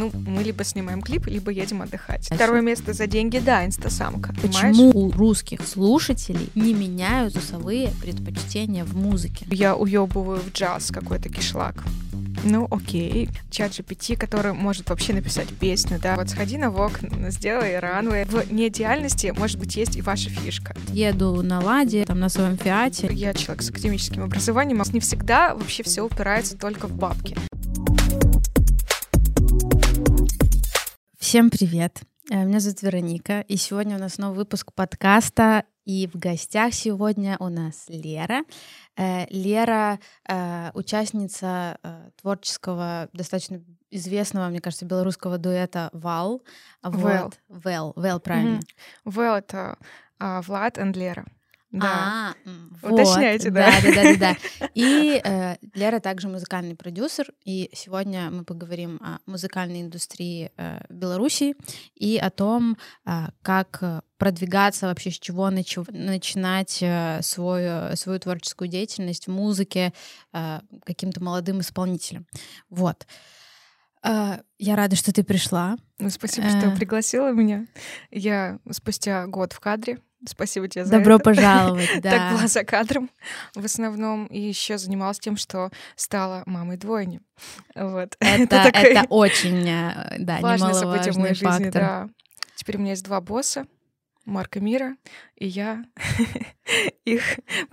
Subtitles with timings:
[0.00, 2.26] Ну, мы либо снимаем клип, либо едем отдыхать.
[2.26, 4.32] Второе место за деньги, да, инстасамка.
[4.40, 9.44] Почему у русских слушателей не меняют вкусовые предпочтения в музыке?
[9.50, 11.82] Я уебываю в джаз какой-то кишлак.
[12.44, 13.28] Ну, окей.
[13.50, 16.14] Чат GPT, который может вообще написать песню, да.
[16.14, 18.24] Вот сходи на вок, сделай ранвей.
[18.24, 20.76] В неидеальности, может быть, есть и ваша фишка.
[20.92, 23.08] Еду на Ладе, там, на своем Фиате.
[23.10, 27.36] Я человек с академическим образованием, не всегда вообще все упирается только в бабки.
[31.18, 32.02] Всем привет!
[32.30, 37.36] Э, меня зовут Вероника, и сегодня у нас новый выпуск подкаста, и в гостях сегодня
[37.40, 38.44] у нас Лера.
[38.96, 39.98] Э, Лера
[40.28, 41.76] э,— участница
[42.22, 43.60] творческого, достаточно
[43.90, 46.40] известного, мне кажется, белорусского дуэта «Вал».
[46.84, 47.40] Вот.
[47.48, 47.94] «Вел».
[47.96, 48.60] «Вел», правильно.
[49.04, 49.76] «Вел»— это
[50.20, 51.26] Влад и Лера.
[51.70, 52.34] Да.
[52.44, 52.50] А,
[52.82, 52.92] вот.
[52.92, 53.70] Уточняйте, да.
[53.70, 54.68] Да, да, да, да.
[54.74, 57.32] И э, Лера также музыкальный продюсер.
[57.44, 61.56] И сегодня мы поговорим о музыкальной индустрии э, Беларуси
[61.94, 63.82] и о том, э, как
[64.16, 69.92] продвигаться вообще, с чего нач- начинать э, свою, свою творческую деятельность в музыке
[70.32, 72.26] э, каким-то молодым исполнителем.
[72.70, 73.06] Вот.
[74.06, 75.76] Uh, я рада, что ты пришла.
[75.98, 77.66] Ну, спасибо, uh, что пригласила меня.
[78.12, 79.98] Я спустя год в кадре.
[80.26, 81.24] Спасибо тебе за Добро это.
[81.24, 82.10] пожаловать, да.
[82.10, 83.10] Так была за кадром
[83.54, 84.26] в основном.
[84.26, 87.20] И еще занималась тем, что стала мамой двойни.
[87.74, 88.16] Вот.
[88.20, 91.52] Это, это, такой это очень э, да, важное событие в моей фактор.
[91.52, 92.08] жизни, да.
[92.56, 93.66] Теперь у меня есть два босса.
[94.24, 94.94] Марка Мира,
[95.36, 95.86] и я
[97.06, 97.22] их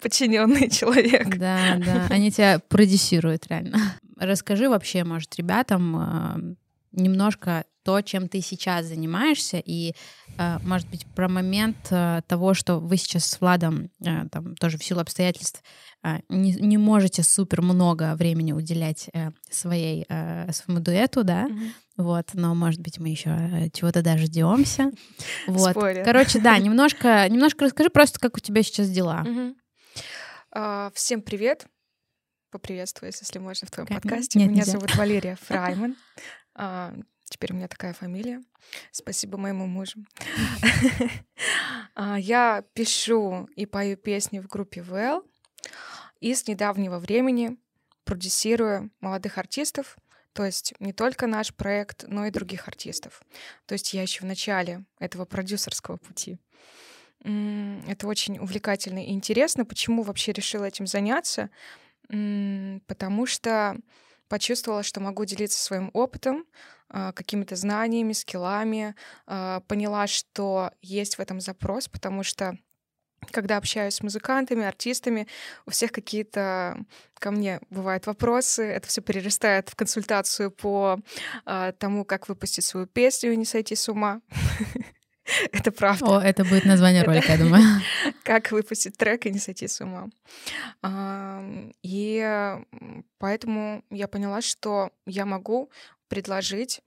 [0.02, 1.36] подчиненный человек.
[1.36, 2.08] Да, да.
[2.10, 3.78] Они тебя продюсируют реально.
[4.18, 6.56] Расскажи вообще, может, ребятам э,
[6.94, 9.94] немножко то, чем ты сейчас занимаешься, и,
[10.38, 13.92] э, может быть, про момент э, того, что вы сейчас с Владом,
[14.32, 15.62] там, тоже в силу обстоятельств,
[16.30, 19.10] не, не можете супер много времени уделять
[19.50, 20.06] своей,
[20.52, 21.70] своему дуэту, да, mm-hmm.
[21.98, 24.92] вот, но, может быть, мы еще чего-то дождемся.
[25.48, 25.72] Вот.
[25.72, 26.04] Спойлер.
[26.04, 29.24] Короче, да, немножко, немножко расскажи просто, как у тебя сейчас дела.
[29.26, 29.56] Mm-hmm.
[30.56, 31.68] Uh, всем привет
[32.56, 34.02] поприветствую, если можно, в твоем как?
[34.02, 34.40] подкасте.
[34.40, 34.72] Нет, Меня нельзя.
[34.74, 35.98] зовут Валерия Фрайман.
[37.26, 38.42] Теперь у меня такая фамилия.
[38.92, 40.00] Спасибо моему мужу.
[42.18, 45.24] Я пишу и пою песни в группе ВЛ.
[46.22, 47.58] И с недавнего времени
[48.04, 49.98] продюсирую молодых артистов,
[50.34, 53.22] то есть не только наш проект, но и других артистов.
[53.66, 56.38] То есть я еще в начале этого продюсерского пути.
[57.24, 59.66] Это очень увлекательно и интересно.
[59.66, 61.50] Почему вообще решила этим заняться?
[62.08, 63.78] Потому что
[64.28, 66.46] почувствовала, что могу делиться своим опытом,
[66.90, 72.58] какими-то знаниями, скиллами, поняла, что есть в этом запрос, потому что
[73.32, 75.28] когда общаюсь с музыкантами, артистами,
[75.66, 76.78] у всех какие-то
[77.16, 81.00] ко мне бывают вопросы, это все перерастает в консультацию по
[81.80, 84.22] тому, как выпустить свою песню и не сойти с ума.
[85.52, 86.06] Это правда.
[86.06, 87.64] О, это будет название ролика, я думаю.
[88.24, 90.08] Как выпустить трек и не сойти с ума.
[91.82, 92.58] И
[93.18, 95.72] поэтому я поняла, что я могу
[96.08, 96.82] предложить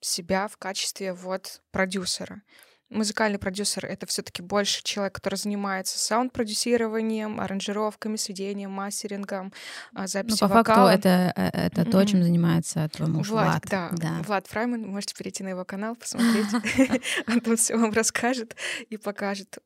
[0.00, 2.42] себя в качестве вот продюсера.
[2.88, 9.52] Музыкальный продюсер— это все таки больше человек, который занимается саунд-продюсированием, аранжировками, сведением, мастерингом,
[9.94, 10.90] а, записью Ну, по вокала.
[10.90, 13.64] факту это, э, это то, чем занимается твой муж Влад, Влад.
[13.66, 14.22] да, да.
[14.22, 16.46] Влад Фрайман, можете перейти на его канал, посмотреть.
[17.28, 18.56] Он там все вам расскажет
[18.88, 19.58] и покажет.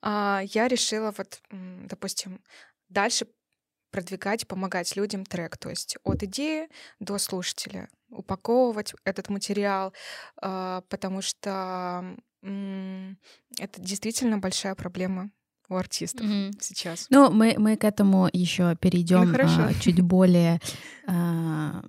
[0.00, 2.40] А, Я решила вот, допустим,
[2.88, 3.26] дальше
[3.92, 9.92] продвигать, помогать людям трек, то есть от идеи до слушателя, упаковывать этот материал,
[10.40, 15.30] а, потому что это действительно большая проблема
[15.68, 16.50] у артистов Мгм.
[16.60, 17.06] сейчас.
[17.10, 19.62] Ну, мы, мы к этому еще перейдем Ну, хорошо.
[19.62, 20.60] а, чуть более
[21.06, 21.84] а,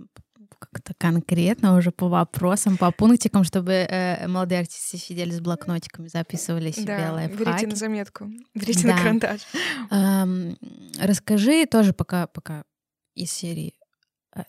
[0.72, 6.72] как-то конкретно уже по вопросам, по пунктикам, чтобы э, молодые артисты сидели с блокнотиками, записывали
[6.72, 7.76] себе Да, берите на лайфхаки.
[7.76, 8.26] заметку,
[8.56, 9.00] берите на Да.
[9.00, 9.42] карандаш.
[9.90, 10.58] Ам,
[11.00, 12.64] расскажи тоже пока, пока
[13.16, 13.74] из серии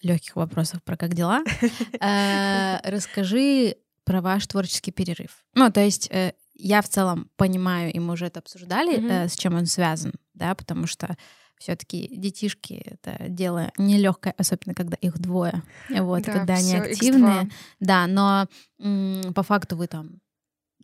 [0.02, 1.42] легких вопросов про как дела.
[2.00, 5.44] Э, Расскажи про ваш творческий перерыв.
[5.54, 9.10] Ну, то есть э, я в целом понимаю, и мы уже это обсуждали, Мгм.
[9.10, 11.16] э, с чем он связан, да, потому что
[11.64, 17.52] все-таки детишки это дело нелегкое, особенно когда их двое, вот, Да, когда они активные, X2.
[17.80, 18.46] да, но
[18.78, 20.20] м, по факту вы там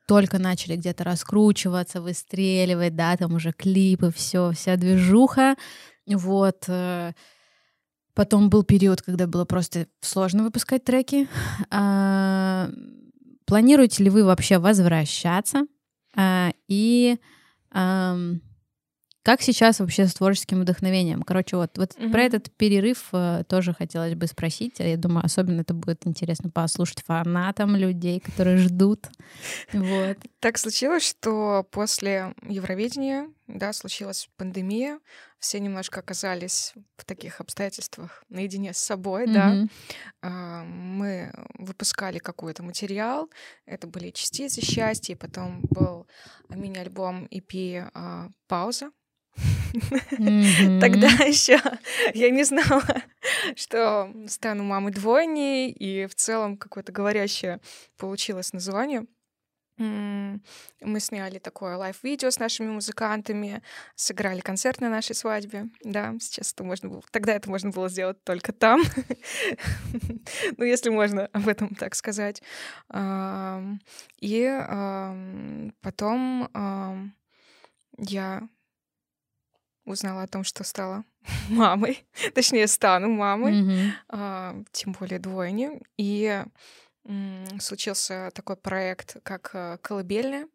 [0.07, 5.57] только начали где-то раскручиваться, выстреливать, да, там уже клипы, все, вся движуха,
[6.07, 6.65] вот.
[6.69, 7.13] э,
[8.15, 11.29] Потом был период, когда было просто сложно выпускать треки.
[11.71, 12.71] А,
[13.45, 15.67] Планируете ли вы вообще возвращаться?
[16.17, 17.19] А, И
[17.71, 18.41] ам,
[19.23, 21.23] Как сейчас вообще с творческим вдохновением?
[21.23, 22.11] Короче, вот, вот Мгм.
[22.11, 24.77] про этот перерыв э, тоже хотелось бы спросить.
[24.79, 29.09] Я думаю, особенно это будет интересно послушать фанатам людей, которые ждут.
[29.73, 30.17] Вот.
[30.41, 35.01] Так случилось, что после Евровидения, да, случилась пандемия,
[35.39, 39.49] все немножко оказались в таких обстоятельствах наедине с собой, да.
[39.49, 39.71] Мгм.
[40.23, 43.31] А, Мы выпускали какой-то материал,
[43.67, 46.07] это были частицы счастья, потом был
[46.49, 48.91] мини-альбом EP а, «Пауза».
[50.19, 50.81] Мгм.
[50.81, 51.61] Тогда еще
[52.15, 52.83] я не знала,
[53.57, 57.61] что стану мамой двойней, и в целом какое-то говорящее
[57.97, 59.07] получилось название.
[59.81, 63.63] Мы сняли такое лайв-видео с нашими музыкантами,
[63.95, 65.69] сыграли концерт на нашей свадьбе.
[65.83, 67.03] Да, сейчас это можно было...
[67.11, 68.83] Тогда это можно было сделать только там.
[70.57, 72.43] Ну, если можно об этом так сказать.
[74.21, 74.61] И
[75.81, 76.51] потом
[77.97, 78.49] я
[79.85, 81.05] узнала о том, что стала
[81.49, 85.81] мамой, точнее, стану мамой, а, тем более двойни.
[85.97, 86.45] И
[87.59, 90.49] случился такой проект, как э, «Колыбельная»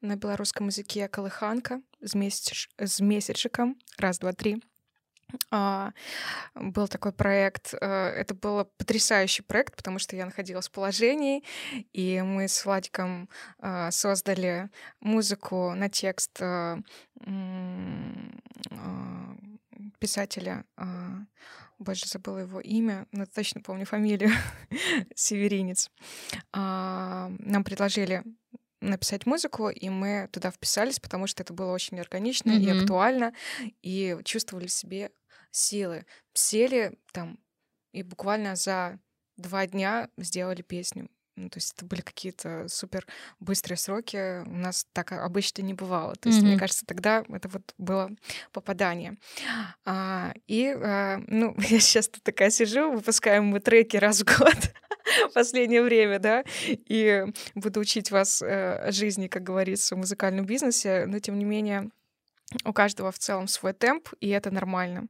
[0.00, 3.76] на белорусском языке «Колыханка» с, месяч- с месячиком.
[3.98, 4.62] Раз, два, три.
[5.50, 5.92] А,
[6.54, 7.74] Был такой проект.
[7.74, 11.42] э, Это был потрясающий проект, потому что я находилась в положении,
[11.92, 13.28] и мы с Владиком
[13.58, 14.68] а, создали
[15.00, 16.78] музыку на текст а,
[19.98, 20.64] писателя.
[20.76, 21.20] а,
[21.78, 24.30] Боже, забыла его имя, но точно помню фамилию.
[25.14, 25.90] Северинец.
[26.52, 28.22] А, Нам предложили
[28.80, 32.80] написать музыку, и мы туда вписались, потому что это было очень органично и Мгм.
[32.80, 33.32] актуально,
[33.80, 35.10] и чувствовали в себе
[35.50, 36.04] силы.
[36.34, 37.38] Сели там
[37.92, 38.98] и буквально за
[39.36, 41.08] два дня сделали песню.
[41.36, 43.06] Ну, то есть это были какие-то супер
[43.40, 44.42] быстрые сроки.
[44.46, 46.14] У нас так обычно не бывало.
[46.16, 46.60] То есть, мне Мгм.
[46.60, 48.10] кажется, тогда это вот было
[48.52, 49.16] попадание.
[49.84, 54.54] А, и, а, ну, я сейчас тут такая сижу, выпускаем мы треки раз в год
[55.30, 57.24] в последнее время, да, и
[57.54, 61.90] буду учить вас э, жизни, как говорится, в музыкальном бизнесе, но тем не менее
[62.64, 65.08] у каждого в целом свой темп, и это нормально.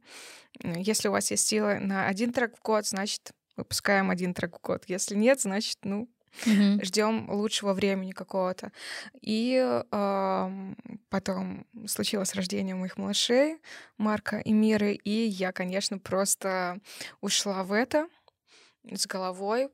[0.63, 4.61] Если у вас есть силы на один трек в год, значит, выпускаем один трек в
[4.61, 4.85] год.
[4.87, 6.09] Если нет, значит, ну,
[6.47, 6.83] Мгм.
[6.83, 8.73] ждем лучшего времени какого-то.
[9.21, 9.59] И
[9.91, 10.77] ам,
[11.09, 13.59] потом случилось рождение моих малышей,
[13.99, 16.79] Марка и Миры, и я, конечно, просто
[17.21, 18.09] ушла в это
[18.91, 19.69] с головой,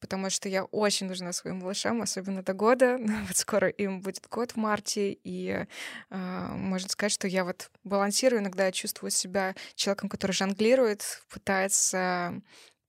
[0.00, 2.98] потому что я очень нужна своим малышам, особенно до года.
[3.28, 5.66] Вот скоро им будет год в марте, и
[6.10, 12.40] а, можно сказать, что я вот балансирую, иногда я чувствую себя человеком, который жонглирует, пытается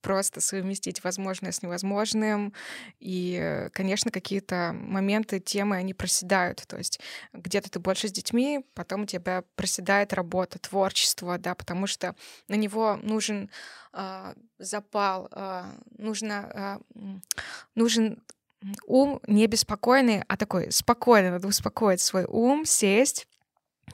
[0.01, 2.53] просто совместить возможное с невозможным.
[2.99, 6.63] И, э, конечно, какие-то моменты, темы, они проседают.
[6.67, 6.99] То есть
[7.33, 12.15] где-то ты больше с детьми, потом у тебя проседает работа, творчество, да, потому что
[12.47, 13.49] на него нужен
[13.93, 17.21] а, запал, а, нужно, м,
[17.75, 18.23] нужен
[18.85, 21.31] ум не беспокойный, а такой спокойный.
[21.31, 23.27] Надо успокоить свой ум, сесть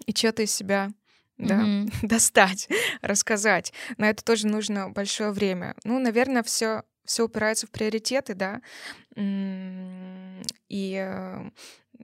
[0.05, 0.91] и что-то из себя
[1.37, 1.91] да, Мгм.
[2.01, 2.67] достать,
[3.01, 3.73] рассказать.
[3.97, 5.75] На это тоже нужно большое время.
[5.83, 8.61] Ну, наверное, все все упирается в приоритеты, да.
[9.15, 11.49] И э,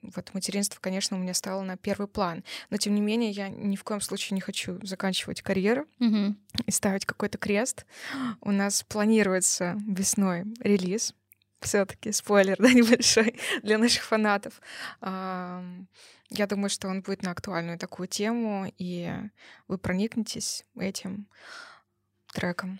[0.02, 2.44] вот материнство, конечно, у меня стало на первый план.
[2.70, 6.38] Но тем не менее, я ни в коем случае не хочу заканчивать карьеру Мгм.
[6.66, 7.86] и ставить какой-то крест.
[8.42, 11.14] У нас планируется весной релиз.
[11.64, 14.62] Все-таки спойлер, да, небольшой для наших фанатов.
[15.02, 19.12] Я думаю, что он будет на актуальную такую тему, и
[19.68, 21.28] вы проникнетесь этим
[22.34, 22.80] треком.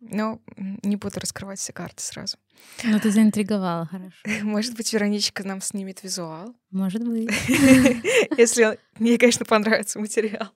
[0.00, 2.38] Но не буду раскрывать все карты сразу.
[2.84, 4.16] Ну, ты заинтриговала, хорошо.
[4.42, 6.54] Может быть, Вероничка нам снимет визуал.
[6.70, 7.30] Может быть.
[8.38, 10.48] Если мне, конечно, понравится материал.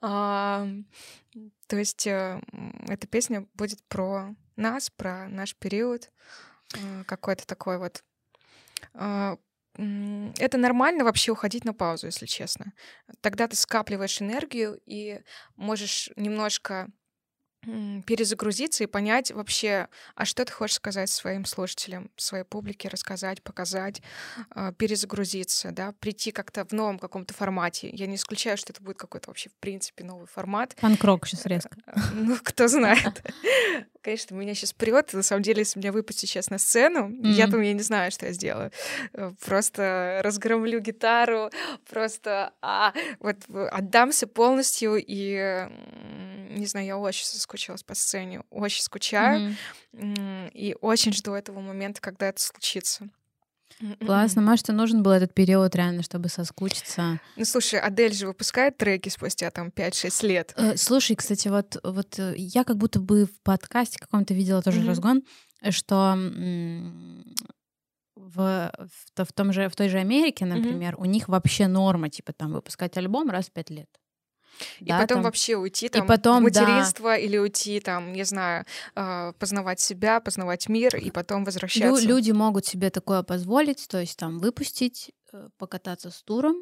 [0.00, 2.40] То есть э,
[2.88, 6.10] эта песня будет про нас, про наш период,
[7.06, 8.02] какой-то такой вот.
[8.94, 9.36] а,
[9.76, 12.72] Это нормально вообще уходить на паузу, если честно.
[13.20, 15.20] Тогда ты скапливаешь энергию и
[15.56, 16.88] можешь немножко
[18.06, 24.02] перезагрузиться и понять вообще, а что ты хочешь сказать своим слушателям, своей публике, рассказать, показать,
[24.50, 27.88] а, перезагрузиться, да, прийти как-то в новом каком-то формате.
[27.90, 30.74] Я не исключаю, что это будет какой-то вообще в принципе новый формат.
[30.80, 31.76] Панкрок сейчас резко.
[32.14, 33.22] Ну, кто знает.
[34.02, 35.12] Конечно, меня сейчас прет.
[35.12, 37.50] На самом деле, если меня выпустить сейчас на сцену, я Мгм.
[37.52, 38.72] там, я не знаю, что я сделаю.
[39.12, 41.50] Э, Просто разгромлю гитару,
[41.88, 48.42] просто а, вот в- отдамся полностью и, м, не знаю, я очень соскучилась по сцене,
[48.50, 49.56] очень скучаю
[49.94, 53.08] м, и очень жду этого момента, когда это случится.
[54.04, 54.42] Классно.
[54.42, 57.20] Может, и нужен был этот период реально, чтобы соскучиться.
[57.36, 60.54] Ну, слушай, Адель же выпускает треки спустя там 5-6 лет.
[60.56, 64.80] Э, слушай, кстати, вот, вот э, я как будто бы в подкасте каком-то видела тоже
[64.80, 64.86] mm-hmm.
[64.86, 65.22] разгон,
[65.70, 66.16] что
[68.16, 68.72] в,
[69.14, 71.00] в, в, том же, в той же Америке, например, mm-hmm.
[71.00, 73.88] у них вообще норма, типа, там, выпускать альбом раз в пять лет.
[74.80, 75.22] И да, потом там...
[75.24, 77.16] вообще уйти там, и потом, в материнство да.
[77.16, 82.02] или уйти там, не знаю, э, познавать себя, познавать мир и потом возвращаться.
[82.02, 86.56] Лю- люди могут себе такое позволить, то есть там выпустить, э, покататься с туром,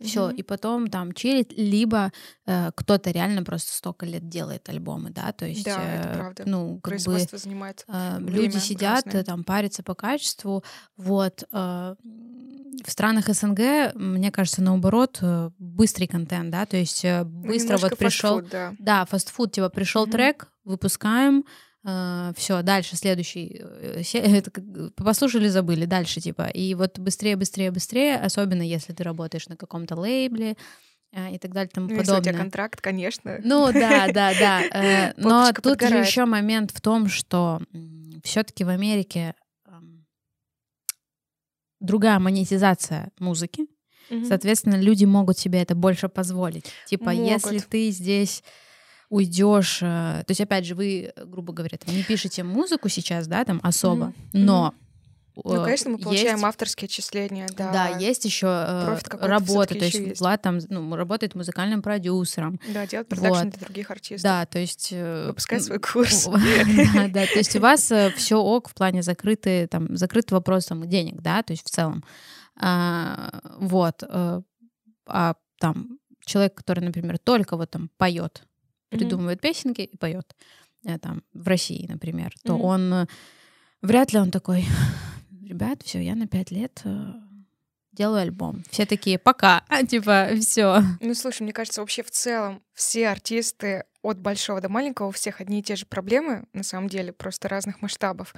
[0.00, 0.36] все, mm-hmm.
[0.36, 2.12] и потом там чилит, либо
[2.46, 6.42] э, кто-то реально просто столько лет делает альбомы, да, то есть, да, э, это правда.
[6.46, 9.24] ну, как Производство бы э, люди сидят, разное.
[9.24, 10.64] там парятся по качеству,
[10.96, 11.44] вот.
[11.52, 11.94] Э,
[12.84, 17.74] в странах СНГ, мне кажется, наоборот, э, быстрый контент, да, то есть э, ну, быстро
[17.74, 18.74] ну, вот пришел, да.
[18.78, 20.10] да, фастфуд, типа пришел mm-hmm.
[20.10, 21.42] трек, выпускаем, э,
[21.84, 23.60] все, дальше следующий.
[24.96, 26.48] Послушали, забыли, дальше типа.
[26.48, 30.56] И вот быстрее, быстрее, быстрее, особенно если ты работаешь на каком-то лейбле
[31.30, 32.16] и так далее, тому ну, подобное.
[32.16, 33.38] Если у тебя контракт, конечно.
[33.44, 35.12] Ну да, да, да.
[35.16, 37.60] Но тут же еще момент в том, что
[38.22, 39.34] все-таки в Америке
[41.80, 43.66] другая монетизация музыки.
[44.10, 44.24] Угу.
[44.24, 46.66] Соответственно, люди могут себе это больше позволить.
[46.86, 47.26] Типа, могут.
[47.26, 48.42] если ты здесь
[49.08, 53.44] уйдешь, э, то есть опять же вы, грубо говоря, там, не пишете музыку сейчас, да,
[53.44, 54.74] там особо, mm но
[55.36, 57.72] ну, конечно, мы получаем есть, авторские отчисления, да.
[57.72, 60.20] Да, есть еще э, работа, то есть есть.
[60.20, 62.60] Влад там ну, работает музыкальным продюсером.
[62.68, 63.48] Да, делает продакшн вот.
[63.50, 64.22] для других артистов.
[64.22, 64.90] Да, то есть...
[64.92, 66.26] Э, Выпускает свой курс.
[66.26, 70.66] Да, да, то есть у вас э, все ок в плане закрытый, там, закрыт вопрос
[70.66, 72.04] там, денег, да, то есть в целом.
[72.60, 74.04] А, вот.
[75.06, 78.44] А там человек, который, например, только вот там поет,
[78.98, 80.34] придумывает песенки и поет,
[81.00, 83.06] там, в России, например, то он
[83.82, 84.64] вряд ли он такой
[85.44, 87.12] ребят, все, я на пять лет э,
[87.92, 88.64] делаю альбом.
[88.70, 90.82] Все такие, пока, а, типа, все.
[91.00, 95.40] Ну, слушай, мне кажется, вообще в целом все артисты от большого до маленького, у всех
[95.40, 98.34] одни и те же проблемы, на самом деле, просто разных масштабов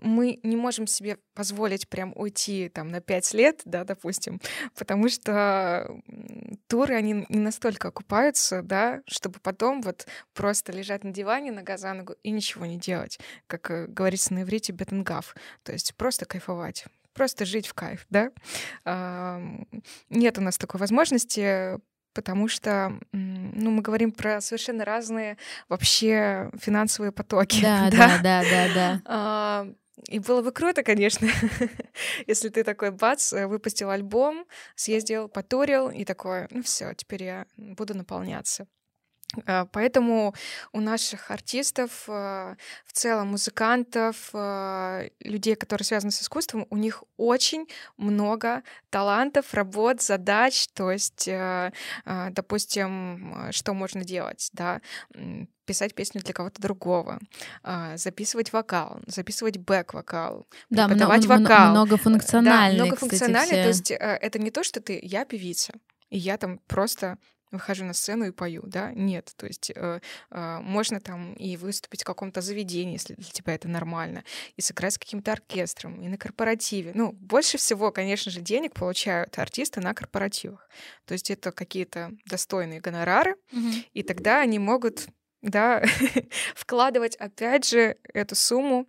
[0.00, 4.40] мы не можем себе позволить прям уйти там на пять лет, да, допустим,
[4.76, 6.00] потому что
[6.66, 11.92] туры, они не настолько окупаются, да, чтобы потом вот просто лежать на диване нога за
[11.92, 16.84] ногу и ничего не делать, как э, говорится на иврите бетенгав, то есть просто кайфовать,
[17.14, 18.30] просто жить в кайф, да.
[20.10, 21.78] Нет у нас такой возможности,
[22.16, 25.36] потому что ну, мы говорим про совершенно разные
[25.68, 27.60] вообще финансовые потоки.
[27.62, 29.00] Да, да, да, да, да.
[29.04, 29.66] да.
[30.08, 31.28] И было бы круто, конечно,
[32.26, 37.46] если ты такой бац, э, выпустил альбом, съездил, потурил и такой, ну все, теперь я
[37.56, 38.66] буду наполняться.
[39.44, 40.34] А, поэтому
[40.72, 47.02] у наших артистов, а, в целом музыкантов, а, людей, которые связаны с искусством, у них
[47.16, 50.68] очень много талантов, работ, задач.
[50.74, 51.28] То есть,
[52.04, 54.80] допустим, что можно делать, да,
[55.66, 57.18] писать песню для кого-то другого,
[57.96, 61.70] записывать вокал, записывать бэк-вокал, да, преподавать много, вокал.
[61.72, 65.74] Многофункциональный, да, многофункциональный, кстати, то есть это не то, что ты, я певица,
[66.08, 67.18] и я там просто
[67.52, 68.92] выхожу на сцену и пою, да?
[68.92, 73.54] Нет, то есть э, э, можно там и выступить в каком-то заведении, если для тебя
[73.54, 74.24] это нормально,
[74.56, 76.92] и сыграть с каким-то оркестром, и на корпоративе.
[76.94, 80.68] Ну, больше всего, конечно же, денег получают артисты на корпоративах.
[81.04, 83.84] То есть это какие-то достойные гонорары, mm-hmm.
[83.92, 85.06] и тогда они могут
[85.42, 85.82] да,
[86.54, 88.86] вкладывать опять же эту сумму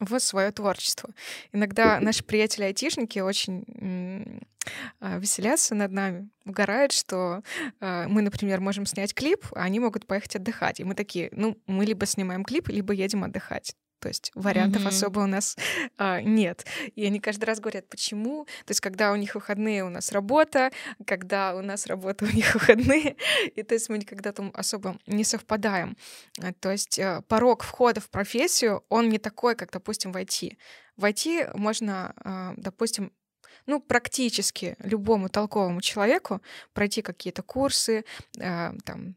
[0.00, 1.10] в свое творчество.
[1.52, 4.42] Иногда наши приятели-айтишники очень
[5.00, 7.42] а, веселятся над нами, угорают, что
[7.80, 10.80] э, мы, например, можем снять клип, а они могут поехать отдыхать.
[10.80, 13.74] И мы такие, ну, мы либо снимаем клип, либо едем отдыхать.
[14.00, 14.88] То есть вариантов mm-hmm.
[14.88, 15.56] особо у нас
[15.98, 16.66] а, нет.
[16.96, 18.46] И они каждый раз говорят, почему?
[18.64, 20.70] То есть когда у них выходные, у нас работа,
[21.06, 23.16] когда у нас работа, у них выходные.
[23.54, 25.96] И то есть мы никогда там особо не совпадаем.
[26.40, 30.56] А, то есть а, порог входа в профессию, он не такой, как, допустим, в IT.
[30.96, 33.12] В IT можно, а, допустим,
[33.66, 36.40] ну, практически любому толковому человеку
[36.72, 38.04] пройти какие-то курсы,
[38.38, 39.16] э, там,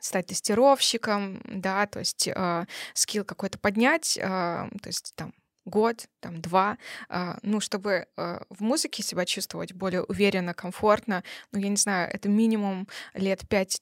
[0.00, 5.32] стать тестировщиком, да, то есть э, скилл какой-то поднять, э, то есть там
[5.64, 6.78] год, там два,
[7.08, 12.08] э, ну, чтобы э, в музыке себя чувствовать более уверенно, комфортно, ну, я не знаю,
[12.12, 13.80] это минимум лет 5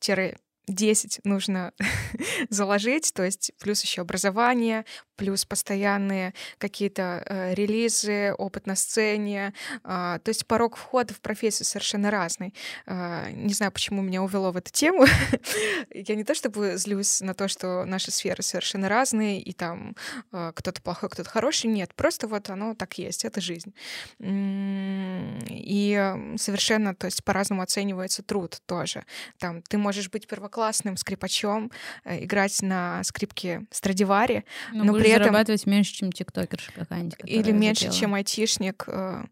[0.66, 1.72] 10 нужно
[2.48, 4.84] заложить, то есть плюс еще образование,
[5.16, 9.52] плюс постоянные какие-то э, релизы, опыт на сцене.
[9.84, 12.54] Э, то есть порог входа в профессию совершенно разный.
[12.86, 15.06] Э, не знаю, почему меня увело в эту тему.
[15.94, 19.96] Я не то чтобы злюсь на то, что наши сферы совершенно разные, и там
[20.32, 21.66] э, кто-то плохой, кто-то хороший.
[21.70, 23.74] Нет, просто вот оно так есть, это жизнь.
[24.20, 29.04] И совершенно, то есть по-разному оценивается труд тоже.
[29.38, 31.70] Там ты можешь быть первоклассным скрипачом,
[32.04, 37.18] э, играть на скрипке Страдивари, но, но при этом зарабатывать меньше, чем тиктокерша какая-нибудь.
[37.24, 39.24] Или меньше, чем айтишник, э,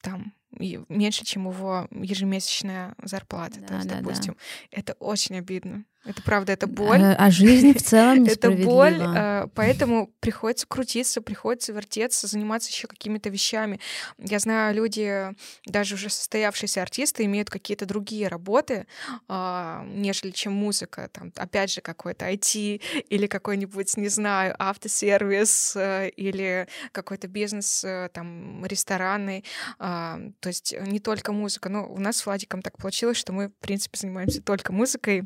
[0.00, 3.60] там меньше, чем его ежемесячная зарплата.
[3.60, 4.78] Да, то есть, да, допустим, да.
[4.78, 5.84] это очень обидно.
[6.04, 7.00] Это правда, это боль.
[7.02, 13.30] А, жизнь в целом Это боль, э, поэтому приходится крутиться, приходится вертеться, заниматься еще какими-то
[13.30, 13.80] вещами.
[14.18, 15.34] Я знаю, люди,
[15.66, 18.86] даже уже состоявшиеся артисты, имеют какие-то другие работы,
[19.28, 21.08] а, нежели чем музыка.
[21.10, 28.10] Там, опять же, какой-то IT или какой-нибудь, не знаю, автосервис э, или какой-то бизнес, э,
[28.12, 29.44] там, ресторанный.
[29.78, 31.70] А, то есть не только музыка.
[31.70, 35.24] Но у нас с Владиком так получилось, что мы, в принципе, занимаемся только музыкой.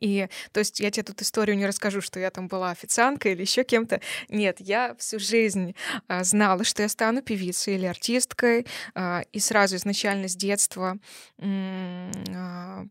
[0.00, 3.42] И, то есть, я тебе тут историю не расскажу, что я там была официанткой или
[3.42, 4.00] еще кем-то.
[4.28, 5.74] Нет, я всю жизнь
[6.06, 10.98] а, знала, что я стану певицей или артисткой, а, и сразу изначально с детства
[11.40, 12.84] а,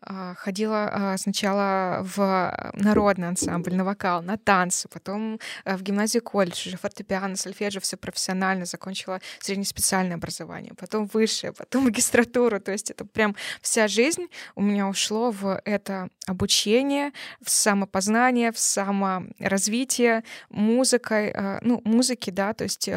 [0.00, 6.22] а, ходила а, сначала в народный ансамбль, на вокал, на танцы, потом а, в гимназию
[6.22, 12.90] колледж, уже фортепиано, сольфеджио, все профессионально, закончила среднеспециальное образование, потом высшее, потом магистратуру, то есть
[12.90, 17.12] это прям вся жизнь у меня ушло в это обучение,
[17.42, 22.88] в самопознание, в саморазвитие музыкой, ну, музыки, да, то есть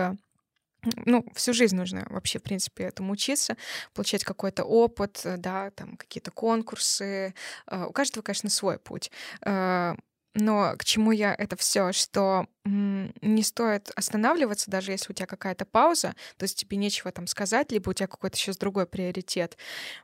[1.05, 3.57] ну, всю жизнь нужно вообще, в принципе, этому учиться,
[3.93, 7.33] получать какой-то опыт, э, да, там какие-то конкурсы.
[7.67, 9.11] Э, у каждого, конечно, свой путь.
[9.41, 9.95] Э,
[10.39, 15.65] но к чему я это все, что не стоит останавливаться, даже если у тебя какая-то
[15.65, 19.57] пауза, то есть тебе нечего там сказать, либо у тебя какой-то сейчас другой приоритет.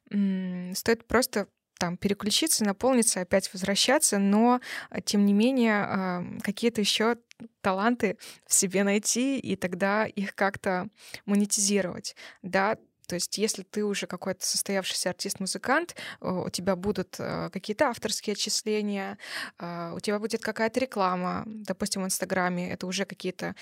[0.09, 1.47] Стоит просто
[1.83, 4.61] там переключиться, наполниться, опять возвращаться, но
[5.03, 7.17] тем не менее какие-то еще
[7.59, 10.87] таланты в себе найти и тогда их как-то
[11.25, 17.89] монетизировать, да, то есть, если ты уже какой-то состоявшийся артист-музыкант, у тебя будут э, какие-то
[17.89, 19.17] авторские отчисления,
[19.59, 23.55] а, у тебя будет какая-то реклама, допустим, в Инстаграме, это уже какие-то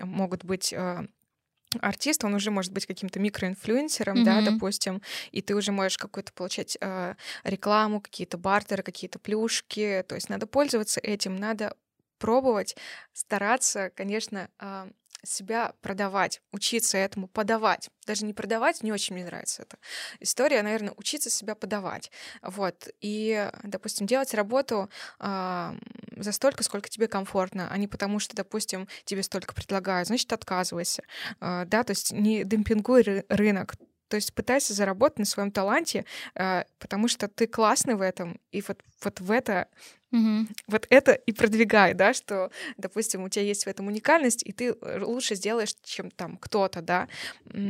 [0.00, 1.06] могут быть э,
[1.80, 4.24] артист, он уже может быть каким-то микроинфлюенсером, mm-hmm.
[4.24, 5.02] да, допустим,
[5.32, 10.46] и ты уже можешь какую-то получать э, рекламу, какие-то бартеры, какие-то плюшки, то есть надо
[10.46, 11.74] пользоваться этим, надо
[12.18, 12.76] пробовать,
[13.12, 14.88] стараться, конечно, а,
[15.24, 17.90] себя продавать, учиться этому подавать.
[18.06, 19.78] Даже не продавать, не очень мне нравится эта
[20.20, 22.10] история, наверное, учиться себя подавать.
[22.42, 22.88] Вот.
[23.00, 24.88] И, допустим, делать работу
[25.20, 25.74] э,
[26.16, 31.02] за столько, сколько тебе комфортно, а не потому, что, допустим, тебе столько предлагают, значит, отказывайся.
[31.40, 33.74] Э, да, то есть не демпингуй ры- рынок.
[34.08, 36.04] То есть пытайся заработать на своем таланте,
[36.34, 39.68] э, потому что ты классный в этом, и вот, вот в это
[40.10, 40.46] Угу.
[40.68, 44.68] Вот это и продвигай, да, что, допустим, у тебя есть в этом уникальность, и ты
[44.70, 47.08] э, лучше сделаешь, чем там кто-то, да.
[47.52, 47.60] То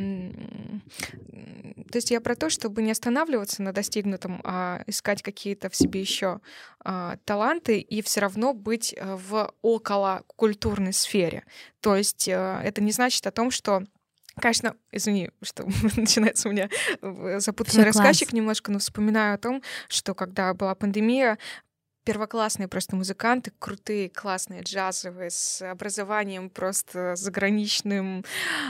[1.94, 6.40] есть я про то, чтобы не останавливаться на достигнутом, а искать какие-то в себе еще
[6.80, 11.44] а, таланты и все равно быть э, в около культурной сфере.
[11.80, 13.84] То есть э, это не значит о том, что
[14.40, 15.64] Конечно, извини, что
[15.96, 16.68] начинается у меня
[17.40, 21.38] запутанный рассказчик немножко, но вспоминаю о том, что когда была пандемия,
[22.08, 28.24] первоклассные просто музыканты, крутые, классные, джазовые, с образованием просто заграничным,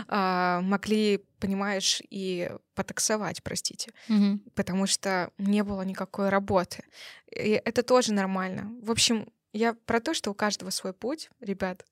[0.08, 4.40] э, могли, понимаешь, и потаксовать, простите, mm-hmm.
[4.56, 6.82] потому что не было никакой работы.
[7.30, 8.72] И это тоже нормально.
[8.82, 11.86] В общем, я про то, что у каждого свой путь, ребят,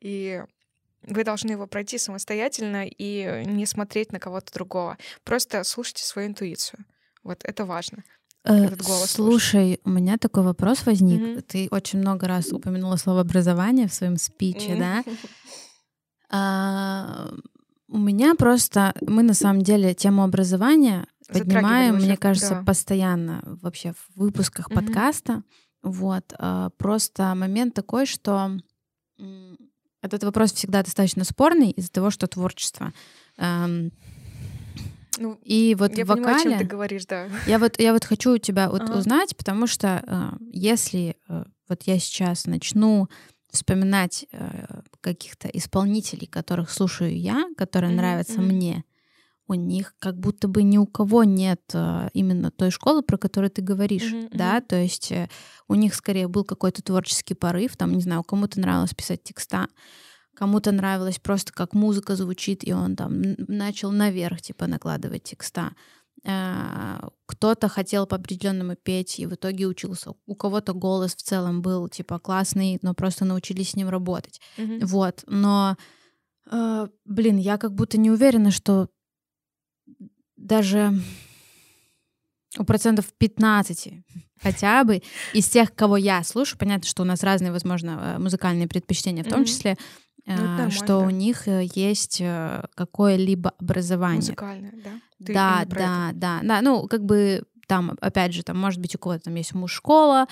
[0.00, 0.42] и
[1.02, 4.96] вы должны его пройти самостоятельно и не смотреть на кого-то другого.
[5.22, 6.86] Просто слушайте свою интуицию.
[7.22, 8.04] Вот это важно.
[8.48, 11.20] Э, этот голос Слушай, у меня такой вопрос возник.
[11.20, 11.42] Mm-hmm.
[11.42, 14.78] Ты очень много раз упомянула слово образование в своем спиче, mm-hmm.
[14.78, 15.04] да?
[16.30, 17.30] А,
[17.88, 22.62] у меня просто мы на самом деле тему образования поднимаем, мне кажется, да.
[22.64, 24.74] постоянно вообще в выпусках mm-hmm.
[24.74, 25.42] подкаста.
[25.82, 28.58] Вот а, просто момент такой, что
[30.02, 32.92] этот вопрос всегда достаточно спорный из-за того, что творчество.
[33.38, 33.90] Эм,
[35.18, 36.26] ну, и вот я в вокале...
[36.26, 37.28] Понимаю, о чем ты говоришь, да.
[37.46, 38.98] Я вот, я вот хочу у тебя вот ага.
[38.98, 43.08] узнать, потому что э, если э, вот я сейчас начну
[43.50, 47.96] вспоминать э, каких-то исполнителей, которых слушаю я, которые mm-hmm.
[47.96, 48.52] нравятся mm-hmm.
[48.52, 48.84] мне,
[49.46, 53.50] у них как будто бы ни у кого нет э, именно той школы, про которую
[53.50, 54.30] ты говоришь, mm-hmm.
[54.32, 55.28] да, то есть э,
[55.66, 59.68] у них скорее был какой-то творческий порыв, там, не знаю, кому-то нравилось писать текста,
[60.38, 65.72] кому-то нравилось просто как музыка звучит, и он там начал наверх, типа, накладывать текста.
[66.24, 70.12] Э, кто-то хотел по определенному петь и в итоге учился.
[70.26, 74.40] У кого-то голос в целом был типа классный, но просто научились с ним работать.
[74.58, 74.86] Mm-hmm.
[74.86, 75.24] Вот.
[75.26, 75.76] Но,
[76.50, 78.88] э, блин, я как будто не уверена, что
[80.36, 80.92] даже
[82.58, 84.04] у процентов 15
[84.40, 88.68] хотя бы из тех, кого я слушаю, понятно, что у нас разные, возможно, э, музыкальные
[88.68, 89.46] предпочтения, в том mm-hmm.
[89.46, 89.76] числе,
[90.36, 92.22] ну, что у них есть
[92.74, 94.20] какое-либо образование.
[94.20, 94.90] Музыкальное, да?
[95.24, 96.62] Ты да, да, да, да.
[96.62, 100.26] Ну, как бы там, опять же, там, может быть, у кого-то там есть муж-школа,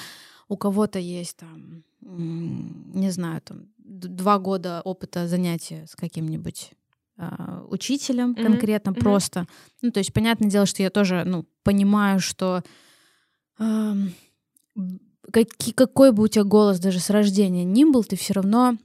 [0.49, 6.73] у кого-то есть там, не знаю, там, два года опыта занятия с каким-нибудь
[7.19, 8.43] э, учителем mm-hmm.
[8.43, 9.01] конкретно mm-hmm.
[9.01, 9.47] просто.
[9.83, 12.63] Ну, то есть, понятное дело, что я тоже, ну, понимаю, что
[13.59, 13.93] э,
[15.33, 18.77] какой, какой бы у тебя голос даже с рождения ни был, ты все равно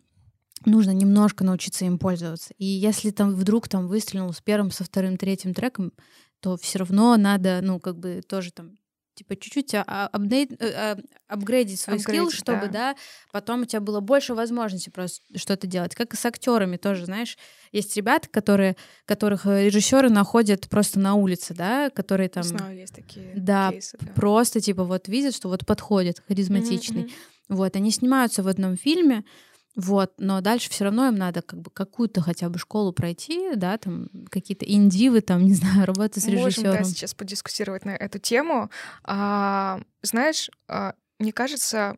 [0.65, 2.53] нужно немножко научиться им пользоваться.
[2.57, 5.91] И если там вдруг там выстрелил с первым, со вторым, третьим треком,
[6.39, 8.77] то все равно надо, ну, как бы тоже там
[9.13, 10.97] типа чуть-чуть а, а, апдейт, э, а,
[11.27, 12.93] апгрейдить свой скилл, чтобы, да.
[12.93, 12.95] да,
[13.31, 15.95] потом у тебя было больше возможностей просто что-то делать.
[15.95, 17.37] Как и с актерами тоже, знаешь,
[17.71, 22.43] есть ребята, которые, которых э, режиссеры находят просто на улице, да, которые там...
[22.43, 24.11] Знаю, есть такие да, кейсы, да.
[24.13, 27.03] просто типа вот видят, что вот подходит, харизматичный.
[27.03, 27.11] Mm-hmm.
[27.49, 29.25] Вот, они снимаются в одном фильме,
[29.75, 33.77] вот, но дальше все равно им надо как бы какую-то хотя бы школу пройти, да,
[33.77, 36.71] там какие-то индивы, там, не знаю, работать с режиссером.
[36.71, 38.69] Можем, да, сейчас подискутировать на эту тему.
[39.03, 41.97] А, знаешь, а, мне кажется,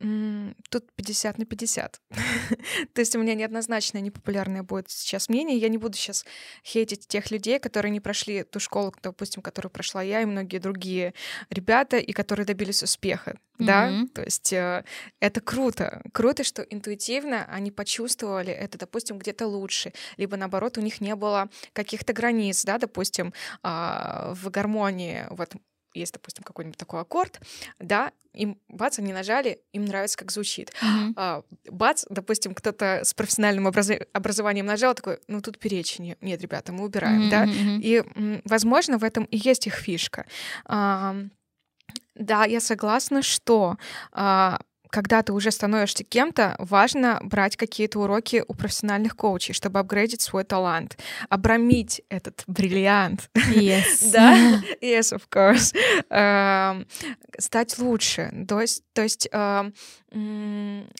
[0.00, 2.00] Тут 50 на 50.
[2.94, 5.58] То есть у меня неоднозначное, непопулярное будет сейчас мнение.
[5.58, 6.24] Я не буду сейчас
[6.64, 11.12] хейтить тех людей, которые не прошли ту школу, допустим, которую прошла я и многие другие
[11.50, 13.38] ребята, и которые добились успеха.
[13.58, 13.66] Mm-hmm.
[13.66, 14.84] Да, то есть э,
[15.20, 16.02] это круто.
[16.12, 21.50] Круто, что интуитивно они почувствовали это, допустим, где-то лучше, либо наоборот у них не было
[21.74, 25.26] каких-то границ, да, допустим, э, в гармонии.
[25.28, 25.52] Вот
[25.94, 27.40] есть, допустим, какой-нибудь такой аккорд,
[27.78, 30.72] да, им бац, они нажали, им нравится, как звучит.
[30.82, 31.12] Mm-hmm.
[31.16, 36.72] А, бац, допустим, кто-то с профессиональным образ- образованием нажал, такой, ну тут перечень, нет, ребята,
[36.72, 37.30] мы убираем, mm-hmm.
[37.30, 37.46] да.
[37.46, 40.26] И, возможно, в этом и есть их фишка.
[40.64, 41.16] А,
[42.14, 43.78] да, я согласна, что
[44.12, 50.20] а, когда ты уже становишься кем-то, важно брать какие-то уроки у профессиональных коучей, чтобы апгрейдить
[50.20, 50.98] свой талант,
[51.28, 53.30] обрамить этот бриллиант.
[53.54, 54.10] Yes.
[54.12, 54.36] да?
[54.82, 55.74] Yes, of course.
[56.10, 56.86] Uh,
[57.38, 58.32] стать лучше.
[58.48, 59.72] То есть, то есть uh,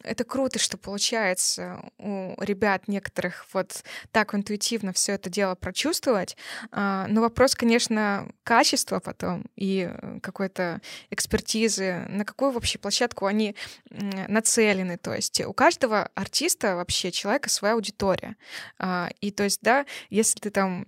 [0.05, 6.37] это круто, что получается у ребят некоторых вот так интуитивно все это дело прочувствовать.
[6.70, 9.90] Uh, но вопрос, конечно, качества потом и
[10.22, 13.57] какой-то экспертизы, на какую вообще площадку они
[13.90, 14.97] нацелены.
[14.97, 18.37] То есть у каждого артиста вообще человека своя аудитория.
[18.79, 20.85] А, и то есть, да, если ты там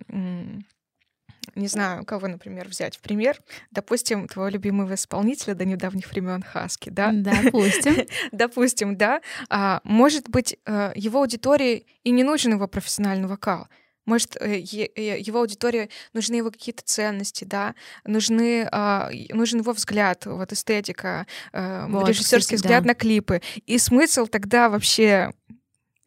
[1.55, 3.39] не знаю, кого, например, взять в пример.
[3.71, 7.11] Допустим, твоего любимого исполнителя до недавних времен Хаски, да?
[7.13, 8.07] Допустим.
[8.31, 9.21] Допустим, да.
[9.49, 13.67] А, может быть, э, его аудитории и не нужен его профессиональный вокал.
[14.05, 20.25] Может, э, э, его аудитории нужны его какие-то ценности, да, нужны, а, нужен его взгляд,
[20.25, 22.89] вот эстетика, э, вот, режиссерский взгляд да.
[22.89, 23.41] на клипы.
[23.65, 25.31] И смысл тогда вообще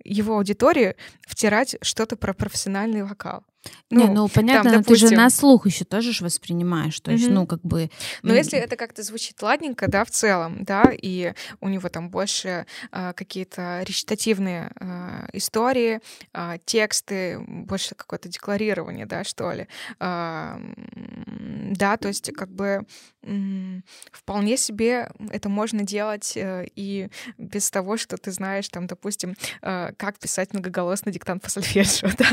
[0.05, 0.95] его аудитории
[1.27, 3.45] втирать что-то про профессиональный вокал.
[3.91, 5.09] Ну, не, ну понятно, там, допустим...
[5.09, 7.33] ты же на слух еще тоже ж воспринимаешь, то есть, mm-hmm.
[7.33, 7.91] ну как бы.
[8.23, 12.67] Но если это как-то звучит ладненько, да, в целом, да, и у него там больше
[12.93, 16.01] э, какие-то речитативные э, истории,
[16.33, 19.69] э, тексты, больше какое-то декларирование, да, что ли,
[20.01, 20.59] э,
[21.77, 22.87] да, то есть как бы
[23.23, 23.81] э,
[24.13, 29.93] вполне себе это можно делать э, и без того, что ты знаешь, там, допустим, э,
[29.97, 32.29] как писать многоголосный диктант по сольфеджио, да.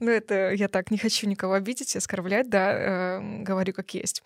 [0.00, 4.22] Ну, это я так не хочу никого обидеть, оскорблять, да, э, говорю как есть.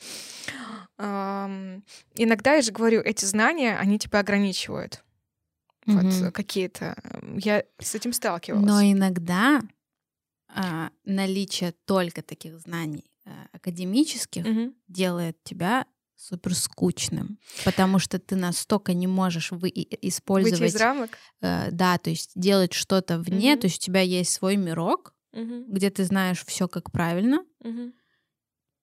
[0.99, 1.81] Э,
[2.17, 5.03] иногда я же говорю, эти знания, они тебя ограничивают.
[5.87, 6.25] Mm-hmm.
[6.25, 6.97] Вот какие-то.
[7.37, 8.67] Я с этим сталкивалась.
[8.67, 9.61] Но иногда
[10.49, 14.75] а, наличие только таких знаний а, академических mm-hmm.
[14.88, 15.87] делает тебя
[16.17, 20.61] супер скучным, потому что ты настолько не можешь вы использовать...
[20.61, 21.11] Выйти из рамок?
[21.43, 23.61] Э, да, то есть делать что-то вне, mm-hmm.
[23.61, 25.64] то есть у тебя есть свой мирок, угу.
[25.68, 27.92] где ты знаешь все как правильно, угу.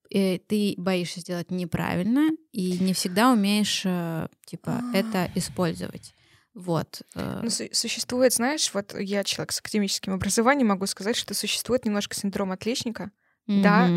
[0.08, 4.96] и ты боишься сделать неправильно и не всегда умеешь э, типа А-а-а.
[4.96, 6.14] это использовать.
[6.54, 7.02] Вот.
[7.14, 7.40] Э.
[7.42, 12.14] Ну, су- существует, знаешь, вот я человек с академическим образованием, могу сказать, что существует немножко
[12.14, 13.10] синдром отличника,
[13.48, 13.62] mm-hmm.
[13.62, 13.88] да,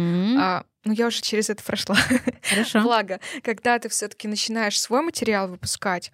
[0.42, 1.98] а, ну я уже через это прошла.
[2.50, 2.82] Хорошо.
[2.82, 6.12] Благо, когда ты все-таки начинаешь свой материал выпускать,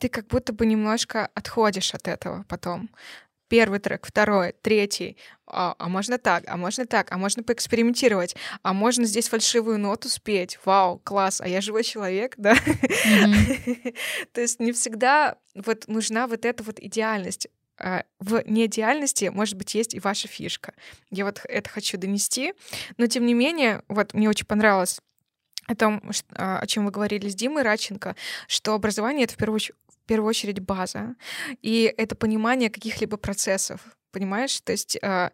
[0.00, 2.90] ты как будто бы немножко отходишь от этого потом
[3.48, 8.72] первый трек, второй, третий, а, а можно так, а можно так, а можно поэкспериментировать, а
[8.72, 12.54] можно здесь фальшивую ноту спеть, вау, класс, а я живой человек, да?
[14.32, 17.48] То есть не всегда вот нужна вот эта вот идеальность.
[17.80, 20.74] А, в неидеальности, может быть, есть и ваша фишка.
[21.10, 22.54] Я вот это хочу донести,
[22.96, 25.00] но тем не менее, вот мне очень понравилось
[25.68, 26.02] о том,
[26.34, 28.16] а, о чем вы говорили с Димой Раченко,
[28.48, 31.14] что образование— это в первую, в первую очередь база,
[31.62, 34.58] и это понимание каких-либо процессов, понимаешь?
[34.62, 35.30] То есть а,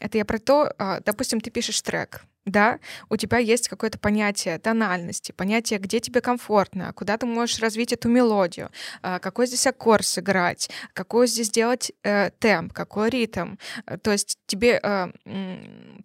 [0.00, 2.78] это я про то, а, допустим, ты пишешь трек, да,
[3.10, 8.08] у тебя есть какое-то понятие тональности, понятие, где тебе комфортно, куда ты можешь развить эту
[8.08, 8.70] мелодию,
[9.02, 13.56] какой здесь аккорд сыграть, какой здесь делать э, темп, какой ритм.
[14.00, 14.80] То есть тебе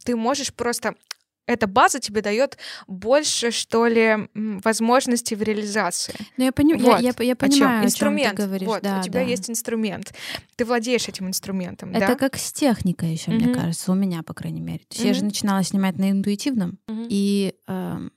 [0.03, 0.95] ты можешь просто
[1.45, 6.15] эта база тебе дает больше, что ли, возможностей в реализации.
[6.37, 6.73] Ну, я, пони...
[6.73, 7.01] вот.
[7.01, 8.27] я, я, я понимаю, о инструмент.
[8.27, 8.67] О чем ты говоришь.
[8.67, 9.27] Вот, да, у тебя да.
[9.27, 10.13] есть инструмент.
[10.55, 11.91] Ты владеешь этим инструментом.
[11.91, 12.15] Это да?
[12.15, 13.35] как с техникой еще, mm-hmm.
[13.35, 14.79] мне кажется, у меня, по крайней мере.
[14.79, 15.07] То есть mm-hmm.
[15.07, 17.07] я же начинала снимать на интуитивном, mm-hmm.
[17.09, 18.09] и э,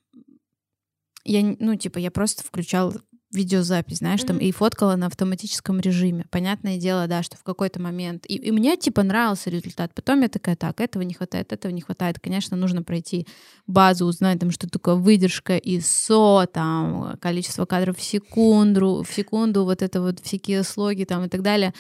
[1.24, 2.94] я, ну, типа, я просто включала
[3.32, 4.26] видеозапись, знаешь, mm-hmm.
[4.26, 6.26] там и фоткала на автоматическом режиме.
[6.30, 8.24] Понятное дело, да, что в какой-то момент.
[8.28, 9.94] И, и мне типа нравился результат.
[9.94, 12.18] Потом я такая, так, этого не хватает, этого не хватает.
[12.20, 13.26] Конечно, нужно пройти
[13.66, 19.82] базу, узнать там, что такое выдержка ISO, там количество кадров в секунду, в секунду, вот
[19.82, 21.74] это вот всякие слоги там и так далее.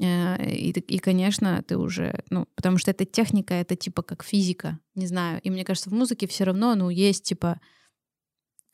[0.00, 4.78] Э, и, и, конечно, ты уже, ну, потому что эта техника, это типа как физика,
[4.94, 5.40] не знаю.
[5.42, 7.60] И мне кажется, в музыке все равно, ну, есть типа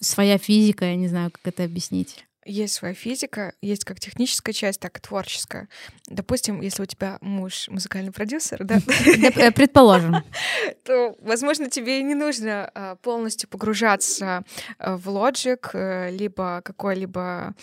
[0.05, 2.25] своя физика, я не знаю, как это объяснить.
[2.47, 5.69] Есть своя физика, есть как техническая часть, так и творческая.
[6.09, 8.81] Допустим, если у тебя муж музыкальный продюсер, да?
[9.37, 10.17] Э, предположим.
[10.85, 14.45] То, возможно, тебе не нужно а, полностью погружаться
[14.79, 17.55] э, в Logic, э, либо какой-либо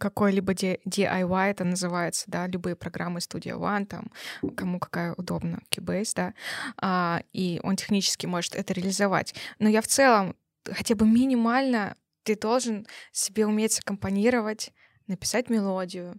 [0.00, 4.10] какой-либо DIY это называется, да, любые программы Studio One, там,
[4.56, 6.34] кому какая удобна, Cubase, да,
[6.80, 9.34] а, и он технически может это реализовать.
[9.58, 14.72] Но я в целом хотя бы минимально ты должен себе уметь аккомпанировать,
[15.06, 16.18] написать мелодию,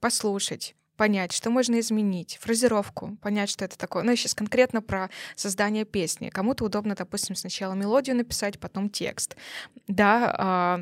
[0.00, 4.02] послушать, понять, что можно изменить, фразировку, понять, что это такое.
[4.02, 6.28] Ну, я сейчас конкретно про создание песни.
[6.28, 9.34] Кому-то удобно, допустим, сначала мелодию написать, потом текст.
[9.88, 10.80] Да, а,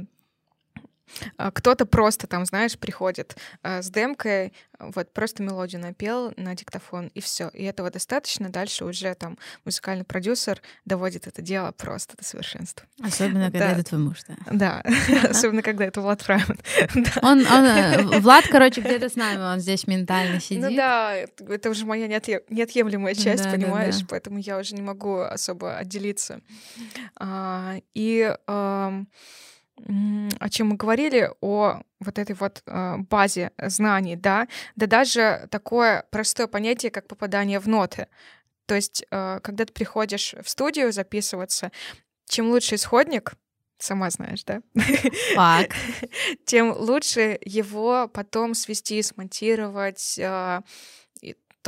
[1.36, 7.20] кто-то просто там, знаешь, приходит э, с демкой, вот просто мелодию напел на диктофон и
[7.20, 7.48] все.
[7.48, 8.48] И этого достаточно.
[8.48, 12.86] Дальше уже там музыкальный продюсер доводит это дело просто до совершенства.
[13.02, 14.36] Особенно, когда это твой муж, да?
[14.52, 14.82] Да,
[15.30, 16.58] особенно, когда это Влад Фрайман.
[17.22, 20.62] Он, э, Влад, короче, где-то с нами, он здесь ментально ну сидит.
[20.62, 23.96] Ну да, это уже моя неотъемлемая часть, да, понимаешь?
[23.96, 24.06] Да, да.
[24.10, 26.40] Поэтому я уже не могу особо отделиться.
[27.16, 28.34] А, и
[30.40, 36.04] о чем мы говорили, о вот этой вот э, базе знаний, да, да даже такое
[36.10, 38.06] простое понятие, как попадание в ноты.
[38.66, 41.72] То есть, э, когда ты приходишь в студию записываться,
[42.28, 43.32] чем лучше исходник,
[43.78, 44.60] сама знаешь, да?
[45.34, 45.70] Так.
[46.44, 50.60] Тем лучше его потом свести, смонтировать, э,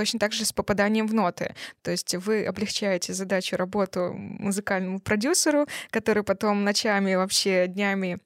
[0.01, 1.55] Точно так же с попаданием в ноты.
[1.83, 8.19] То есть вы облегчаете задачу работу музыкальному продюсеру, который потом ночами, вообще днями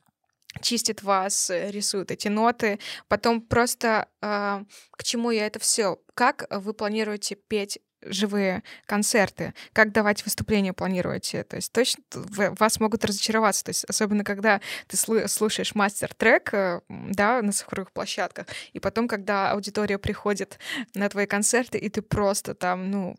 [0.61, 2.79] чистит вас, рисует эти ноты.
[3.09, 5.99] Потом просто э, к чему я это все?
[6.15, 11.45] Как вы планируете петь живые концерты, как давать выступления планируете.
[11.45, 13.65] То есть точно вас могут разочароваться.
[13.65, 19.53] То есть особенно когда ты слушаешь мастер-трек э, да, на цифровых площадках, и потом, когда
[19.53, 20.59] аудитория приходит
[20.95, 23.17] на твои концерты, и ты просто там, ну,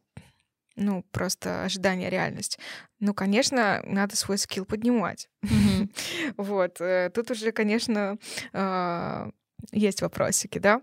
[0.76, 2.60] ну, просто ожидание реальность.
[3.00, 5.30] Ну, конечно, надо свой скилл поднимать.
[6.38, 6.82] Вот.
[6.82, 8.18] Э, тут уже, конечно,
[8.52, 9.30] а,
[9.72, 10.82] есть вопросики, да?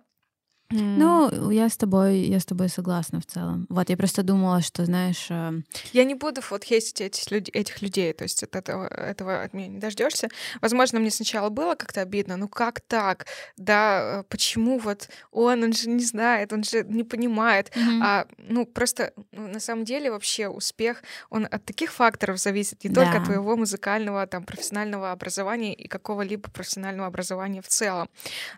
[0.72, 3.66] Ну, я с тобой, я с тобой согласна в целом.
[3.68, 5.26] Вот, я просто думала, что, знаешь...
[5.30, 5.52] Э...
[5.92, 7.48] Я не буду вот хейтить этих, люд...
[7.52, 10.28] этих людей, то есть от этого, этого от меня не дождешься.
[10.60, 13.26] Возможно, мне сначала было как-то обидно, ну как так?
[13.56, 17.70] Да, э, почему вот он, он же не знает, он же не понимает.
[17.74, 18.00] Mm-hmm.
[18.02, 22.90] А, ну, просто ну, на самом деле вообще успех, он от таких факторов зависит, не
[22.90, 23.02] да.
[23.02, 28.08] только от твоего музыкального, там, профессионального образования и какого-либо профессионального образования в целом.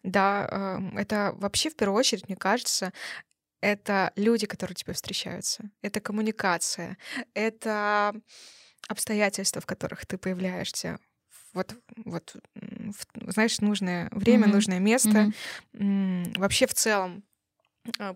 [0.02, 2.92] Да, э, это вообще в первую очередь очередь, мне кажется,
[3.60, 6.98] это люди, которые тебе встречаются, это коммуникация,
[7.32, 8.14] это
[8.88, 10.98] обстоятельства, в которых ты появляешься,
[11.54, 12.36] вот, вот,
[13.28, 14.52] знаешь, нужное время, mm-hmm.
[14.52, 15.32] нужное место.
[15.72, 16.38] Mm-hmm.
[16.38, 17.24] Вообще в целом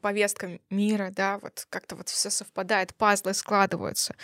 [0.01, 4.15] повестка мира, да, вот как-то вот все совпадает, пазлы складываются.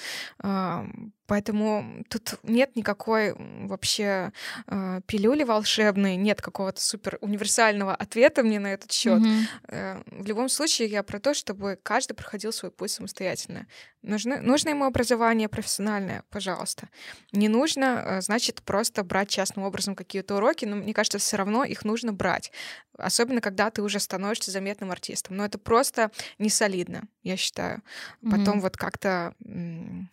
[1.26, 3.34] Поэтому тут нет никакой
[3.66, 4.32] вообще
[4.66, 9.22] э, пилюли волшебной, нет какого-то супер универсального ответа мне на этот счет.
[9.22, 9.44] Mm-hmm.
[9.68, 13.66] Э, в любом случае, я про то, чтобы каждый проходил свой путь самостоятельно.
[14.02, 16.90] Нужно, нужно ему образование профессиональное, пожалуйста.
[17.32, 21.64] Не нужно, э, значит, просто брать частным образом какие-то уроки, но мне кажется, все равно
[21.64, 22.52] их нужно брать.
[22.98, 25.33] Особенно, когда ты уже становишься заметным артистом.
[25.34, 27.82] Но это просто не солидно, я считаю.
[28.22, 28.60] Потом mm-hmm.
[28.60, 29.34] вот как-то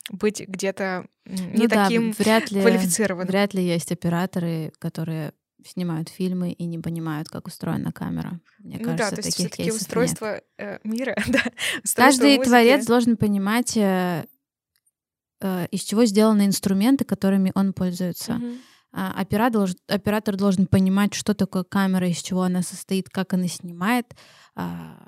[0.10, 3.27] быть где-то не ну, таким да, вряд ли, квалифицированным.
[3.27, 5.34] Вряд ли есть операторы, которые
[5.65, 8.39] снимают фильмы и не понимают, как устроена камера.
[8.60, 10.43] Мне ну кажется, да, то есть все-таки устройство нет.
[10.57, 11.43] Э, мира, да.
[11.95, 12.49] Каждый музыки.
[12.49, 14.25] творец должен понимать, э,
[15.41, 18.36] э, из чего сделаны инструменты, которыми он пользуется.
[18.36, 18.55] Угу.
[18.93, 23.47] А, оператор, должен, оператор должен понимать, что такое камера, из чего она состоит, как она
[23.47, 24.13] снимает.
[24.55, 25.07] А,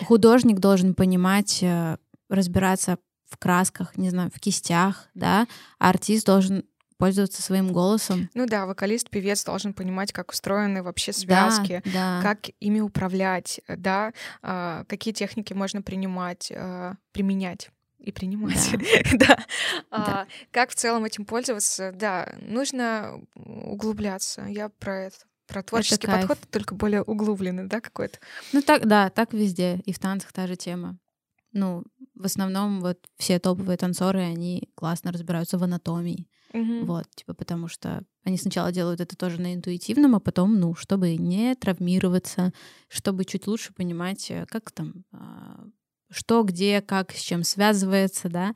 [0.00, 1.96] художник должен понимать, э,
[2.28, 5.46] разбираться в красках, не знаю, в кистях, да,
[5.78, 6.64] а артист должен
[6.98, 8.30] пользоваться своим голосом.
[8.34, 12.22] Ну да, вокалист, певец должен понимать, как устроены вообще связки, да, да.
[12.22, 18.70] как ими управлять, да, а, какие техники можно принимать, а, применять и принимать.
[19.14, 19.26] Да.
[19.26, 19.38] да.
[19.90, 21.90] А, как в целом этим пользоваться?
[21.92, 24.44] Да, нужно углубляться.
[24.48, 25.16] Я про это
[25.52, 28.18] про творческий это подход, только более углубленный, да, какой-то.
[28.52, 29.80] Ну так, да, так везде.
[29.84, 30.98] И в танцах та же тема
[31.52, 31.84] ну,
[32.14, 36.28] в основном вот все топовые танцоры, они классно разбираются в анатомии.
[36.52, 36.84] Mm-hmm.
[36.84, 41.16] Вот, типа, потому что они сначала делают это тоже на интуитивном, а потом, ну, чтобы
[41.16, 42.52] не травмироваться,
[42.88, 45.64] чтобы чуть лучше понимать, э, как там, а,
[46.10, 48.54] что, где, как, с чем связывается, да.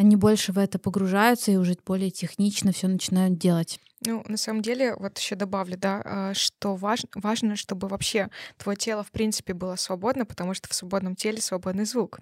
[0.00, 3.78] Они больше в это погружаются и уже более технично все начинают делать.
[4.06, 8.78] Ну, на самом деле, вот еще добавлю, да, а, что важ, важно, чтобы вообще твое
[8.78, 12.20] тело, в принципе, было свободно, потому что в свободном теле свободный звук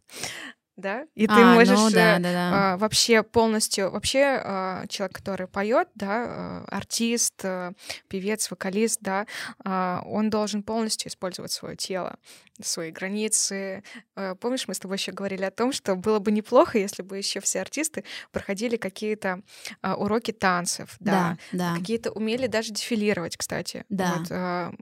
[0.79, 2.51] да, и ты а, можешь ну, да, да, да.
[2.53, 7.73] А, вообще полностью, вообще а, человек, который поет, да, а, артист, а,
[8.07, 9.27] певец, вокалист, да,
[9.65, 12.17] а, он должен полностью использовать свое тело,
[12.63, 13.83] свои границы.
[14.15, 17.19] А, помнишь, мы с тобой еще говорили о том, что было бы неплохо, если бы
[17.19, 19.43] еще все артисты проходили какие-то
[19.83, 21.79] а, уроки танцев, да, да, да.
[21.79, 24.15] какие-то умели даже дефилировать, кстати, да.
[24.19, 24.73] Вот, а,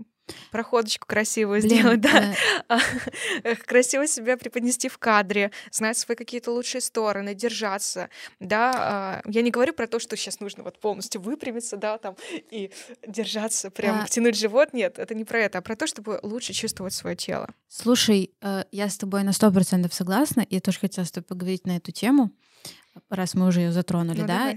[0.50, 2.34] проходочку красивую Блин, сделать, да.
[2.68, 2.80] да.
[3.66, 8.08] Красиво себя преподнести в кадре, знать свои какие-то лучшие стороны, держаться,
[8.40, 8.72] да.
[8.74, 12.16] А, я не говорю про то, что сейчас нужно вот полностью выпрямиться, да, там,
[12.50, 12.72] и
[13.06, 14.06] держаться, прям а...
[14.06, 17.48] втянуть живот, нет, это не про это, а про то, чтобы лучше чувствовать свое тело.
[17.68, 21.66] Слушай, э, я с тобой на сто процентов согласна, я тоже хотела с тобой поговорить
[21.66, 22.30] на эту тему,
[23.10, 24.54] раз мы уже ее затронули, ну, да,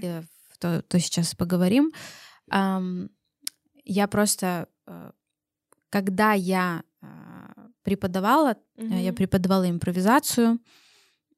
[0.58, 1.92] то, то сейчас поговорим.
[2.50, 5.10] Я просто э,
[5.90, 9.02] когда я а, преподавала, mm-hmm.
[9.02, 10.58] я преподавала импровизацию,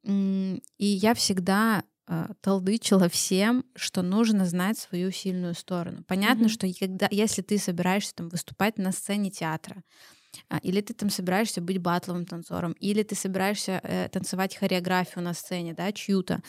[0.04, 6.04] и я всегда а, толдычила всем, что нужно знать свою сильную сторону.
[6.06, 6.48] Понятно, mm-hmm.
[6.48, 9.82] что когда, если ты собираешься там выступать на сцене театра,
[10.62, 15.74] или ты там собираешься быть батловым танцором, или ты собираешься э, танцевать хореографию на сцене,
[15.74, 16.40] да, чью-то,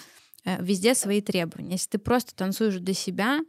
[0.46, 1.74] э, везде свои требования.
[1.74, 3.42] Если ты просто танцуешь для себя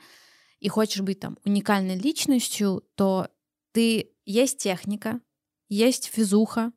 [0.58, 3.28] и хочешь быть там уникальной личностью, то
[3.72, 5.20] ты есть техника,
[5.68, 6.72] есть физуха,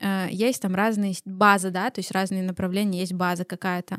[0.00, 3.98] э, есть там разные базы, да, то есть разные направления, есть база какая-то.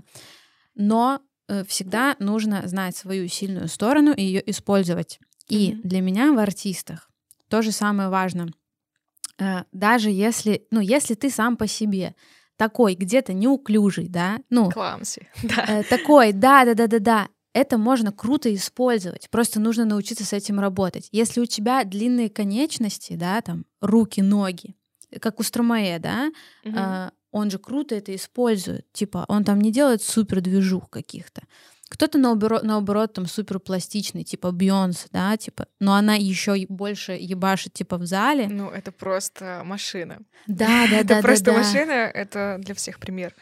[0.75, 5.19] Но э, всегда нужно знать свою сильную сторону и ее использовать.
[5.47, 5.81] И mm-hmm.
[5.83, 7.09] для меня в артистах
[7.49, 8.49] то же самое важно.
[9.39, 12.15] Э, даже если, ну, если ты сам по себе
[12.57, 15.83] такой где-то неуклюжий, да, ну, Кламси, да.
[15.89, 19.29] такой, да, да, да, да, да, это можно круто использовать.
[19.29, 21.07] Просто нужно научиться с этим работать.
[21.13, 24.75] Если у тебя длинные конечности, да, там руки, ноги,
[25.21, 26.31] как у Стромае, да,
[26.65, 26.75] угу.
[26.77, 28.91] э, он же круто это использует.
[28.91, 31.43] Типа, он там не делает супер движух каких-то.
[31.87, 37.71] Кто-то наоборот, наоборот там супер пластичный, типа Бьонс, да, типа, но она еще больше ебашит
[37.71, 38.47] типа в зале.
[38.49, 40.19] Ну, это просто машина.
[40.45, 41.19] Да, да, да.
[41.19, 43.33] Это просто машина, это для всех пример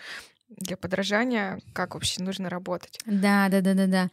[0.57, 2.99] для подражания, как вообще нужно работать.
[3.05, 4.09] Да, да, да, да, да.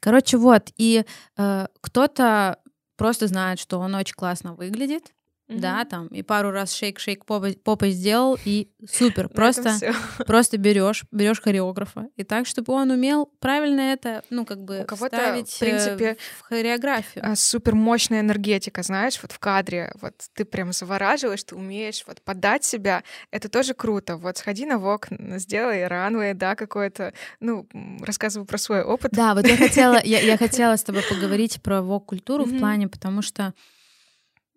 [0.00, 1.04] Короче, вот, и
[1.36, 2.58] э, кто-то
[2.96, 5.12] просто знает, что он очень классно выглядит,
[5.60, 9.28] да, там, и пару раз шейк-шейк попой, попой сделал, и супер.
[9.34, 9.78] Просто,
[10.26, 14.84] просто берешь, берешь хореографа, и так, чтобы он умел правильно это, ну, как бы, У
[14.84, 17.24] кого-то, вставить в принципе, э, в хореографию.
[17.26, 22.20] а, супер мощная энергетика, знаешь, вот в кадре, вот ты прям завораживаешь, ты умеешь вот
[22.22, 24.16] подать себя, это тоже круто.
[24.16, 29.12] Вот сходи на вок, сделай ранвей, да, какое-то, ну, м, рассказывай про свой опыт.
[29.12, 32.58] Да, вот я хотела, я, я хотела с тобой поговорить про вок-культуру в Мгм.
[32.58, 33.54] плане, потому что,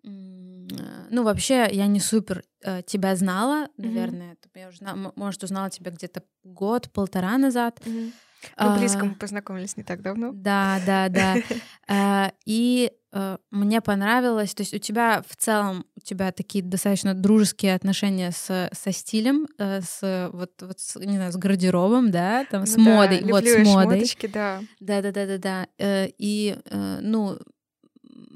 [0.06, 4.78] ну, вообще, я не супер э, тебя знала, наверное, это я уже,
[5.16, 7.80] может, узнала тебя где-то год-полтора назад.
[7.84, 8.12] Мгм.
[8.60, 10.30] Ну, близко А, мы познакомились не так давно.
[10.32, 11.36] Да, да, да.
[11.88, 17.14] Э, И э, мне понравилось, то есть у тебя в целом, у тебя такие достаточно
[17.14, 22.44] дружеские отношения с, со стилем, э, с вот, вот с, не знаю, с гардеробом, да,
[22.44, 23.98] там, с Ну да, модой, вот с модой.
[23.98, 24.62] шмоточки, да.
[24.80, 25.66] Да, да, да, да, да.
[25.78, 27.38] Э, И, э, ну,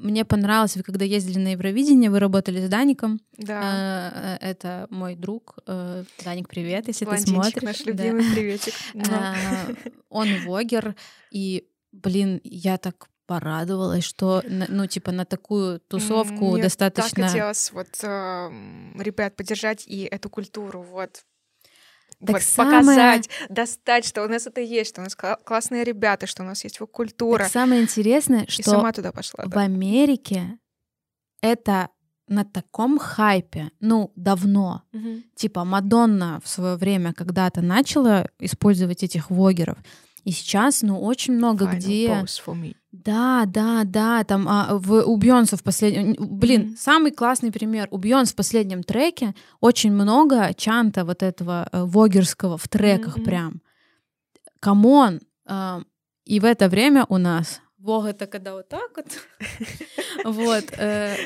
[0.00, 3.20] мне понравилось, вы когда ездили на Евровидение, вы работали с Даником.
[3.36, 4.08] Да.
[4.14, 5.58] Э, э, Это мой друг.
[5.66, 7.62] Э, Даник, привет, если ты Блондинчик, смотришь.
[7.62, 7.90] наш Да.
[7.92, 8.74] любимый приветик.
[8.94, 9.34] Муа.
[9.84, 10.94] Э, Он вогер,
[11.30, 17.22] и, блин, я так порадовалась, что, ну, типа, на такую тусовку Мне достаточно...
[17.22, 21.22] так хотелось вот эм, ребят поддержать и эту культуру, вот.
[22.20, 25.84] Так вот, самое- показать, достать, что у нас это есть, что у нас кла- классные
[25.84, 27.44] ребята, что у нас есть вот культура.
[27.44, 29.44] Так самое интересное, И что сама туда пошла.
[29.44, 29.60] в да.
[29.62, 30.58] Америке
[31.42, 31.88] это
[32.28, 34.82] на таком хайпе, ну, давно.
[34.92, 35.24] Мгм.
[35.34, 39.78] Типа Мадонна в свое время когда-то начала использовать этих вогеров.
[40.24, 42.08] И сейчас, ну, очень много Final где...
[42.92, 46.14] Да, да, да, там а, в, у Бьонса в последнем...
[46.18, 46.76] Блин, Мгм.
[46.76, 47.88] самый классный пример.
[47.90, 53.24] У Бьонс в последнем треке очень много чанта вот этого э, вогерского в треках Мгм.
[53.24, 53.62] прям.
[54.60, 55.20] Come on!
[55.46, 55.82] а,
[56.24, 59.06] и в это время у нас vogue это когда вот так вот.
[60.24, 60.64] Вот.
[60.76, 61.16] э,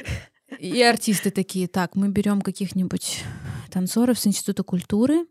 [0.61, 3.24] И артисты такие, так, мы берем каких-нибудь
[3.72, 5.26] танцоров с Института культуры.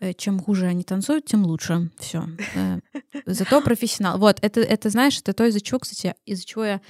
[0.00, 1.90] Э, Чем хуже они танцуют, тем лучше.
[1.98, 2.24] Все.
[3.26, 4.18] Зато профессионал.
[4.18, 6.80] Вот, это, это, знаешь, это то, из-за чего, кстати, из-за чего я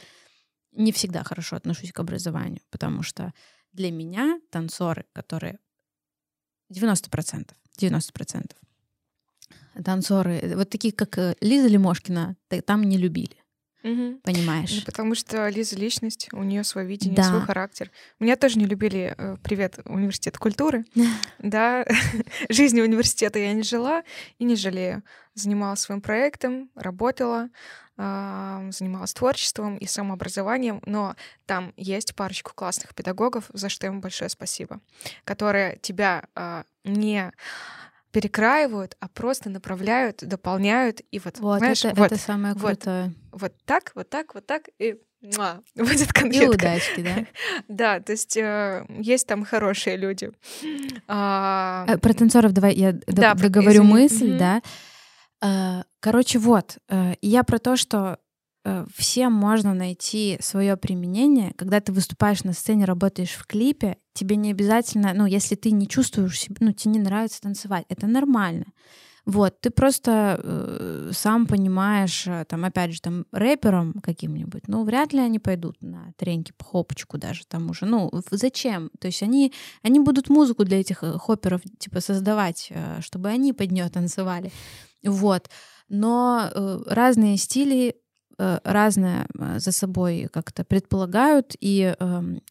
[0.72, 2.60] не всегда хорошо отношусь к образованию.
[2.70, 3.32] Потому что
[3.72, 5.58] для меня танцоры, которые
[6.72, 8.52] 90%, 90%
[9.84, 13.36] танцоры, вот такие, как э, Лиза Лимошкина, там не любили,
[13.94, 14.84] Ну, понимаешь?
[14.84, 17.22] потому что Лиза личность, у нее свое видение, Да.
[17.24, 17.90] свой характер.
[18.20, 19.14] Меня тоже не любили.
[19.16, 20.84] э, Привет, университет культуры.
[21.38, 21.84] Да,
[22.48, 24.02] жизни университета я не жила
[24.38, 25.02] и не жалею.
[25.34, 27.50] Занималась своим проектом, работала,
[27.98, 31.14] а, занималась творчеством и самообразованием, но
[31.46, 34.80] там есть парочку классных педагогов, за что им большое спасибо,
[35.24, 37.32] которые тебя а, не
[38.16, 42.78] перекраивают, а просто направляют, дополняют и вот, Вот, знаешь, это, вот, это самое вот.
[42.78, 43.12] крутое.
[43.30, 46.54] вот так, вот так, вот так и муа, будет И конфетка.
[46.54, 47.26] удачки, да?
[47.68, 50.30] Да, то есть э, есть там хорошие люди.
[51.06, 54.62] А, Э, Про танцоров давай я Да, договорю мысль, да.
[55.42, 56.78] Э, Короче, вот,
[57.20, 58.18] я про то, что
[58.94, 61.52] всем можно найти свое применение.
[61.56, 65.86] Когда ты выступаешь на сцене, работаешь в клипе, тебе не обязательно, ну, если ты не
[65.86, 68.66] чувствуешь себя, ну, тебе не нравится танцевать, это нормально.
[69.26, 75.12] Вот, ты просто э, сам понимаешь, э, там, опять же, там, рэпером каким-нибудь, ну, вряд
[75.12, 77.86] ли они пойдут на треньки по хопочку даже тому же.
[77.86, 78.88] Ну, зачем?
[79.00, 79.52] То есть они,
[79.82, 84.52] они будут музыку для этих э, хопперов, типа, создавать, э, чтобы они под нее танцевали.
[85.04, 85.50] Вот.
[85.88, 87.94] Но э, разные стили э,
[88.38, 92.42] разное э, за собой как-то предполагают, и эм,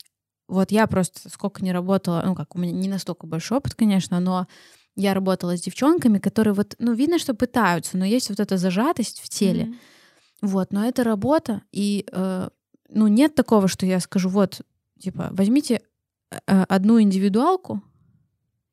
[0.48, 4.20] вот я просто сколько не работала, ну как, у меня не настолько большой опыт, конечно,
[4.20, 4.48] но
[4.96, 9.20] я работала с девчонками, которые вот, ну, видно, что пытаются, но есть вот эта зажатость
[9.22, 9.66] в теле.
[9.66, 9.80] мгм.
[10.42, 12.50] Вот, но это работа, и, э,
[12.90, 14.62] ну, нет такого, что я скажу, вот,
[15.00, 15.82] типа, возьмите
[16.32, 17.82] э, одну индивидуалку,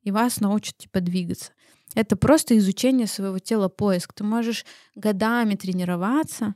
[0.02, 1.52] и вас научат, типа, двигаться.
[1.94, 4.12] Это просто изучение своего тела, поиск.
[4.12, 6.54] Ты можешь годами тренироваться,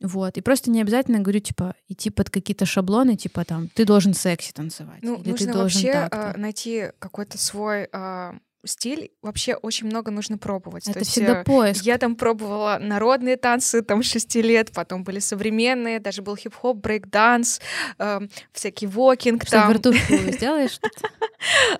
[0.00, 4.14] вот, и просто не обязательно, говорю, типа, идти под какие-то шаблоны, типа, там, ты должен
[4.14, 6.30] секси танцевать, Ну, или ты нужно должен вообще так-то.
[6.32, 8.34] а, найти какой-то свой а,
[8.64, 9.10] стиль.
[9.22, 10.84] Вообще очень много нужно пробовать.
[10.84, 11.82] То Это есть, всегда э, поиск.
[11.84, 16.76] Я там пробовала народные танцы, там, с шести лет, потом были современные, даже был хип-хоп,
[16.78, 17.60] брейк-данс,
[17.98, 19.72] эм, всякий вокинг Что, там.
[19.72, 20.78] вертушку сделаешь?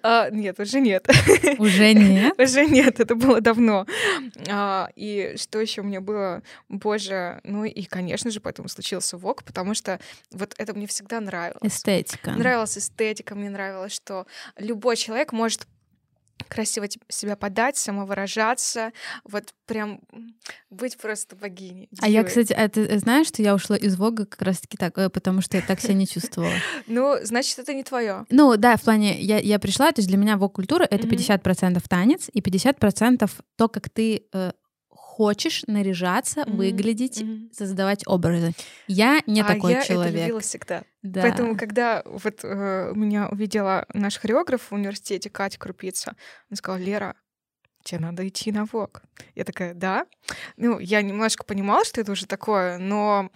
[0.03, 1.07] А, Нет, уже нет.
[1.59, 2.39] Уже нет.
[2.39, 3.87] Уже нет, это было давно.
[4.49, 9.75] А, и что еще мне было, боже, ну и, конечно же, поэтому случился ВОК, потому
[9.75, 10.01] что
[10.31, 11.61] вот это мне всегда нравилось.
[11.63, 12.31] Эстетика.
[12.33, 14.27] Нравилась эстетика, мне нравилось, что
[14.57, 15.67] любой человек может
[16.51, 18.93] красиво себя подать, самовыражаться,
[19.25, 20.01] вот прям
[20.69, 21.89] быть просто богиней.
[22.01, 25.09] А я, кстати, а ты знаешь, что я ушла из Вога как раз-таки так, э,
[25.09, 26.53] потому что я так себя не чувствовала.
[26.87, 28.27] Ну, значит, это не твое.
[28.31, 32.29] Ну, да, в плане, я, я пришла, то есть для меня Вог-культура— это 50% танец
[32.33, 34.53] и 50% то, как ты э,
[35.21, 36.57] хочешь наряжаться, mm-hmm.
[36.57, 37.53] выглядеть, mm-hmm.
[37.53, 38.53] создавать образы.
[38.87, 40.15] Я не а такой я человек.
[40.15, 40.83] Это любила всегда.
[41.03, 41.21] Да.
[41.21, 46.17] Поэтому, когда вот э, меня увидела наш хореограф в университете Катя Крупица,
[46.51, 47.17] он сказал, Лера,
[47.85, 49.03] тебе надо идти на ВОК.
[49.35, 50.07] Я такая, да.
[50.57, 53.31] Ну, я немножко понимала, что это уже такое, но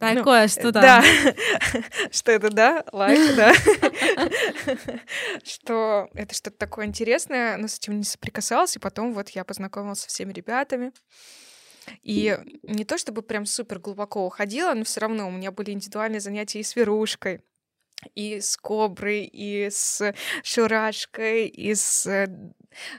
[0.00, 0.82] Такое, ну, что там.
[0.82, 1.02] Да.
[2.10, 3.54] что это, да, лайк, да.
[5.44, 10.00] что это что-то такое интересное, но с этим не соприкасалась, и потом вот я познакомилась
[10.00, 10.92] со всеми ребятами.
[12.02, 16.20] И не то чтобы прям супер глубоко уходила, но все равно у меня были индивидуальные
[16.20, 17.40] занятия и с верушкой,
[18.14, 22.28] и с коброй, и с шурашкой, и с э,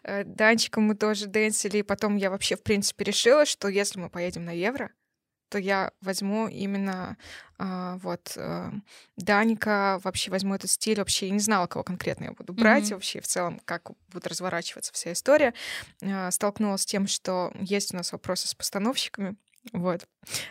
[0.04, 1.78] э, Данчиком мы тоже дэнсили.
[1.78, 4.92] И потом я вообще, в принципе, решила, что если мы поедем на Евро,
[5.54, 7.16] то я возьму именно
[7.60, 8.72] а, вот а,
[9.18, 12.94] Даника, вообще возьму этот стиль, вообще я не знала, кого конкретно я буду брать, mm-hmm.
[12.96, 15.54] вообще в целом, как будет разворачиваться вся история.
[16.02, 19.36] А, столкнулась с тем, что есть у нас вопросы с постановщиками,
[19.74, 20.08] вот.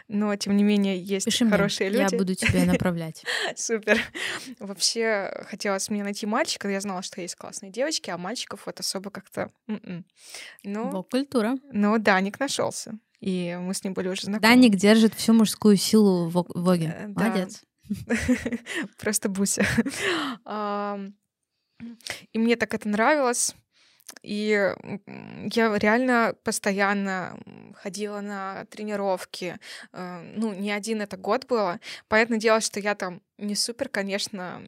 [0.07, 2.13] Но, тем не менее, есть Пиши хорошие мне, люди.
[2.15, 3.25] Я буду тебя направлять.
[3.57, 3.99] Супер.
[4.61, 6.69] Вообще, хотелось мне найти мальчика.
[6.69, 9.51] Я знала, что есть классные девочки, а мальчиков вот особо как-то...
[9.67, 10.07] М-м.
[10.63, 11.57] Ну, культура.
[11.73, 14.43] Но Даник нашелся и мы с ним были уже знакомы.
[14.43, 16.93] Даник держит всю мужскую силу в Воге.
[16.99, 17.63] Э, Молодец.
[18.99, 19.65] Просто Буся.
[22.33, 23.55] И мне так это нравилось.
[24.23, 24.75] И
[25.53, 27.39] я реально постоянно
[27.75, 29.59] ходила на тренировки.
[29.93, 31.79] Э, ну, не один это год было.
[32.09, 34.67] Понятное дело, что я там не супер, конечно,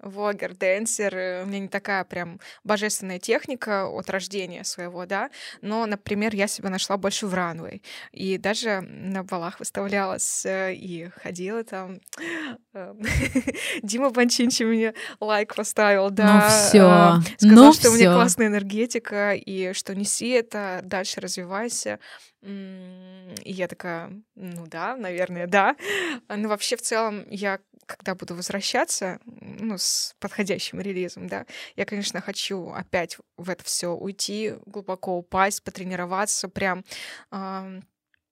[0.00, 5.30] Вогер, дэнсер, э, у меня не такая прям божественная техника от рождения своего, да,
[5.60, 7.82] но, например, я себя нашла больше в ранвей,
[8.12, 12.00] и даже на балах выставлялась э, и ходила там.
[12.74, 12.94] Э,
[13.82, 16.34] Дима Банчинчи мне лайк поставил, да.
[16.34, 21.98] Ну все, сказал, ну что у меня классная энергетика, и что неси это, дальше развивайся.
[22.42, 25.76] И я такая, ну да, наверное, да.
[26.28, 29.84] Но вообще в целом я когда буду возвращаться, ну, с
[30.18, 36.84] подходящим релизом, да, я, конечно, хочу опять в это все уйти, глубоко упасть, потренироваться, прям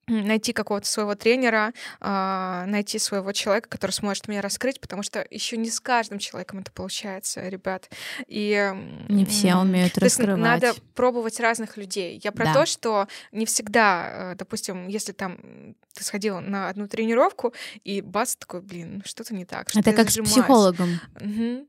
[0.08, 5.56] найти какого-то своего тренера, а, найти своего человека, который сможет меня раскрыть, потому что еще
[5.56, 7.90] не с каждым человеком это получается, ребят.
[8.26, 8.72] И
[9.08, 10.38] не все умеют то раскрывать.
[10.38, 12.20] надо пробовать разных людей.
[12.22, 12.54] Я про да.
[12.54, 18.36] то, что не всегда, э, допустим, если там ты сходил на одну тренировку и бац
[18.36, 19.70] такой, блин, что-то не так.
[19.70, 21.00] Что это как с психологом.
[21.20, 21.66] Угу.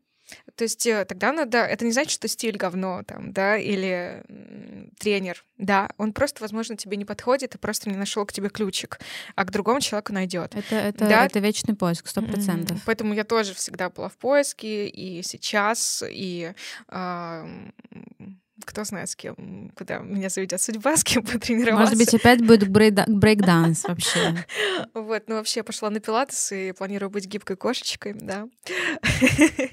[0.56, 1.60] То есть э, тогда надо...
[1.60, 4.24] Это не значит, что стиль говно там, да, или
[5.00, 5.90] тренер, да.
[5.98, 9.00] Он просто, возможно, тебе не подходит и просто не нашел к тебе ключик,
[9.36, 10.56] а к другому человеку найдет.
[10.56, 11.26] Это, это, да?
[11.26, 12.82] это вечный поиск, сто процентов.
[12.86, 16.54] Поэтому я тоже всегда была в поиске, и сейчас, и
[16.90, 17.70] э,
[18.66, 21.96] кто знает, с кем, куда меня заведет судьба, с кем потренироваться.
[21.96, 24.46] Может быть, опять будет брейк-данс вообще.
[24.94, 28.48] Вот, ну вообще я пошла на пилатес и планирую быть гибкой кошечкой, да.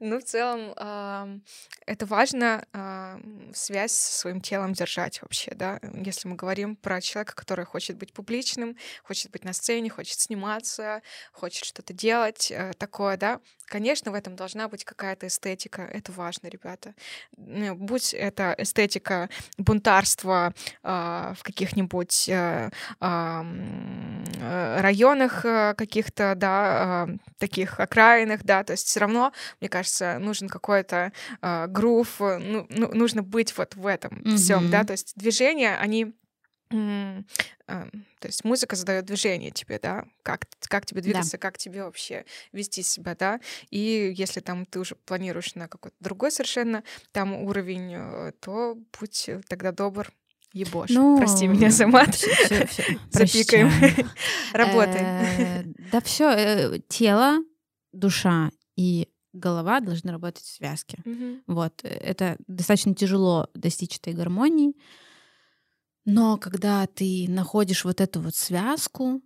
[0.00, 1.42] Ну, в целом,
[1.86, 2.64] это важно
[3.54, 5.80] связь со своим телом держать вообще, да.
[6.04, 11.02] Если мы говорим про человека, который хочет быть публичным, хочет быть на сцене, хочет сниматься,
[11.32, 15.82] хочет что-то делать э, такое, да, конечно, в этом должна быть какая-то эстетика.
[15.82, 16.94] Это важно, ребята.
[17.36, 22.70] Будь это эстетика бунтарства э, в каких-нибудь э,
[23.00, 30.18] э, районах э, каких-то, да, э, таких окраинах, да, то есть все равно, мне кажется,
[30.18, 31.12] нужен какой-то
[31.68, 34.36] грув, ну, ну, нужно быть вот в этом mm-hmm.
[34.36, 36.14] всем, да, то есть движения, они
[37.66, 41.38] то есть музыка задает движение тебе, да, как, как тебе двигаться, да.
[41.38, 46.30] как тебе вообще вести себя, да, и если там ты уже планируешь на какой-то другой
[46.30, 50.12] совершенно там уровень, э, то будь тогда добр,
[50.52, 50.90] ебошь.
[50.90, 52.14] Ну, Прости меня за мат.
[53.10, 53.70] Запикаем.
[54.52, 55.06] Работаем.
[55.06, 57.38] Э, да все, э, тело,
[57.92, 60.98] душа и голова должны работать в связке.
[61.46, 61.80] Вот.
[61.82, 64.74] Это достаточно тяжело достичь этой гармонии.
[66.04, 69.22] Но когда ты находишь вот эту вот связку,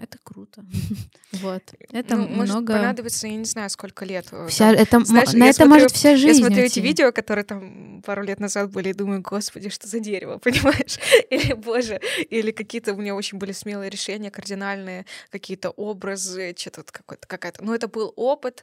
[0.00, 0.64] это круто.
[1.32, 1.62] вот.
[1.90, 2.36] Это ну, много...
[2.36, 4.28] Может понадобится, я не знаю, сколько лет.
[4.30, 7.44] Э, вся, это, Знаешь, на это смотрю, может вся жизнь Я смотрю эти видео, которые
[7.44, 10.98] там пару лет назад были, и думаю, господи, что за дерево, понимаешь?
[11.30, 17.64] или, боже, или какие-то у меня очень были смелые решения, кардинальные, какие-то образы, что-то какая-то...
[17.64, 18.62] Ну, это был опыт,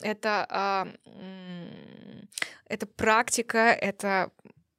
[0.00, 0.46] это...
[0.48, 0.88] А,
[2.68, 4.30] это практика, это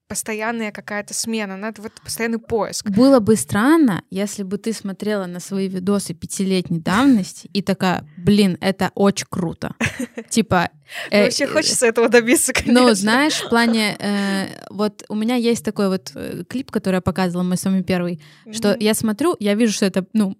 [0.07, 2.89] постоянная какая-то смена, надо вот постоянный поиск.
[2.89, 8.57] Было бы странно, если бы ты смотрела на свои видосы пятилетней давности и такая, блин,
[8.61, 9.75] это очень круто.
[10.29, 10.69] Типа...
[11.11, 12.87] Э, Вообще э, хочется этого добиться, ну, конечно.
[12.87, 13.97] Ну, знаешь, в плане...
[13.99, 16.13] Э, вот у меня есть такой вот
[16.47, 20.37] клип, который я показывала, мой самый первый, что я смотрю, я вижу, что это, ну,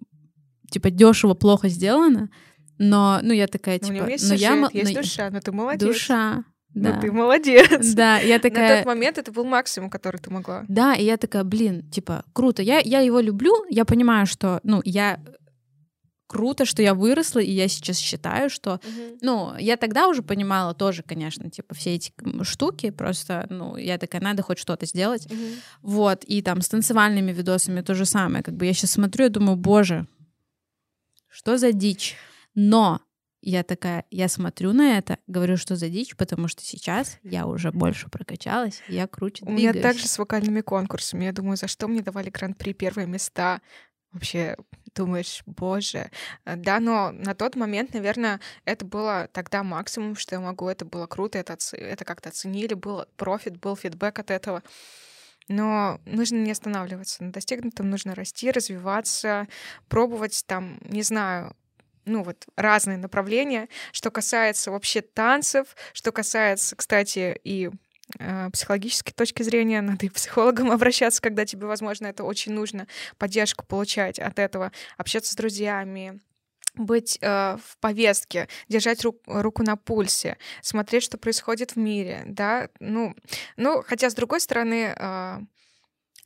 [0.70, 2.30] типа дешево, плохо сделано,
[2.78, 4.04] но, ну, я такая, типа...
[4.04, 5.86] Ну, есть, я, есть душа, но ты молодец.
[5.86, 6.44] Душа, ну,
[6.74, 6.94] да.
[6.94, 7.94] Ну, ты молодец.
[7.94, 8.70] Да, я такая...
[8.70, 10.64] На тот момент это был максимум, который ты могла.
[10.68, 12.62] Да, и я такая, блин, типа, круто.
[12.62, 15.18] Я, я его люблю, я понимаю, что, ну, я
[16.26, 19.18] круто, что я выросла, и я сейчас считаю, что, uh-huh.
[19.22, 22.12] ну, я тогда уже понимала тоже, конечно, типа, все эти
[22.42, 25.26] штуки, просто, ну, я такая, надо хоть что-то сделать.
[25.26, 25.54] Uh-huh.
[25.80, 28.44] Вот, и там с танцевальными видосами то же самое.
[28.44, 30.06] Как бы я сейчас смотрю и думаю, боже,
[31.28, 32.14] что за дичь?
[32.54, 33.00] Но
[33.40, 37.70] я такая, я смотрю на это, говорю, что за дичь, потому что сейчас я уже
[37.70, 41.24] больше прокачалась, я круче У меня также с вокальными конкурсами.
[41.24, 43.60] Я думаю, за что мне давали гран-при первые места?
[44.12, 44.56] Вообще
[44.94, 46.10] думаешь, боже.
[46.44, 50.68] Э, да, но на тот момент, наверное, это было тогда максимум, что я могу.
[50.68, 54.62] Это было круто, это, это как-то оценили, был профит, был фидбэк от этого.
[55.48, 57.24] Но нужно не останавливаться.
[57.24, 59.46] На достигнутом нужно расти, развиваться,
[59.88, 61.54] пробовать там, не знаю,
[62.08, 67.70] ну вот разные направления, что касается вообще танцев, что касается, кстати, и
[68.18, 72.86] э, психологической точки зрения, надо и к психологам обращаться, когда тебе, возможно, это очень нужно,
[73.18, 76.20] поддержку получать от этого, общаться с друзьями,
[76.74, 82.68] быть э, в повестке, держать ру- руку на пульсе, смотреть, что происходит в мире, да,
[82.78, 83.14] ну,
[83.56, 85.38] ну, хотя с другой стороны, э,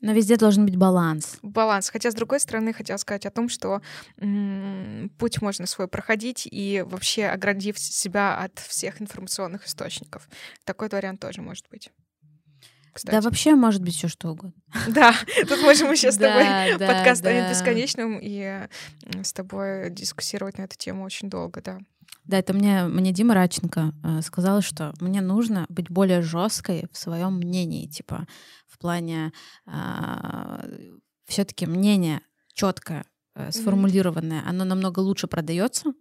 [0.03, 1.39] но везде должен быть баланс.
[1.43, 1.89] Баланс.
[1.89, 3.81] Хотя, с другой стороны, хотела сказать о том, что
[4.19, 10.29] м- путь можно свой проходить и вообще оградив себя от всех информационных источников.
[10.65, 11.91] Такой вариант тоже может быть.
[12.93, 13.15] Кстати.
[13.15, 14.53] Да, вообще может быть все что угодно.
[14.89, 15.15] Да,
[15.49, 16.45] тут можем еще с тобой
[16.79, 18.67] подкаст станет бесконечным и
[19.23, 21.79] с тобой дискуссировать на эту тему очень долго, да.
[22.25, 26.97] Да, это мне, мне Дима Раченко э, сказал, что мне нужно быть более жесткой в
[26.97, 28.27] своем мнении, типа
[28.67, 29.33] в плане
[29.67, 30.93] э,
[31.27, 32.21] все-таки мнение
[32.55, 34.49] четкое, э, сформулированное, mm-hmm.
[34.49, 35.93] оно намного лучше продается,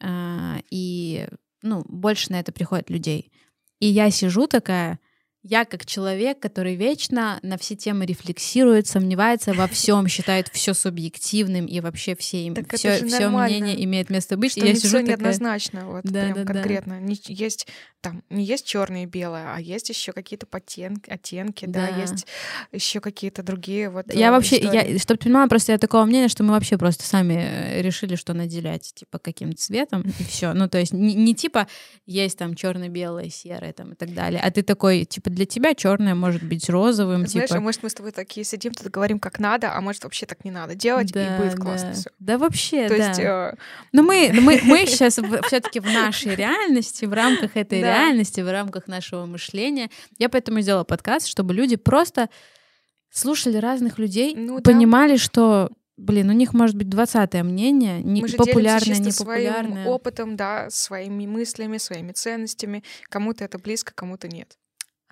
[0.00, 1.28] э, и
[1.62, 3.32] ну, больше на это приходит людей.
[3.80, 4.98] И я сижу такая,
[5.44, 11.66] я как человек, который вечно на все темы рефлексирует, сомневается во всем, считает все субъективным
[11.66, 14.52] и вообще все, им, все, все мнение имеет место быть.
[14.52, 15.10] Что и я сижу такая...
[15.10, 16.94] неоднозначно, вот да, прям да, конкретно.
[16.94, 17.00] Да.
[17.00, 17.66] Не, есть
[18.00, 22.26] там не есть черное и белое, а есть еще какие-то подтенки, оттенки, да, да есть
[22.70, 24.12] еще какие-то другие вот.
[24.12, 27.04] Я э, вообще, я, чтобы ты понимала, просто я такого мнения, что мы вообще просто
[27.04, 30.52] сами э, решили, что наделять типа каким-то цветом и все.
[30.52, 31.66] Ну то есть не, не типа
[32.06, 36.14] есть там черно-белое, серое там и так далее, а ты такой типа для тебя черное
[36.14, 37.26] может быть розовым.
[37.26, 37.58] Знаешь, типа...
[37.58, 40.44] а может мы с тобой такие сидим, тут говорим, как надо, а может вообще так
[40.44, 41.94] не надо делать, да, и будет классно да.
[41.94, 42.10] все.
[42.18, 43.08] Да, вообще, То да.
[43.08, 43.56] Есть, э...
[43.92, 47.86] Но мы, мы, мы сейчас все-таки в нашей реальности, в рамках этой да.
[47.86, 49.90] реальности, в рамках нашего мышления.
[50.18, 52.30] Я поэтому сделала подкаст, чтобы люди просто
[53.10, 55.18] слушали разных людей, ну, понимали, да.
[55.18, 59.72] что Блин, у них может быть двадцатое мнение, не Мы же популярное, не популярное.
[59.72, 62.82] своим опытом, да, своими мыслями, своими ценностями.
[63.08, 64.58] Кому-то это близко, кому-то нет.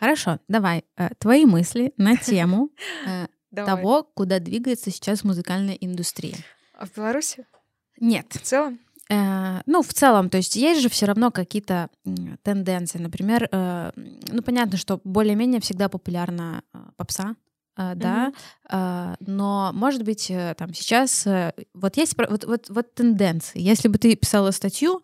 [0.03, 2.71] Хорошо, давай э, твои мысли на тему
[3.07, 6.35] э, того, куда двигается сейчас музыкальная индустрия.
[6.75, 7.47] А в Беларуси?
[8.01, 8.27] Нет.
[8.33, 8.81] В целом?
[9.09, 11.89] Э, ну, в целом, то есть есть же все равно какие-то
[12.43, 12.99] тенденции.
[12.99, 16.65] Например, ну, понятно, что более-менее всегда популярна
[16.97, 17.37] попса,
[17.77, 18.33] да,
[18.69, 19.17] mm-hmm.
[19.21, 21.29] но, может быть, там сейчас
[21.75, 23.61] вот есть вот, вот, вот тенденции.
[23.61, 25.01] Если бы ты писала статью,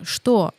[0.00, 0.54] что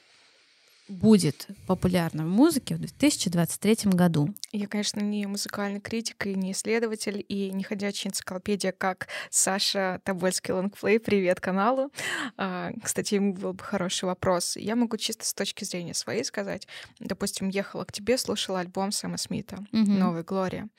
[0.89, 4.33] будет популярна в музыке в 2023 году?
[4.51, 10.53] Я, конечно, не музыкальный критик и не исследователь, и не ходячая энциклопедия, как Саша Тобольский
[10.53, 10.99] лонгплей.
[10.99, 11.91] Привет каналу.
[12.37, 14.57] А, кстати, ему был бы хороший вопрос.
[14.57, 16.67] Я могу чисто с точки зрения своей сказать.
[16.99, 19.97] Допустим, ехала к тебе, слушала альбом Сэма Смита mm-hmm.
[19.97, 20.69] «Новая Глория».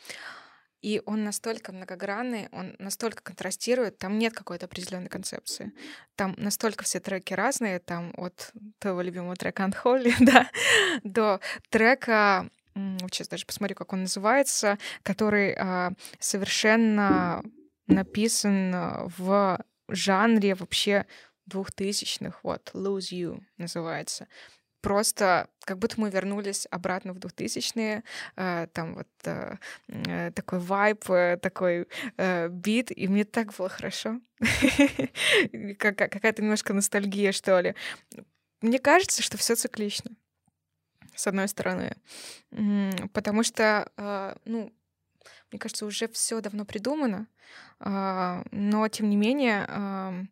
[0.83, 5.73] И он настолько многогранный, он настолько контрастирует, там нет какой-то определенной концепции.
[6.17, 10.51] Там настолько все треки разные, там от твоего любимого трека Unholy, да,
[11.05, 12.49] до трека
[13.11, 17.43] сейчас даже посмотрю, как он называется, который а, совершенно
[17.87, 19.59] написан в
[19.89, 21.07] жанре вообще
[21.47, 24.29] двухтысячных, вот, Lose You называется
[24.81, 28.03] просто как будто мы вернулись обратно в 2000-е,
[28.37, 29.57] э, там вот э,
[29.89, 31.87] э, такой вайб, э, такой
[32.49, 34.21] бит, и мне так было хорошо.
[35.79, 37.75] Какая-то немножко ностальгия, что ли.
[38.63, 40.11] Мне кажется, что все циклично.
[41.15, 41.97] с одной стороны.
[43.13, 44.73] Потому что, ну,
[45.51, 47.27] мне кажется, уже все давно придумано,
[47.79, 50.29] но тем не менее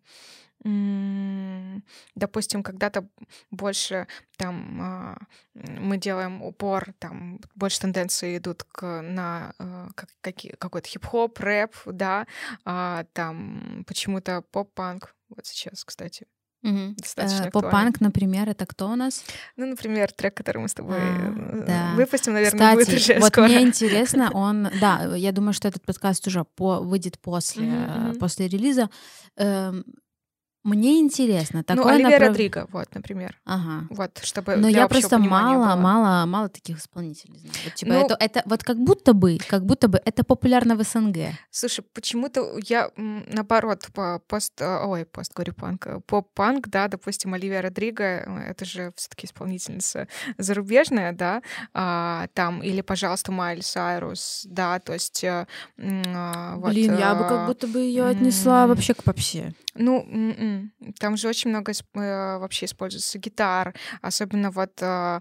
[2.15, 3.09] допустим, когда-то
[3.51, 4.07] больше
[4.37, 5.19] там а,
[5.55, 9.55] мы делаем упор, там больше тенденции идут к, на
[9.95, 12.27] как, какие, какой-то хип-хоп, рэп, да,
[12.65, 16.27] там почему-то поп-панк вот сейчас, кстати.
[16.63, 16.97] Угу.
[17.17, 19.25] Э, Поп-панк, например, это кто у нас?
[19.57, 21.93] Ну, например, трек, который мы с тобой а, э, да.
[21.95, 23.45] выпустим, наверное, Кстати, будет уже вот скоро.
[23.47, 28.19] мне интересно, он, да, я думаю, что этот подкаст уже по, выйдет после, mm-hmm.
[28.19, 28.91] после релиза.
[30.69, 31.65] Мне интересно.
[31.65, 32.29] Такое ну, Оливия направ...
[32.29, 33.39] Родриго, вот, например.
[33.45, 33.87] Ага.
[33.91, 35.77] Вот, чтобы Но я просто мало, было.
[35.77, 37.55] мало, мало таких исполнителей знаю.
[37.65, 40.83] Вот, типа, ну, это, это вот как будто бы, как будто бы это популярно в
[40.83, 41.17] СНГ.
[41.51, 47.35] Слушай, почему-то я наоборот по пост, э, ой, пост говорю панк, э, поп-панк, да, допустим,
[47.35, 51.43] Оливия Родриго, э, это же все-таки исполнительница зарубежная, да,
[51.73, 55.25] а, там или, пожалуйста, Майли Сайрус, да, то есть.
[55.25, 55.47] А,
[56.57, 59.55] вот, Блин, я бы как будто бы ее отнесла вообще к попсе.
[59.81, 65.21] Ну, м-м, там же очень много э, вообще используется гитар, особенно вот э,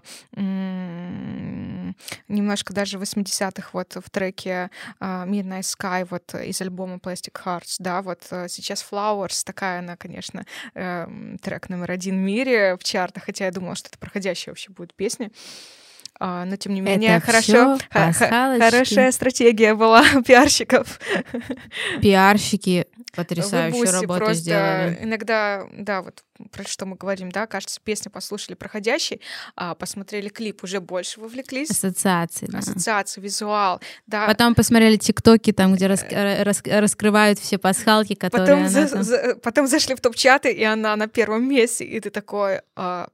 [2.26, 8.02] немножко даже 80-х вот в треке э, Midnight Sky вот из альбома Plastic Hearts, да,
[8.02, 10.44] вот сейчас Flowers, такая она, конечно,
[10.74, 14.92] трек номер один в мире в чартах, хотя я думала, что это проходящая вообще будет
[14.94, 15.30] песня.
[16.20, 20.98] А, но тем не менее, Это хорошо, хорошая стратегия была пиарщиков.
[22.02, 22.86] Пиарщики
[23.18, 24.98] потрясающую работу просто сделали.
[25.02, 29.20] Иногда, да, вот про что мы говорим, да, кажется, песню послушали проходящий,
[29.56, 31.70] а посмотрели клип, уже больше вовлеклись.
[31.70, 32.58] Ассоциации, да.
[32.58, 34.26] Ассоциации, визуал, да.
[34.26, 39.02] Потом посмотрели тиктоки, там, где рас, э, рас, раскрывают все пасхалки, которые потом, за, там...
[39.02, 43.08] за, потом зашли в топ-чаты, и она на первом месте, и ты такой, а,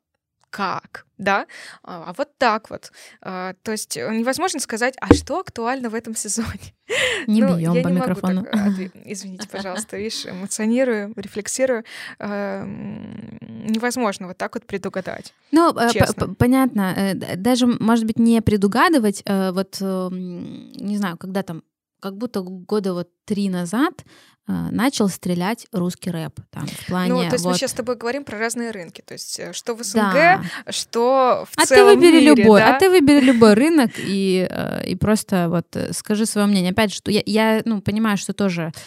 [0.55, 1.47] как, да,
[1.83, 2.93] а, а вот так вот.
[3.21, 6.73] А, то есть э, невозможно сказать, а что актуально в этом сезоне.
[7.27, 8.45] Не ну, бьем по не микрофону.
[8.45, 8.73] Так,
[9.05, 11.83] извините, пожалуйста, видишь, эмоционирую, рефлексирую.
[12.21, 15.35] А, невозможно вот так вот предугадать.
[15.51, 15.91] Ну, э,
[16.39, 16.95] понятно.
[16.97, 21.65] Э, даже, может быть, не предугадывать, вот, не знаю, когда там
[22.05, 24.05] как будто года вот три назад э,
[24.47, 26.41] начал стрелять русский рэп.
[26.51, 27.53] Там, в плане, ну, то есть вот...
[27.53, 29.03] мы сейчас с тобой говорим про разные рынки.
[29.05, 30.43] То есть э, что в СНГ, да.
[30.69, 32.77] что в а целом ты выбери мире, любой, да?
[32.77, 36.73] А ты выбери любой рынок и, э, и просто вот скажи свое мнение.
[36.73, 38.79] Опять же, я, я ну, понимаю, что тоже Э,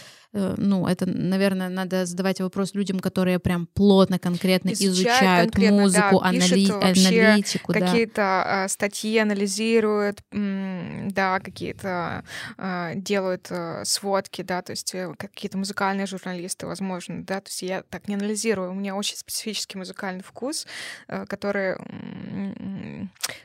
[0.58, 6.20] ну, это, наверное, надо задавать вопрос людям, которые прям плотно, конкретно изучают, изучают конкретно, музыку,
[6.22, 6.72] да, анали...
[6.72, 7.74] аналитику.
[7.74, 8.68] Какие-то да.
[8.68, 12.24] статьи анализируют, да, какие-то
[12.58, 17.62] а, делают э, сводки, да, то есть э, какие-то музыкальные журналисты, возможно, да, то есть
[17.62, 20.68] я так не анализирую, у меня очень специфический музыкальный вкус,
[21.08, 21.78] который,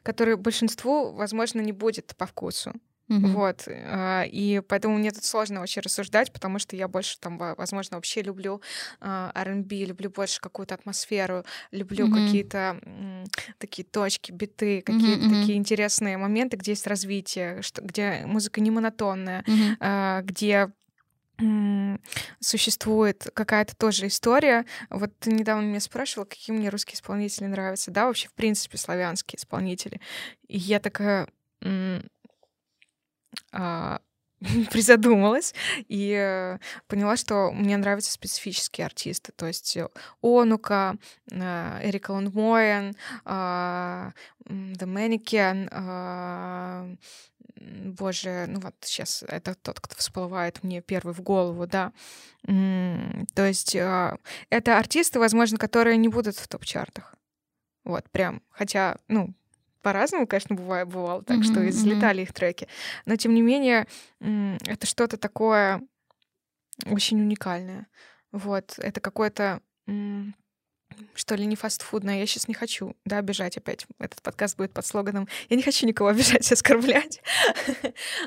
[0.02, 2.72] который большинству, возможно, не будет по вкусу.
[3.12, 3.32] Mm-hmm.
[3.32, 3.68] Вот.
[3.68, 8.22] А, и поэтому мне тут сложно очень рассуждать, потому что я больше там, возможно, вообще
[8.22, 8.62] люблю
[9.00, 12.26] а, R&B, люблю больше какую-то атмосферу, люблю mm-hmm.
[12.26, 12.80] какие-то
[13.58, 15.40] такие точки, биты, какие-то mm-hmm.
[15.40, 20.22] такие интересные моменты, где есть развитие, что, где музыка не монотонная, mm-hmm.
[20.22, 20.70] где
[22.40, 24.64] существует какая-то тоже история.
[24.90, 29.38] Вот ты недавно меня спрашивала, какие мне русские исполнители нравятся, да, вообще, в принципе, славянские
[29.38, 30.00] исполнители.
[30.46, 31.28] И я такая
[34.70, 35.54] призадумалась
[35.88, 36.58] и э,
[36.88, 39.32] поняла, что мне нравятся специфические артисты.
[39.32, 39.88] То есть э,
[40.20, 40.96] Онука,
[41.30, 44.12] э, Эрика Лундмоен, The
[44.48, 45.68] Mannequin,
[47.56, 51.92] боже, ну вот сейчас это тот, кто всплывает мне первый в голову, да.
[52.44, 57.14] То есть это артисты, возможно, которые не будут в топ-чартах.
[57.84, 58.42] Вот, прям.
[58.50, 59.34] Хотя, ну,
[59.82, 62.22] по-разному, конечно, бывает, бывало так, mm-hmm, что излетали mm-hmm.
[62.22, 62.68] их треки.
[63.04, 63.86] Но, тем не менее,
[64.20, 65.82] это что-то такое
[66.86, 67.86] очень уникальное.
[68.32, 69.60] Вот, это какое-то
[71.14, 72.18] что ли, не фастфудное.
[72.18, 73.86] Я сейчас не хочу, да, обижать опять.
[73.98, 77.22] Этот подкаст будет под слоганом «Я не хочу никого обижать и оскорблять».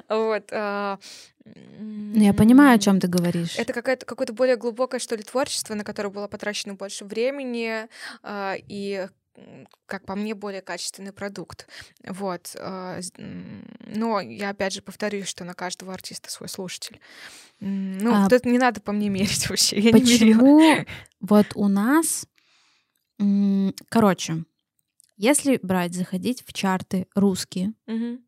[0.10, 0.52] Вот.
[0.52, 1.00] А,
[1.46, 3.58] ну, я понимаю, о чем ты говоришь.
[3.58, 7.88] Это какое-то какое-то более глубокое, что ли, творчество, на которое было потрачено больше времени,
[8.24, 9.08] а, и
[9.86, 11.68] как по мне, более качественный продукт.
[12.06, 12.56] Вот.
[12.60, 17.00] А, но я опять же повторюсь, что на каждого артиста свой слушатель.
[17.60, 19.80] Ну, а тут не надо по мне мерить вообще.
[19.80, 20.86] Я почему не
[21.20, 22.28] вот у нас...
[23.90, 24.44] Короче,
[25.18, 28.20] если брать, заходить в чарты русские, угу.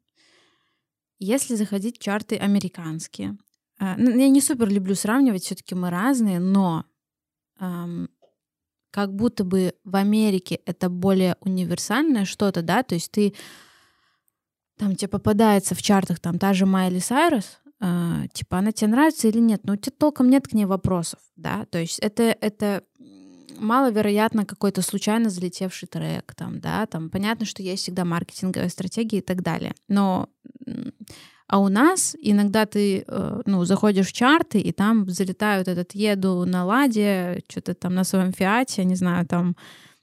[1.19, 3.37] если заходить в чарты американские,
[3.79, 6.85] а, ну, я не супер люблю сравнивать, все-таки мы разные, но
[8.91, 13.33] как будто бы в Америке это более универсальное что-то, да, то есть ты
[14.77, 19.27] там тебе попадается в чартах там та же Майли Сайрус, э, типа она тебе нравится
[19.27, 22.83] или нет, но у тебя толком нет к ней вопросов, да, то есть это, это
[23.59, 29.21] маловероятно какой-то случайно залетевший трек, там, да, там понятно, что есть всегда маркетинговая стратегия и
[29.21, 30.29] так далее, но
[31.47, 36.45] а у нас иногда ты, э, ну, заходишь в чарты, и там залетают этот «еду
[36.45, 39.55] на ладе», что-то там на своем «Фиате», не знаю, там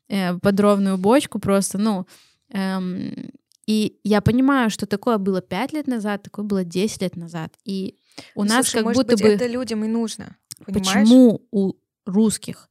[0.09, 2.07] э, подровную бочку просто, ну,
[2.51, 3.31] эм,
[3.67, 7.55] и я понимаю, что такое было 5 лет назад, такое было 10 лет назад.
[7.65, 7.97] И
[8.35, 9.29] у Ну, нас слушай, как может будто быть, бы...
[9.29, 10.37] это людям и нужно.
[10.67, 10.87] Понимаешь?
[10.89, 11.73] Почему у
[12.07, 12.69] русских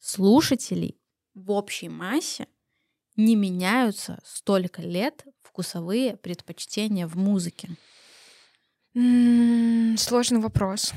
[0.00, 0.96] слушателей
[1.34, 2.46] в общей массе
[3.16, 7.70] не меняются столько лет вкусовые предпочтения в музыке?
[8.96, 10.94] Сложный вопрос.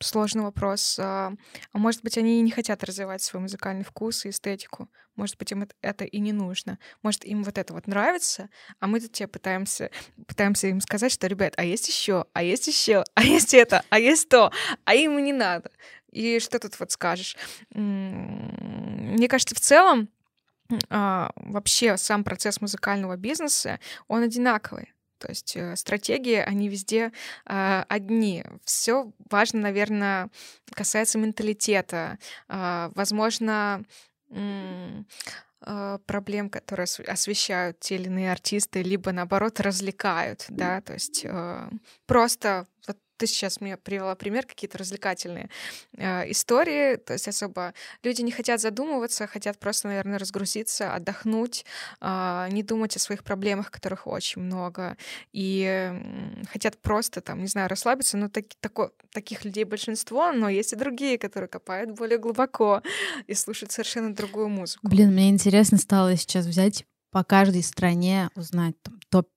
[0.00, 0.98] Сложный вопрос.
[0.98, 1.32] А
[1.72, 4.90] а может быть, они и не хотят развивать свой музыкальный вкус и эстетику.
[5.14, 6.80] Может быть, им эт- это и не нужно.
[7.04, 8.50] Может, им вот это вот нравится,
[8.80, 9.92] а мы тут тебе пытаемся,
[10.26, 14.00] пытаемся им сказать, что, ребят, а есть еще, а есть еще, а есть это, а
[14.00, 14.50] есть то,
[14.84, 15.70] а им не надо.
[16.10, 17.36] И что тут вот скажешь?
[17.70, 20.08] Мне кажется, в целом
[20.90, 24.95] а, вообще сам процесс музыкального бизнеса, он одинаковый.
[25.18, 27.12] То есть э, стратегии, они везде
[27.46, 28.44] э, одни.
[28.64, 30.30] Все важно, наверное,
[30.70, 32.18] касается менталитета.
[32.48, 33.84] А, возможно,
[34.30, 41.22] э, проблем, которые осв- освещают те или иные артисты, либо наоборот развлекают, да, то есть
[41.24, 41.68] э,
[42.06, 45.48] просто вот ты сейчас мне привела пример, какие-то развлекательные
[45.96, 51.64] э, истории, то есть особо люди не хотят задумываться, хотят просто, наверное, разгрузиться, отдохнуть,
[52.00, 54.96] а, не думать о своих проблемах, которых очень много,
[55.32, 60.48] и м, хотят просто, там, не знаю, расслабиться, но таки- тако- таких людей большинство, но
[60.48, 62.82] есть и другие, которые копают более глубоко
[63.26, 64.86] и слушают совершенно другую музыку.
[64.88, 69.35] Блин, мне интересно стало сейчас взять по каждой стране, узнать там, топ-5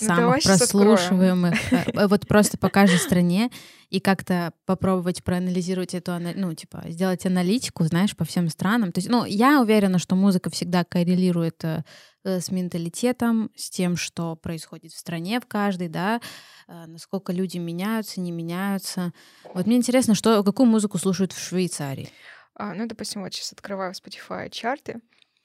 [0.00, 3.50] Ну, самых прослушиваемых, э, вот просто по каждой стране,
[3.88, 8.92] и как-то попробовать проанализировать эту, ну, типа, сделать аналитику, знаешь, по всем странам.
[8.92, 11.84] То есть, ну, я уверена, что музыка всегда коррелирует э,
[12.24, 16.20] э, с менталитетом, с тем, что происходит в стране в каждой, да,
[16.68, 19.12] насколько люди меняются, не меняются.
[19.54, 22.10] Вот мне интересно, что, какую музыку слушают в Швейцарии.
[22.54, 25.00] А, ну, допустим, вот сейчас открываю Spotify чарты.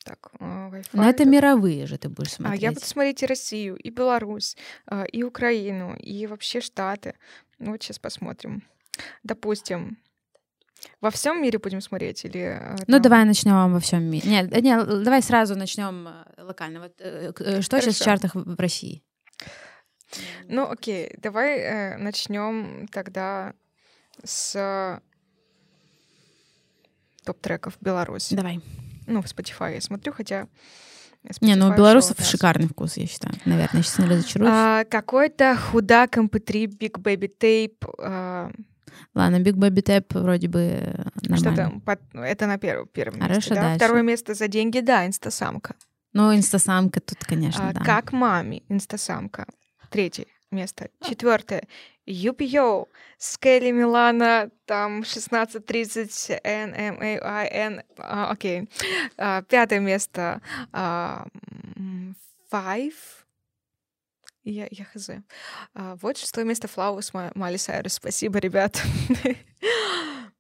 [0.06, 0.86] Так, а, Wi-Fi.
[0.94, 1.28] Но это тут.
[1.34, 2.62] мировые же ты будешь А, смотреть.
[2.62, 7.16] я буду смотреть и Россию, и Беларусь, а, и Украину, и вообще Штаты.
[7.60, 8.62] Ну, Вот сейчас посмотрим.
[9.24, 9.98] Допустим,
[11.02, 14.30] во всем мире будем смотреть или э, Ну, там- давай начнем во всем мире.
[14.30, 16.82] Нет, э, не, л- давай сразу начнем э, локально.
[16.82, 18.04] Вот, э, э, что сейчас в Хорошо.
[18.06, 19.04] чартах в России?
[20.48, 23.54] Ну, окей, давай начнем тогда
[24.24, 25.02] с
[27.26, 28.36] топ-треков Беларуси.
[28.36, 28.62] Давай.
[29.08, 30.48] Ну, в Spotify я смотрю, хотя...
[31.42, 33.34] Не, ну у Spotify белорусов шикарный вкус, я считаю.
[33.46, 34.52] Наверное, сейчас не разочаруюсь.
[34.54, 37.94] А, какой-то худак MP3 Big Baby Tape.
[38.00, 38.52] а,
[39.14, 41.56] Ладно, Big Baby Tap вроде бы э, что нормально.
[41.56, 41.82] там?
[41.82, 43.62] Под- Это на первом, первом месте, Хорошо, да?
[43.62, 43.78] дальше.
[43.86, 45.76] Второе место за деньги, да, инстасамка.
[46.14, 47.82] Ну, инстасамка тут, конечно, А, да.
[47.84, 49.48] Как маме, инстасамка.
[49.90, 50.90] Третье место.
[51.04, 51.68] Четвертое.
[52.06, 52.88] Юпио.
[53.18, 57.84] Скелли Милана, там 16.30 NMAIN.
[57.98, 58.70] а, Окей.
[59.18, 60.42] А, Пятое место.
[60.72, 61.26] а,
[61.76, 62.16] м,
[62.52, 62.94] Five.
[64.44, 65.10] Я, я хз.
[65.74, 67.94] А, вот шестое место Flowers Ма- Майли Сайрус.
[67.94, 68.82] Спасибо, ребят.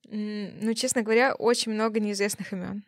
[0.07, 2.83] Ну, честно говоря, очень много неизвестных имен.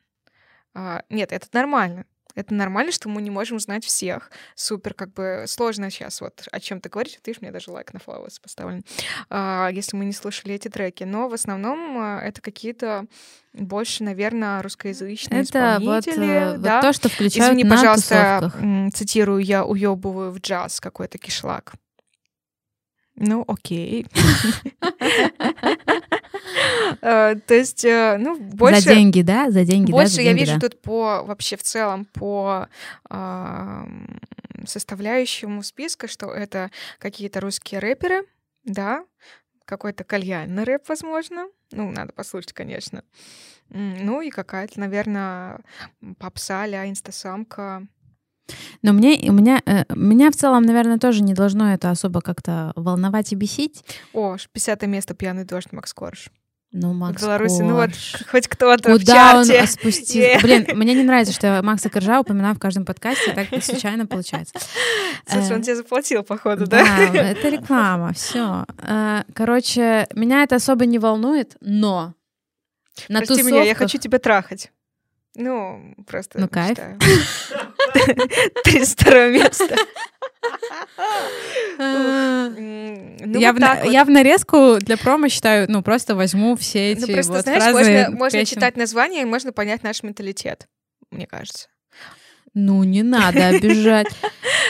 [0.75, 2.05] А, Нет, это нормально.
[2.38, 4.29] Это нормально, что мы не можем знать всех.
[4.53, 7.13] Супер, как бы сложно сейчас вот о чем ты говоришь.
[7.15, 8.83] Вот Видишь, мне даже лайк на Flowers поставлен.
[9.29, 11.03] А, если мы не слушали эти треки.
[11.03, 13.07] Но в основном а, это какие-то
[13.53, 16.27] больше, наверное, русскоязычные Это вот, исполнители.
[16.27, 16.81] э, вот да?
[16.81, 18.93] то, что включают Извини, на пожалуйста, тусовках.
[18.93, 21.73] цитирую, я уебываю в джаз какой-то кишлак.
[23.15, 24.05] Ну, окей.
[27.01, 28.83] Э, То есть, э, ну, За больше...
[28.83, 29.51] деньги, да?
[29.51, 29.97] За деньги, да?
[29.97, 30.69] Больше За я вижу да.
[30.69, 32.67] тут по вообще в целом по
[34.65, 38.25] составляющему списка, что это какие-то русские рэперы,
[38.63, 39.05] да,
[39.65, 41.47] какой-то кальянный рэп, возможно.
[41.71, 43.03] Ну, надо послушать, конечно.
[43.69, 45.59] Ну и какая-то, наверное,
[46.19, 47.85] попса а инстасамка.
[48.81, 52.71] Но мне, у меня, э, меня в целом, наверное, тоже не должно это особо как-то
[52.77, 53.83] волновать и бесить.
[54.13, 56.29] О, ш- 50 место «Пьяный дождь» Макс Корж.
[56.74, 58.15] Ну, Макс в Беларуси, ну вот Корж.
[58.30, 59.68] хоть кто-то в Куда он чарте.
[59.68, 60.22] спустил?
[60.22, 60.39] Е.
[60.41, 64.53] Блин, мне не нравится, что я Макса Коржа упоминаю в каждом подкасте, так случайно получается.
[65.26, 66.84] Слушай, он Э, тебе заплатил, походу, да?
[67.13, 68.65] Да, это реклама, все.
[69.34, 72.13] Короче, меня это особо не волнует, но
[73.07, 74.72] На Прости меня, я хочу тебя трахать.
[75.36, 76.78] Ну, просто Ну, кайф.
[78.63, 79.75] 32 место.
[81.79, 83.93] Ну, я, вот в, на- так вот.
[83.93, 87.63] я в нарезку для промо считаю, ну, просто возьму все эти Ну, просто, вот знаешь,
[87.63, 90.67] фразы можно, можно читать название, и можно понять наш менталитет,
[91.11, 91.67] мне кажется.
[92.59, 94.07] Ну, не надо обижать.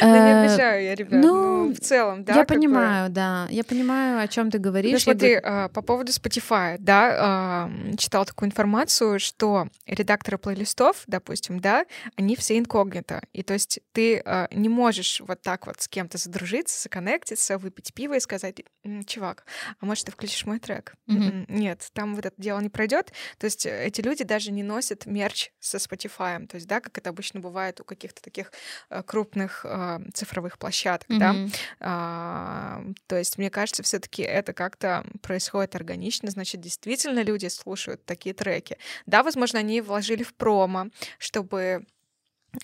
[0.02, 1.24] Ну, не Э, обижаю я, ребят.
[1.24, 2.36] ну, Ну, в целом, да.
[2.36, 3.48] Я понимаю, да.
[3.50, 5.04] Я понимаю, о чем ты Ну, говоришь.
[5.04, 11.86] Смотри, а, по поводу Spotify, да, м, читала такую информацию, что редакторы плейлистов, допустим, да,
[12.16, 13.22] они все инкогнито.
[13.34, 17.94] И то есть ты а, не можешь вот так вот с кем-то задружиться, законнектиться, выпить
[17.94, 19.46] пиво и сказать, «М, чувак,
[19.80, 20.94] а может ты включишь мой трек?
[21.08, 23.14] Нет, там вот это дело не пройдет.
[23.40, 26.46] То есть э, эти люди даже не носят мерч со Spotify.
[26.48, 28.52] То есть, да, как это обычно бывает у каких-то таких
[28.90, 31.34] э, крупных а, цифровых площадок, да.
[31.34, 31.52] Мгм.
[31.80, 38.34] А, то есть, мне кажется, все-таки это как-то происходит органично, значит, действительно люди слушают такие
[38.34, 38.78] треки.
[39.06, 41.86] Да, возможно, они вложили в промо, чтобы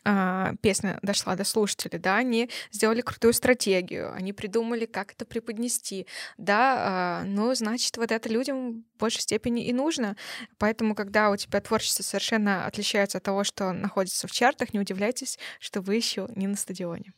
[0.06, 6.08] а, песня дошла до слушателей, да, они сделали крутую стратегию, они придумали, как это преподнести,
[6.38, 10.16] да, а, ну, значит, вот это людям в большей степени и нужно,
[10.58, 15.38] поэтому, когда у тебя творчество совершенно отличается от того, что находится в чартах, не удивляйтесь,
[15.60, 17.14] что вы еще не на стадионе.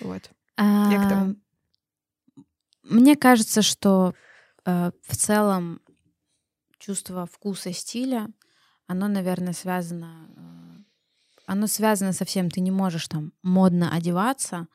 [0.00, 0.30] Вот.
[0.58, 0.64] Я.
[1.12, 1.34] А,
[2.82, 4.14] Мне кажется, что
[4.64, 5.80] э, в целом
[6.78, 8.28] чувство вкуса стиля,
[8.86, 10.61] оно, наверное, связано, э,
[11.46, 12.50] оно связано со всем.
[12.50, 14.66] Ты не можешь там модно одеваться,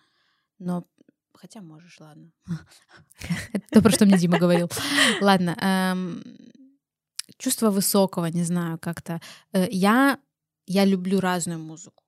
[0.60, 0.86] но
[1.34, 2.32] хотя можешь, ладно.
[3.54, 4.70] Это то, про что мне Дима говорил.
[5.22, 5.56] Ладно.
[5.62, 6.24] эм,
[7.38, 9.22] Чувство высокого, не знаю, как-то.
[9.54, 10.18] Э, Я
[10.66, 12.04] я люблю разную музыку.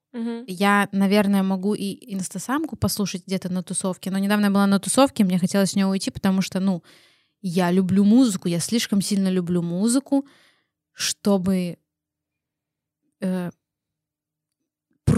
[0.47, 5.23] Я, наверное, могу и инстасамку послушать где-то на тусовке, но недавно я была на тусовке,
[5.23, 6.83] мне хотелось с нее уйти, потому что, ну,
[7.41, 10.25] я люблю музыку, я слишком сильно люблю музыку,
[10.93, 11.77] чтобы
[13.21, 13.51] э,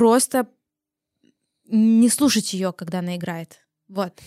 [0.01, 0.47] просто
[1.67, 3.59] не слушать ее, когда она играет.
[3.87, 4.19] Вот.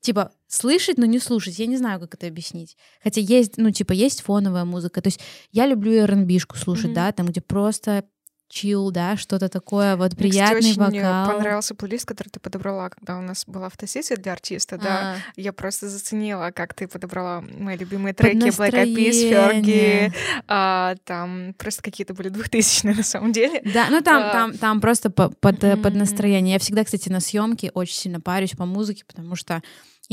[0.00, 1.56] Типа, слышать, но не слушать.
[1.60, 2.76] Я не знаю, как это объяснить.
[3.00, 5.00] Хотя есть, ну, типа, есть фоновая музыка.
[5.00, 5.20] То есть
[5.52, 6.94] я люблю R&B-шку слушать, Мгм.
[6.94, 8.08] да, там, где просто
[8.50, 11.32] чил, да, что-то такое, вот Мне, кстати, приятный очень э, вокал.
[11.34, 15.14] понравился плейлист, который ты подобрала, когда у нас была фотосессия для артиста, да.
[15.14, 19.30] А, Я просто заценила, как ты подобрала мои любимые треки под Black Eyed Peas.
[19.30, 20.12] Fergie,
[20.48, 23.62] а, там просто какие-то были двухтысячные на самом деле.
[23.64, 26.00] Да, ну там, А, там, там просто по- под, э, под Мгм.
[26.00, 26.54] настроение.
[26.54, 29.62] Я всегда, кстати, на съемке очень сильно парюсь по музыке, потому что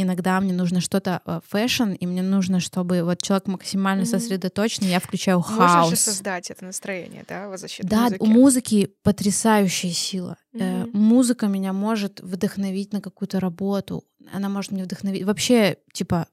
[0.04, 4.12] иногда мне нужно что-то э, fashion, и мне нужно, чтобы вот человек максимально Мгм.
[4.12, 5.90] сосредоточенный, я включаю Можешь хаос.
[5.90, 8.22] же создать это настроение, да, вот за счет Да, музыки.
[8.22, 10.38] у музыки потрясающая сила.
[10.54, 10.92] Э, Мгм.
[10.98, 14.04] музыка меня может вдохновить на какую-то работу.
[14.32, 15.24] Она может меня вдохновить.
[15.24, 16.28] Вообще, типа,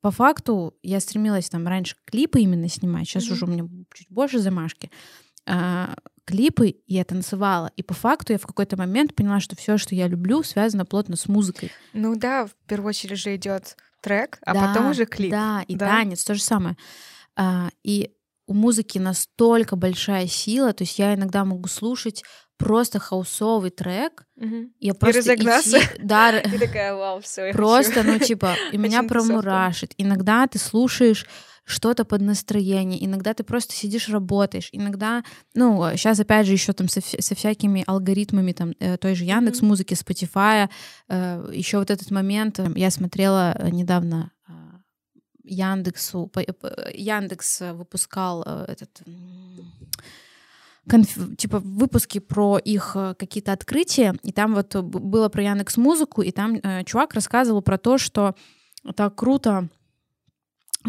[0.00, 3.06] по факту я стремилась там раньше клипы именно снимать.
[3.08, 3.32] Сейчас Мгм.
[3.32, 4.90] уже у меня чуть больше замашки.
[5.46, 5.94] А,
[6.24, 7.70] клипы и я танцевала.
[7.76, 11.16] И по факту я в какой-то момент поняла, что все, что я люблю, связано плотно
[11.16, 11.70] с музыкой.
[11.92, 15.30] Ну да, в первую очередь же идет трек, а Да, потом уже клип.
[15.30, 15.86] Да, и да?
[15.86, 16.76] танец, то же самое.
[17.36, 18.10] А, и
[18.46, 22.22] у музыки настолько большая сила, то есть я иногда могу слушать
[22.58, 24.72] просто хаусовый трек, Мгм.
[24.80, 25.78] я просто разогнаться.
[25.78, 29.94] идти- да, И такая, вау, все, просто, ну типа, и меня промурашит.
[29.98, 31.26] Иногда ты слушаешь
[31.64, 36.88] что-то под настроение, иногда ты просто сидишь, работаешь, иногда, ну, сейчас опять же еще там
[36.88, 40.68] со, со всякими алгоритмами там э, той же Яндекс музыки, Spotify,
[41.08, 44.52] еще вот этот момент, э, я смотрела э, недавно э,
[45.42, 46.30] Яндексу,
[46.92, 49.02] Яндекс э, выпускал э, этот
[50.86, 56.22] конф- типа выпуски про их э, какие-то открытия, и там вот было про Яндекс Музыку,
[56.22, 58.34] и там э, чувак рассказывал про то, что
[58.96, 59.68] так круто,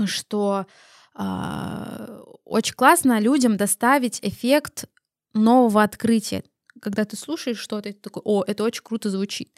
[0.06, 0.66] что
[1.14, 4.86] а, очень классно людям доставить эффект
[5.34, 6.44] нового открытия.
[6.82, 9.50] Когда ты слушаешь что-то, ты такой, о, это очень круто звучит.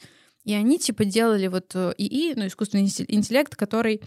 [0.43, 4.01] И они типа делали вот э, ИИ, ну, искусственный интел- интеллект, который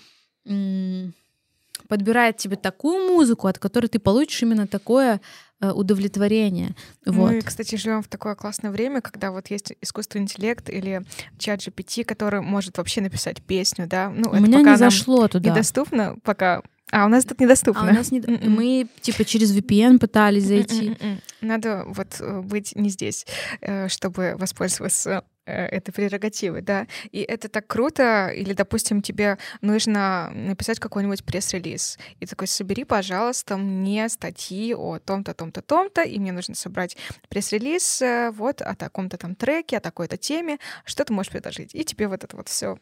[1.91, 5.21] подбирает тебе такую музыку, от которой ты получишь именно такое
[5.61, 6.77] э, удовлетворение.
[7.05, 7.33] Вот.
[7.33, 11.03] Мы, кстати, живем в такое классное время, когда вот есть искусственный интеллект или
[11.37, 14.09] чат GPT, который может вообще написать песню, да.
[14.09, 15.51] Ну, У это меня пока не зашло туда.
[15.51, 16.63] недоступно, пока...
[16.93, 17.89] А, у нас тут недоступно.
[17.89, 18.21] А у нас не...
[18.21, 18.51] Мгм.
[18.53, 20.97] Мы типа через VPN пытались зайти.
[21.41, 23.27] Надо вот э, быть не здесь,
[23.61, 26.87] э, чтобы воспользоваться этой прерогативой, да.
[27.13, 28.29] И это так круто.
[28.29, 31.99] Или, допустим, тебе нужно написать какой-нибудь пресс-релиз.
[32.21, 36.97] И такой, собери, пожалуйста, мне статьи о том-то, том-то, том-то, и мне нужно собрать
[37.29, 40.59] пресс-релиз э, вот о таком-то там треке, о такой-то теме.
[40.85, 41.75] Что ты можешь предложить?
[41.75, 42.79] И тебе вот это вот все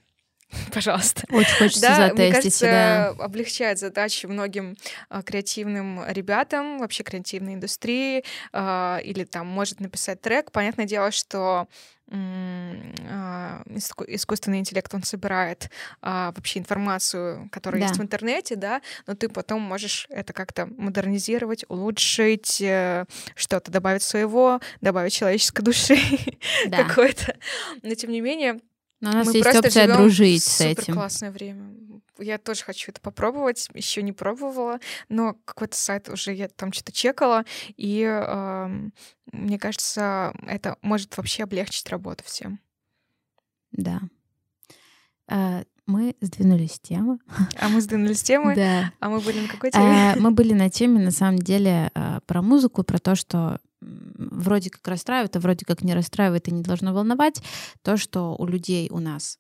[0.73, 1.23] пожалуйста.
[1.31, 3.09] Очень хочется да, затестить, мне кажется, да.
[3.25, 4.77] облегчает задачи многим
[5.09, 10.51] а, креативным ребятам, вообще креативной индустрии, а, или там может написать трек.
[10.51, 11.69] Понятное дело, что
[12.11, 13.63] а,
[14.07, 17.87] искусственный интеллект, он собирает а, вообще информацию, которая да.
[17.89, 23.05] есть в интернете, да, но ты потом можешь это как-то модернизировать, улучшить, э,
[23.35, 25.99] что-то добавить своего, добавить человеческой души
[26.67, 26.85] да.
[26.85, 27.37] какой-то.
[27.83, 28.61] Но тем не менее,
[29.01, 30.95] но у нас мы есть опция дружить с этим.
[30.95, 31.75] классное время.
[32.19, 36.93] Я тоже хочу это попробовать, еще не пробовала, но какой-то сайт уже я там что-то
[36.93, 37.45] чекала,
[37.77, 38.91] и э,
[39.33, 42.61] мне кажется, это может вообще облегчить работу всем.
[43.73, 44.01] Да.
[45.29, 47.19] А, мы сдвинулись с темы.
[47.59, 48.55] А мы сдвинулись с темы?
[48.55, 48.93] Да.
[49.01, 50.13] А мы были на какой теме?
[50.13, 54.71] А, мы были на теме, на самом деле, а, про музыку, про то, что вроде
[54.71, 57.43] как расстраивает, а вроде как не расстраивает и не должно волновать
[57.83, 59.39] то, что у людей у нас,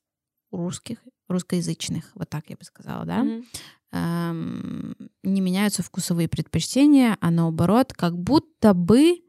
[0.50, 0.98] у русских,
[1.28, 3.44] русскоязычных, вот так я бы сказала, да, mm-hmm.
[3.92, 9.20] эм, не меняются вкусовые предпочтения, а наоборот, как будто бы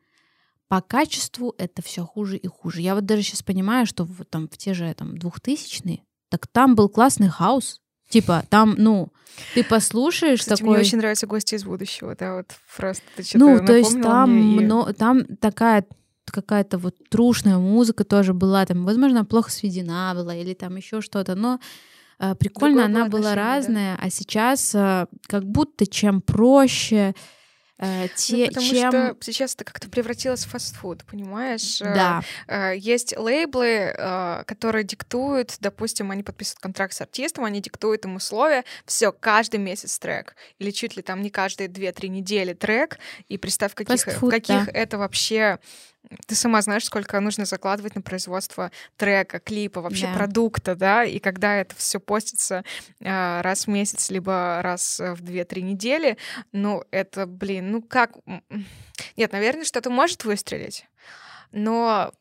[0.67, 2.81] по качеству это все хуже и хуже.
[2.81, 6.75] Я вот даже сейчас понимаю, что в, там, в те же там, двухтысячные, так там
[6.75, 9.13] был классный хаос, Типа, там, ну,
[9.53, 10.71] ты послушаешь Кстати, такой...
[10.71, 14.33] мне очень нравятся «Гости из будущего», да, вот просто ты что-то Ну, то есть там,
[14.33, 14.67] мне, и...
[14.67, 15.85] но, там такая
[16.31, 21.35] какая-то вот трушная музыка тоже была, там, возможно, плохо сведена была или там еще что-то,
[21.35, 21.59] но
[22.19, 24.03] э, прикольно Другое она была разная, да?
[24.03, 27.13] а сейчас э, как будто чем проще,
[27.77, 28.91] э, ну, те, ну, потому чем...
[28.91, 31.81] что сейчас это как-то превратилось в фастфуд, понимаешь?
[31.81, 32.23] Э, да.
[32.47, 33.93] Э, есть лейблы,
[34.45, 39.97] которые диктуют, допустим, они подписывают контракт с артистом, они диктуют им условия, все, каждый месяц
[39.97, 44.65] трек, или чуть ли там не каждые 2-3 недели трек, и представь, каких, в каких
[44.65, 44.71] да.
[44.73, 45.59] это вообще
[46.25, 50.15] ты сама знаешь, сколько нужно закладывать на производство трека, клипа, вообще yeah.
[50.15, 52.63] продукта, да, и когда это все постится
[52.99, 56.17] э, раз в месяц, либо раз в 2-3 недели,
[56.51, 58.13] ну, это, блин, ну как...
[59.17, 60.85] Нет, наверное, что-то может выстрелить,
[61.51, 62.11] но,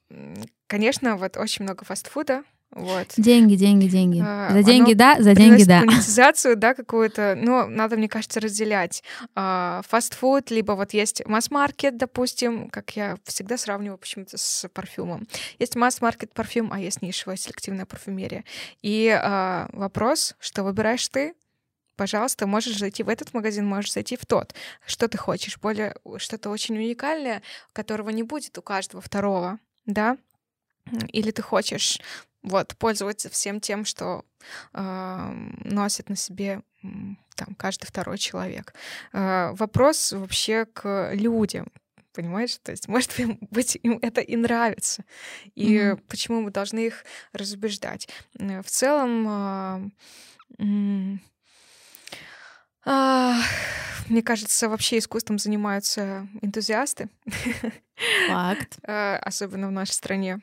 [0.66, 3.14] конечно, вот очень много фастфуда, вот.
[3.16, 4.22] Деньги, деньги, деньги.
[4.24, 5.80] А, за деньги, да, за деньги, да.
[5.80, 9.02] монетизацию, да, какую-то, но надо, мне кажется, разделять.
[9.34, 15.26] А, фастфуд, либо вот есть масс-маркет, допустим, как я всегда сравниваю почему-то с парфюмом.
[15.58, 18.44] Есть масс-маркет парфюм, а есть нишевая селективная парфюмерия.
[18.82, 21.34] И а, вопрос, что выбираешь ты,
[21.96, 24.54] пожалуйста, можешь зайти в этот магазин, можешь зайти в тот.
[24.86, 25.58] Что ты хочешь?
[25.58, 27.42] Более что-то очень уникальное,
[27.72, 30.18] которого не будет у каждого второго, да?
[31.12, 32.00] Или ты хочешь
[32.42, 34.24] вот, пользоваться всем тем, что
[34.72, 35.32] э,
[35.64, 36.62] носит на себе
[37.34, 38.74] там каждый второй человек.
[39.12, 41.68] Э, вопрос вообще к людям,
[42.12, 42.58] понимаешь?
[42.62, 43.14] То есть, может
[43.50, 45.04] быть, им это и нравится.
[45.54, 46.02] И mm-hmm.
[46.08, 48.08] почему мы должны их разубеждать?
[48.34, 49.92] В целом,
[50.58, 51.18] э,
[52.84, 53.34] э,
[54.08, 57.08] мне кажется, вообще искусством занимаются энтузиасты.
[58.28, 58.78] Факт.
[58.82, 60.40] Особенно в нашей стране.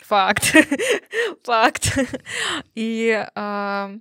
[0.00, 0.54] Факт.
[1.44, 1.98] Факт.
[2.74, 3.92] И а,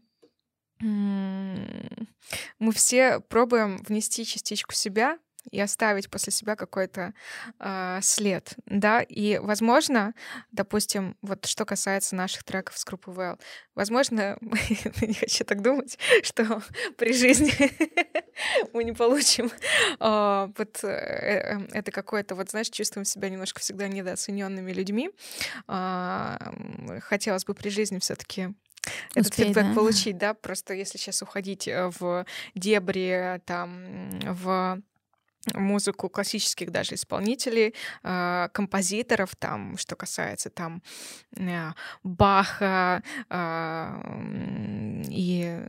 [0.81, 5.17] мы все пробуем внести частичку себя
[5.51, 7.13] и оставить после себя какой-то
[7.59, 10.13] э, след, да, и, возможно,
[10.51, 13.39] допустим, вот что касается наших треков с группы Well,
[13.75, 14.37] возможно,
[15.01, 16.61] не хочу так думать, что
[16.97, 17.53] при жизни
[18.73, 19.51] мы не получим
[19.99, 25.09] э, вот э, э, это какое-то, вот знаешь, чувствуем себя немножко всегда недооцененными людьми.
[25.67, 26.37] Э,
[27.01, 28.49] хотелось бы при жизни все-таки
[29.15, 29.73] этот Успей, фидбэк да?
[29.73, 34.81] получить, да, просто если сейчас уходить э, в дебри, там, в
[35.53, 40.81] музыку классических даже исполнителей, э, композиторов, там, что касается там
[41.37, 41.71] э,
[42.03, 45.61] Баха э, и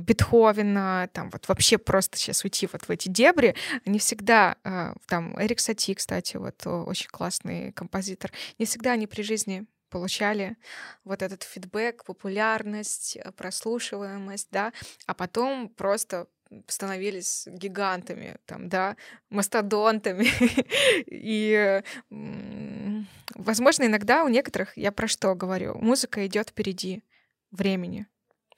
[0.00, 3.54] Бетховена, там вот вообще просто сейчас уйти вот в эти дебри,
[3.86, 4.56] не всегда,
[5.06, 10.56] там Эрик Сати, кстати, вот очень классный композитор, не всегда они при жизни получали
[11.04, 14.72] вот этот фидбэк, популярность, прослушиваемость, да,
[15.06, 16.26] а потом просто
[16.68, 18.96] становились гигантами, там, да,
[19.30, 20.26] мастодонтами.
[21.06, 21.82] И,
[23.34, 27.02] возможно, иногда у некоторых, я про что говорю, музыка идет впереди
[27.50, 28.06] времени,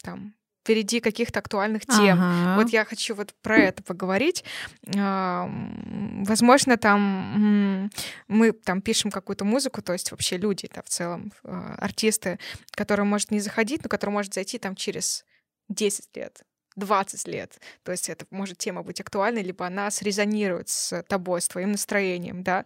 [0.02, 0.34] там,
[0.66, 2.18] впереди каких-то актуальных тем.
[2.20, 2.60] Ага.
[2.60, 4.44] Вот я хочу вот про это поговорить.
[4.84, 7.88] Возможно, там
[8.26, 12.40] мы там пишем какую-то музыку, то есть вообще люди, да, в целом, а, артисты,
[12.72, 15.24] которые может не заходить, но которые может зайти там через
[15.68, 16.42] 10 лет,
[16.76, 17.58] 20 лет.
[17.82, 22.42] То есть это может тема быть актуальной, либо она срезонирует с тобой, с твоим настроением,
[22.42, 22.64] да.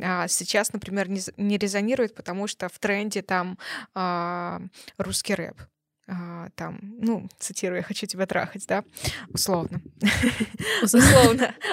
[0.00, 3.58] А сейчас, например, не, не резонирует, потому что в тренде там
[3.94, 4.60] а,
[4.98, 5.56] русский рэп,
[6.08, 8.84] а, там, ну, цитирую, я хочу тебя трахать, да,
[9.28, 9.80] условно.
[10.82, 11.54] Условно.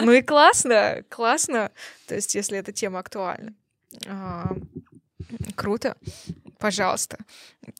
[0.00, 1.70] Ну и классно, классно,
[2.06, 3.52] то есть если эта тема актуальна.
[4.06, 4.54] А,
[5.56, 5.96] круто,
[6.58, 7.18] пожалуйста.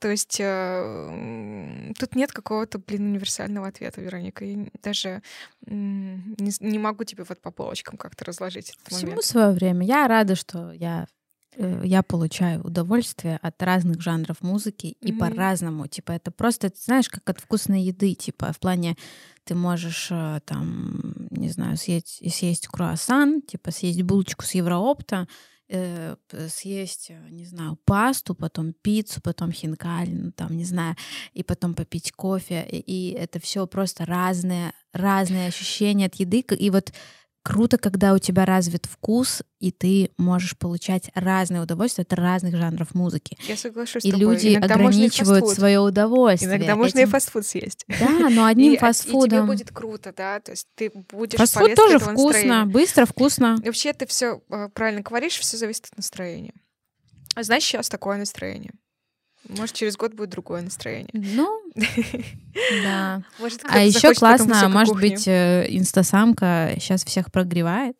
[0.00, 4.44] То есть э, тут нет какого-то, блин, универсального ответа, Вероника.
[4.44, 5.22] Я даже
[5.66, 9.24] не, не могу тебе вот по полочкам как-то разложить этот Всему момент.
[9.24, 9.86] свое время.
[9.86, 11.06] Я рада, что я
[11.56, 15.18] э, я получаю удовольствие от разных жанров музыки и Мгм.
[15.20, 15.86] по-разному.
[15.86, 18.14] Типа это просто, ты знаешь, как от вкусной еды.
[18.14, 18.96] Типа в плане
[19.44, 25.26] ты можешь э, там, не знаю, съесть, съесть круассан, типа съесть булочку с Евроопта,
[25.68, 26.16] э,
[26.48, 30.96] съесть, э, не знаю, пасту, потом пиццу, потом хинкали, ну там, не знаю,
[31.34, 32.66] и потом попить кофе.
[32.70, 36.40] И, и это все просто разные, разные ощущения от еды.
[36.40, 36.92] И вот
[37.48, 42.94] круто, когда у тебя развит вкус, и ты можешь получать разные удовольствия от разных жанров
[42.94, 43.36] музыки.
[43.48, 44.20] Я соглашусь И с тобой.
[44.34, 46.50] люди Иногда и ограничивают свое удовольствие.
[46.56, 47.10] Иногда можно и этим.
[47.12, 47.84] фастфуд съесть.
[47.88, 49.46] Да, но одним И, а, И тебе фастфудом.
[49.46, 52.64] будет круто, да, то есть ты будешь Фастфуд тоже вкусно, настроения.
[52.66, 53.56] быстро, вкусно.
[53.62, 54.40] И вообще ты все
[54.74, 56.54] правильно говоришь, все зависит от настроения.
[57.34, 58.72] А знаешь, сейчас такое настроение.
[59.48, 61.10] Может, через год будет другое настроение.
[61.12, 61.62] Ну,
[62.82, 63.22] да.
[63.38, 67.98] Может, А еще классно, может быть, э, инстасамка сейчас всех прогревает.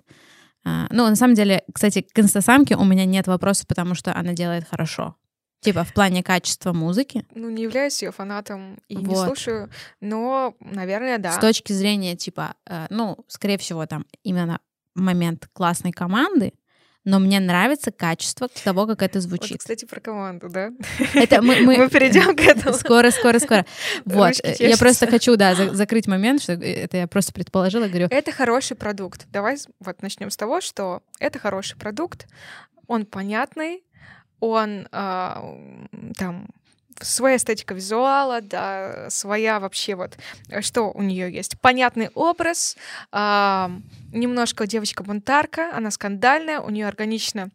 [0.65, 4.33] А, Ну, на самом деле, кстати, к инстасамке у меня нет вопросов, потому что она
[4.33, 5.17] делает хорошо.
[5.61, 9.27] Типа в плане качества музыки, Ну, не являюсь ее фанатом и не Вот.
[9.27, 9.71] слушаю,
[10.01, 11.33] но, наверное, да.
[11.33, 14.61] с точки зрения, типа, э, ну, скорее всего, там именно
[14.95, 16.53] момент классной команды,
[17.09, 19.59] но мне нравится качество того, как это Вот, звучит.
[19.61, 20.71] кстати, про команду, да?
[21.15, 21.77] Это мы, мы...
[21.79, 22.75] Мы перейдем к этому.
[22.77, 23.65] Скоро, скоро, скоро.
[24.05, 27.89] Вот, э, я просто хочу, да, за- закрыть момент, что э, это я просто предположила,
[27.89, 29.27] говорю, Это хороший продукт.
[29.33, 32.27] Давай вот начнем с того, что это хороший продукт,
[32.87, 33.85] он понятный,
[34.41, 36.49] он м, там
[37.01, 40.19] своя эстетика визуала, да, своя вообще вот,
[40.49, 41.61] э, что у нее есть.
[41.61, 42.77] Понятный образ,
[43.13, 43.71] а,
[44.13, 47.51] немножко девочка-бунтарка, она скандальная, у нее органично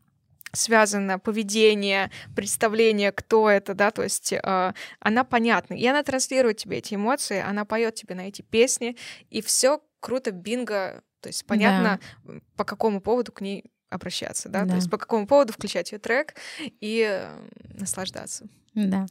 [0.56, 6.78] связано поведение, представление, кто это, да, то есть э, она понятна, и она транслирует тебе
[6.78, 8.96] эти эмоции, она поет тебе на эти песни,
[9.32, 14.62] и все круто, бинго, то есть понятно, м, по какому поводу к ней обращаться, да,
[14.64, 14.70] Да.
[14.72, 17.30] то есть по какому поводу включать ее трек и э,
[17.74, 18.48] наслаждаться.
[18.76, 19.06] Да.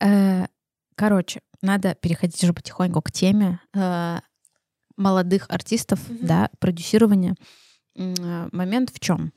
[0.00, 0.46] Э,
[0.94, 4.18] Короче, надо переходить уже потихоньку к теме э,
[4.96, 6.26] молодых артистов, Мгм.
[6.26, 7.34] да, продюсирования.
[7.96, 9.32] Э, Момент в чем?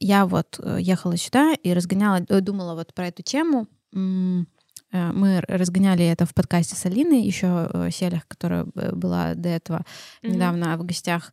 [0.00, 3.66] Я вот ехала сюда и разгоняла, думала вот про эту тему.
[3.92, 9.84] Мы разгоняли это в подкасте с Алиной, еще Селях, которая была до этого
[10.22, 10.32] Мгм.
[10.32, 11.32] недавно в гостях.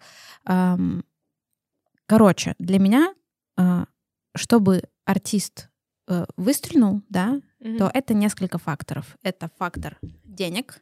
[2.06, 3.14] Короче, для меня,
[4.36, 5.70] чтобы артист
[6.12, 7.78] э, выстрелил, да, Мгм.
[7.78, 9.18] то это несколько факторов.
[9.24, 10.82] Это фактор денег,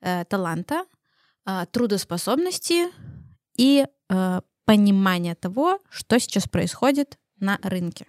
[0.00, 0.84] э, таланта,
[1.46, 2.86] э, трудоспособности
[3.56, 8.06] и э, понимания того, что сейчас происходит на рынке,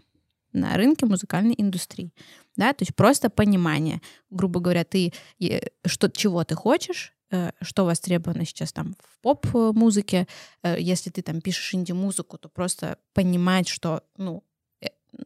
[0.53, 2.11] на рынке музыкальной индустрии.
[2.57, 4.01] Да, то есть просто понимание.
[4.29, 10.27] Грубо говоря, ты э, что, чего ты хочешь, э, что востребовано сейчас там в поп-музыке.
[10.63, 14.43] Э, Если ты там пишешь инди-музыку, то просто понимать, что, ну,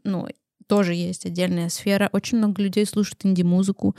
[0.04, 0.28] ну,
[0.70, 2.10] тоже есть отдельная сфера.
[2.14, 3.96] Очень много людей слушают инди-музыку.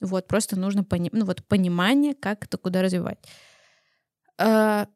[0.00, 3.18] Вот, просто нужно пони- ну, вот, понимание, как это куда развивать.
[4.38, 4.86] Э,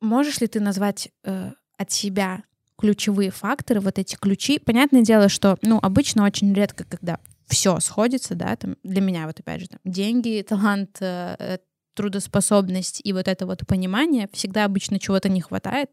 [0.00, 2.42] Можешь ли ты назвать э, от себя
[2.78, 4.58] ключевые факторы, вот эти ключи?
[4.58, 9.40] Понятное дело, что, ну, обычно очень редко, когда все сходится, да, там, для меня вот
[9.40, 11.58] опять же, там, деньги, талант, э, э,
[11.94, 15.90] трудоспособность и вот это вот понимание, всегда обычно чего-то не хватает.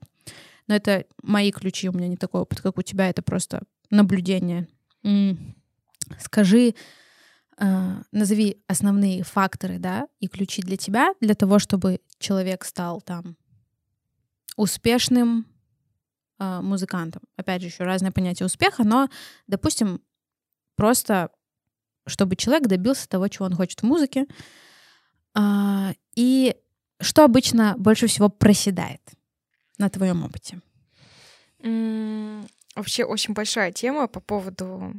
[0.67, 4.67] Но это мои ключи, у меня не такой опыт, как у тебя, это просто наблюдение.
[5.03, 5.55] М,
[6.19, 6.73] Скажи,
[7.57, 13.35] э, назови основные факторы, да, и ключи для тебя, для того, чтобы человек стал там
[14.55, 15.45] успешным
[16.39, 17.23] э, музыкантом.
[17.35, 19.09] Опять же, еще разное понятие успеха, но,
[19.47, 20.01] допустим,
[20.75, 21.29] просто
[22.07, 24.25] чтобы человек добился того, чего он хочет в музыке.
[25.33, 26.55] А, и
[26.99, 29.01] что обычно больше всего проседает
[29.77, 30.61] на твоем опыте?
[32.77, 34.93] Вообще очень большая тема по поводу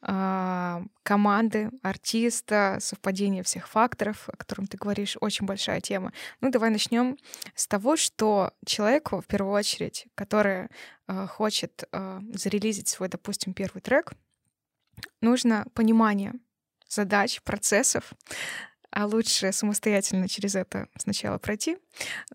[0.00, 6.12] а, команды, артиста, совпадения всех факторов, о котором ты говоришь, очень большая тема.
[6.40, 7.16] Ну, давай начнем
[7.54, 10.66] с того, что человеку, в первую очередь, который
[11.06, 14.14] а, хочет а, зарелизить свой, допустим, первый трек,
[15.20, 16.32] нужно понимание
[16.88, 18.12] задач, процессов,
[18.92, 21.78] а лучше самостоятельно через это сначала пройти,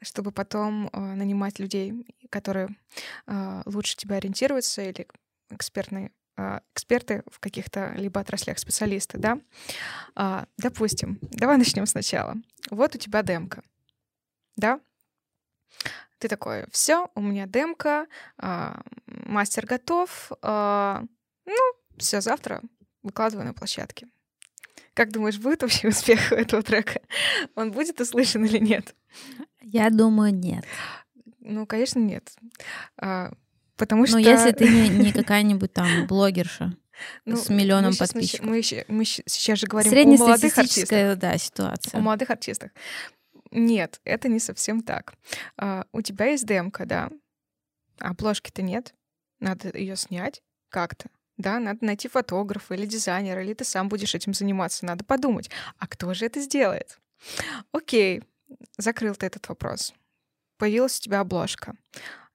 [0.02, 1.94] чтобы потом э, нанимать людей,
[2.30, 2.70] которые
[3.28, 5.08] э, лучше тебя ориентируются или
[5.52, 9.40] экспертные э, эксперты в каких-то либо отраслях, специалисты, да.
[10.16, 12.36] Э, допустим, давай начнем сначала.
[12.72, 13.64] Вот у тебя демка,
[14.56, 14.80] да?
[16.18, 18.08] Ты такой, все, у меня демка,
[18.42, 21.02] э, мастер готов, э,
[21.46, 22.64] ну, все, завтра
[23.04, 24.08] выкладываю на площадке.
[24.98, 27.02] Как думаешь, будет вообще успех у этого трека?
[27.53, 28.95] Он будет услышан или нет?
[29.61, 30.65] Я думаю, нет.
[31.40, 32.36] Ну, конечно, нет.
[32.98, 33.32] А,
[33.76, 34.15] потому что...
[34.15, 36.76] Но если ты не, не какая-нибудь там блогерша
[37.26, 38.48] ну, с миллионом мы подписчиков.
[38.48, 41.19] Мы, мы сейчас же говорим о молодых артистах.
[41.19, 41.99] да, ситуация.
[41.99, 42.72] О молодых артистах.
[43.52, 45.14] Нет, это не совсем так.
[45.57, 47.11] А, у тебя есть демка, да,
[47.99, 48.95] а обложки-то нет.
[49.40, 51.07] Надо ее снять как-то.
[51.38, 54.85] Да, надо найти фотографа или дизайнера, или ты сам будешь этим заниматься.
[54.85, 56.99] Надо подумать, а кто же это сделает?
[57.72, 58.23] Окей,
[58.77, 59.93] закрыл ты этот вопрос.
[60.57, 61.76] Появилась у тебя обложка.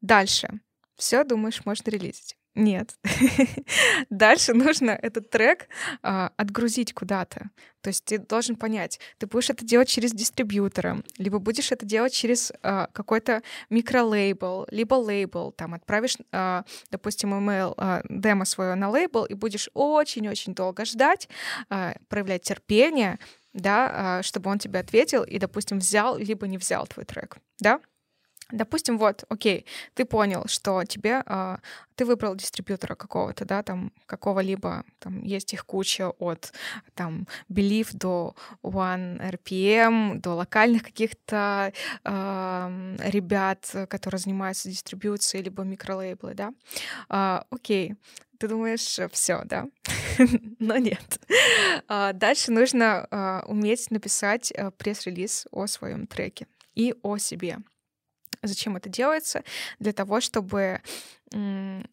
[0.01, 0.61] Дальше.
[0.97, 2.37] Все, думаешь, можно релизить.
[2.55, 2.97] Нет.
[4.11, 5.69] Дальше нужно этот трек
[6.03, 7.51] а, отгрузить куда-то.
[7.81, 12.13] То есть ты должен понять, ты будешь это делать через дистрибьютора, либо будешь это делать
[12.13, 15.53] через а, какой-то микролейбл, либо лейбл.
[15.53, 21.31] Там отправишь, а, допустим, email а, демо свое на лейбл и будешь очень-очень долго ждать,
[21.71, 23.19] а, проявлять терпение,
[23.55, 27.81] да, а, чтобы он тебе ответил и, допустим, взял либо не взял твой трек, да?
[28.53, 29.65] Допустим, вот, окей,
[29.95, 31.57] ты понял, что тебе, э,
[31.97, 36.53] ты выбрал дистрибьютора какого-то, да, там, какого-либо, там, есть их куча от,
[36.95, 41.73] там, Belief до One RPM, до локальных каких-то
[42.05, 46.53] э, ребят, которые занимаются дистрибьюцией, либо микролейблы, да.
[47.09, 47.95] Э, окей,
[48.39, 49.67] ты думаешь, все, да?
[50.59, 51.21] Но нет.
[51.89, 57.59] Дальше нужно уметь написать э, пресс-релиз о своем треке и о себе.
[58.43, 59.45] Зачем это делается?
[59.79, 60.81] Для того, чтобы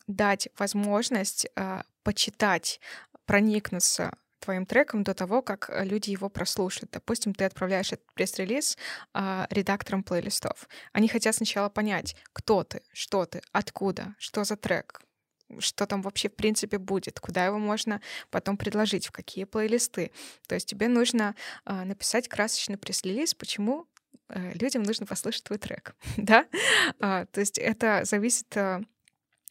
[0.08, 2.82] дать возможность э, почитать,
[3.26, 6.92] проникнуться твоим треком до того, как э, люди его прослушают.
[6.92, 8.78] Допустим, ты отправляешь этот пресс-релиз
[9.14, 10.68] э, редакторам плейлистов.
[10.94, 15.02] Они хотят сначала понять, кто ты, что ты, откуда, что за трек,
[15.60, 20.12] что там вообще в принципе будет, куда его можно потом предложить, в какие плейлисты.
[20.48, 21.36] То есть тебе нужно
[21.66, 23.88] э, написать красочный пресс-релиз, почему
[24.34, 26.46] людям нужно послушать твой трек, да?
[27.00, 28.82] А, то есть это зависит э,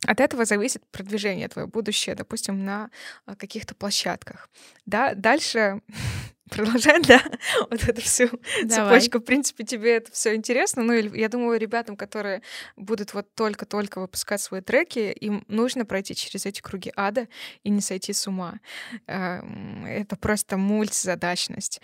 [0.07, 2.91] от этого зависит продвижение твое будущее, допустим, на
[3.27, 4.49] а, каких-то площадках.
[4.87, 5.81] Да, дальше
[6.51, 7.21] продолжать, да,
[7.69, 8.29] вот эту всю
[8.65, 9.01] Давай.
[9.01, 9.19] цепочку.
[9.19, 10.85] В принципе, тебе это все интересно.
[10.85, 12.43] Ну, я думаю, ребятам, которые
[12.77, 17.27] будут вот только-только выпускать свои треки, им нужно пройти через эти круги ада
[17.65, 18.61] и не сойти с ума.
[19.07, 21.81] Эм, это просто мультизадачность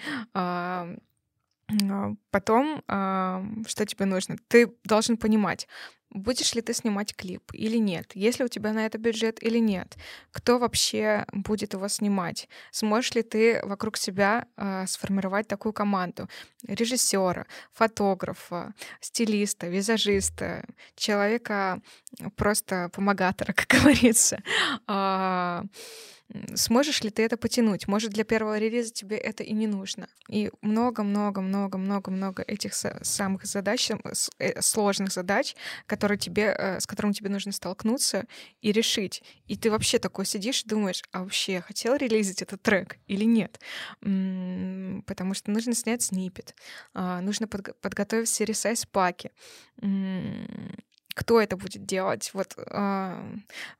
[2.30, 4.36] потом, что тебе нужно?
[4.48, 5.66] Ты должен понимать,
[6.14, 9.58] будешь ли ты снимать клип или нет, есть ли у тебя на это бюджет или
[9.58, 9.96] нет,
[10.30, 16.28] кто вообще будет его снимать, сможешь ли ты вокруг себя э, сформировать такую команду
[16.66, 20.64] режиссера, фотографа, стилиста, визажиста,
[20.94, 21.82] человека
[22.36, 24.38] просто помогатора, как говорится.
[26.54, 27.86] Сможешь ли ты это потянуть?
[27.86, 30.08] Может, для первого релиза тебе это и не нужно.
[30.28, 33.90] И много-много-много-много-много этих самых задач,
[34.38, 35.54] э, сложных задач,
[35.86, 38.24] которые тебе, э, с которыми тебе нужно столкнуться
[38.62, 39.22] и решить.
[39.46, 43.24] И ты вообще такой сидишь и думаешь, а вообще я хотел релизить этот трек или
[43.24, 43.60] нет?
[44.00, 46.54] Потому что нужно снять снипет,
[46.94, 49.30] а, нужно подготовить все ресайз-паки,
[51.14, 52.30] кто это будет делать.
[52.34, 52.62] Вот э,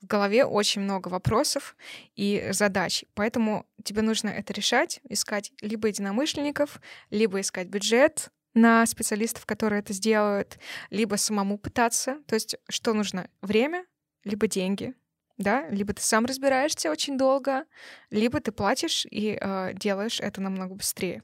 [0.00, 1.76] в голове очень много вопросов
[2.14, 6.80] и задач, поэтому тебе нужно это решать, искать либо единомышленников,
[7.10, 10.58] либо искать бюджет на специалистов, которые это сделают,
[10.90, 12.18] либо самому пытаться.
[12.26, 13.28] То есть что нужно?
[13.42, 13.84] Время,
[14.22, 14.94] либо деньги,
[15.36, 17.64] да, либо ты сам разбираешься очень долго,
[18.10, 21.22] либо ты платишь и э, делаешь это намного быстрее,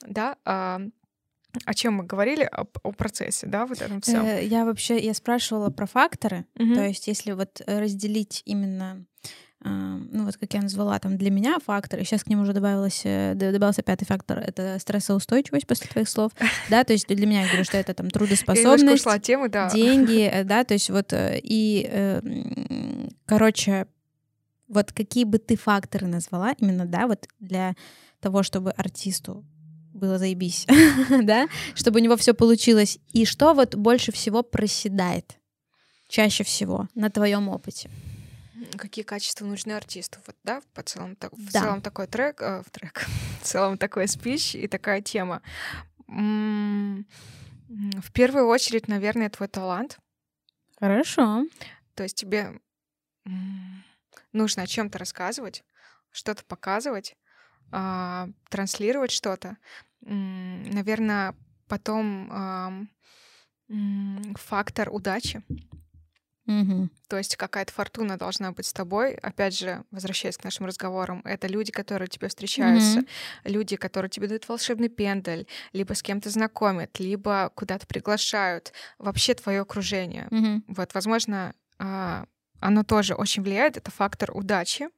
[0.00, 0.36] да.
[0.44, 0.78] Э,
[1.64, 4.24] о чем мы говорили, о, о процессе, да, вот этом всем.
[4.24, 6.74] Э, я вообще, я спрашивала про факторы, угу.
[6.74, 9.04] то есть если вот разделить именно
[9.64, 13.02] э, ну вот как я назвала там для меня факторы, сейчас к ним уже добавилось,
[13.04, 16.32] э, добавился пятый фактор, это стрессоустойчивость после твоих слов,
[16.70, 19.70] да, то есть для меня я говорю, что это там трудоспособность, тему, да.
[19.70, 22.20] деньги, да, то есть вот и,
[23.26, 23.86] короче,
[24.68, 27.74] вот какие бы ты факторы назвала именно, да, вот для
[28.20, 29.44] того, чтобы артисту
[29.94, 30.66] было заебись,
[31.22, 32.98] да, чтобы у него все получилось.
[33.12, 35.38] И что вот больше всего проседает
[36.08, 37.90] чаще всего на твоем опыте?
[38.76, 40.18] Какие качества нужны артисту?
[40.26, 41.60] Вот, да, по целом, так, в да.
[41.60, 43.06] целом такой трек, э, в трек,
[43.40, 45.42] в целом такой спич и такая тема.
[46.06, 47.04] в
[48.12, 49.98] первую очередь, наверное, твой талант.
[50.78, 51.44] Хорошо.
[51.94, 52.60] То есть тебе
[54.32, 55.64] нужно о чем-то рассказывать,
[56.10, 57.16] что-то показывать,
[57.74, 59.56] э, транслировать что-то.
[60.00, 61.34] Наверное,
[61.66, 62.88] потом
[63.68, 65.42] э, фактор удачи.
[66.46, 66.90] Угу.
[67.08, 69.14] То есть какая-то фортуна должна быть с тобой.
[69.14, 73.06] Опять же, возвращаясь к нашим разговорам, это люди, которые тебе встречаются, угу.
[73.44, 78.72] люди, которые тебе дают волшебный пендель, либо с кем-то знакомят, либо куда-то приглашают.
[78.98, 80.28] Вообще твое окружение.
[80.30, 80.74] Угу.
[80.76, 82.26] Вот, возможно, а,
[82.60, 83.78] оно тоже очень влияет.
[83.78, 84.88] Это фактор удачи.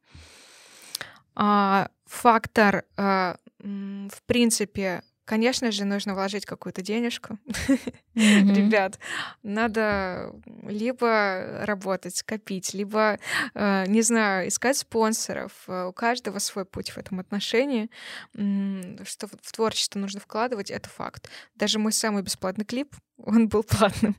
[1.37, 7.39] А, фактор, а, в принципе, Конечно же, нужно вложить какую-то денежку.
[8.17, 8.55] Mm-hmm.
[8.55, 8.99] Ребят,
[9.43, 10.33] надо
[10.63, 13.19] либо работать, копить, либо,
[13.53, 15.53] э, не знаю, искать спонсоров.
[15.67, 17.91] Э, у каждого свой путь в этом отношении.
[18.33, 21.29] Что в творчество нужно вкладывать, это факт.
[21.57, 24.17] Даже мой самый бесплатный клип, он был платным.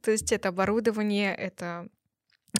[0.00, 1.86] То есть это оборудование, это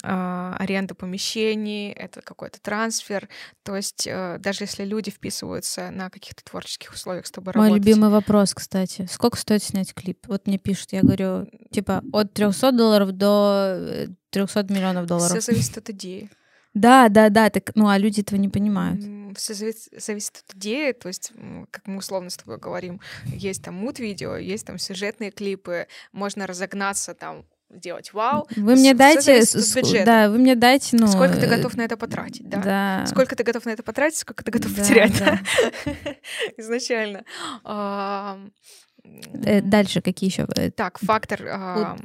[0.03, 3.29] аренда помещений, это какой-то трансфер.
[3.63, 7.87] То есть э, даже если люди вписываются на каких-то творческих условиях с тобой Мой работать...
[7.87, 9.07] любимый вопрос, кстати.
[9.11, 10.27] Сколько стоит снять клип?
[10.27, 15.31] Вот мне пишут, я говорю, типа от 300 долларов до 300 э, миллионов долларов.
[15.31, 16.31] Все зависит от идеи.
[16.75, 19.01] Да, да, да, так, ну а люди этого не понимают.
[19.39, 21.33] Все зависит, зависит от идеи, то есть,
[21.71, 27.15] как мы условно с тобой говорим, есть там мут-видео, есть там сюжетные клипы, можно разогнаться
[27.15, 28.47] там сделать вау.
[28.57, 29.43] Вы мне дайте,
[30.05, 31.07] да, вы мне дайте, ну...
[31.07, 32.59] Сколько ты готов на это потратить, да?
[32.59, 33.07] Да.
[33.07, 35.41] Сколько ты готов на это потратить, сколько ты готов да, потерять, да.
[36.57, 37.25] Изначально.
[39.45, 40.47] Э, дальше какие еще?
[40.57, 41.97] Э, так, фактор э,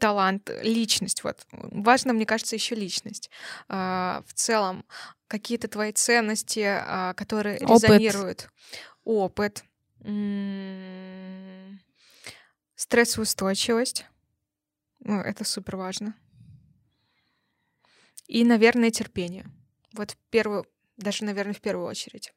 [0.00, 1.22] талант, личность.
[1.22, 3.30] Вот важно, мне кажется, еще личность.
[3.68, 4.84] Э, в целом
[5.28, 7.84] какие-то твои ценности, э, которые Опыт.
[7.84, 8.48] резонируют.
[9.04, 9.64] Опыт.
[10.04, 11.80] М-
[12.74, 14.06] стрессоустойчивость.
[15.00, 16.14] Ну, это супер важно.
[18.26, 19.46] И, наверное, терпение.
[19.92, 20.66] Вот в первую,
[20.96, 22.32] даже, наверное, в первую очередь.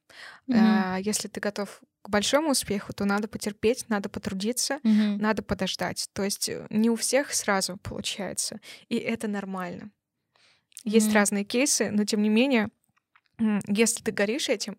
[0.48, 1.02] Mm-hmm.
[1.04, 5.18] Если ты готов к большому успеху, то надо потерпеть, надо потрудиться, mm-hmm.
[5.18, 6.10] надо подождать.
[6.14, 8.60] То есть э, не у всех сразу получается,
[8.90, 9.92] и это нормально.
[10.84, 11.14] Есть mm-hmm.
[11.14, 12.70] разные кейсы, но тем не менее,
[13.68, 14.78] если ты горишь этим,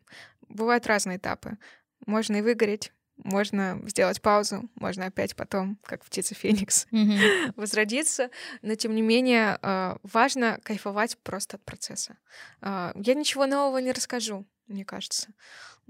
[0.49, 1.59] бывают разные этапы.
[2.07, 7.53] Можно и выгореть, можно сделать паузу, можно опять потом, как птица Феникс, mm-hmm.
[7.57, 8.31] возродиться,
[8.63, 12.19] но тем не менее а, важно кайфовать просто от процесса.
[12.61, 15.29] А, я ничего нового не расскажу, мне кажется.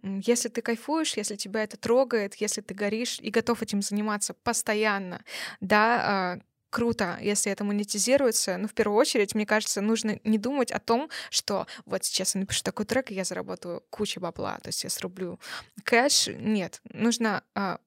[0.02, 5.24] Если ты кайфуешь, если тебя это трогает, если ты горишь и готов этим заниматься постоянно,
[5.60, 6.40] да, а,
[6.74, 11.08] круто, если это монетизируется, но в первую очередь, мне кажется, нужно не думать о том,
[11.30, 14.90] что вот сейчас я напишу такой трек, и я заработаю кучу бабла, то есть я
[14.90, 15.38] срублю
[15.84, 16.30] кэш.
[16.36, 17.78] Нет, нужно а,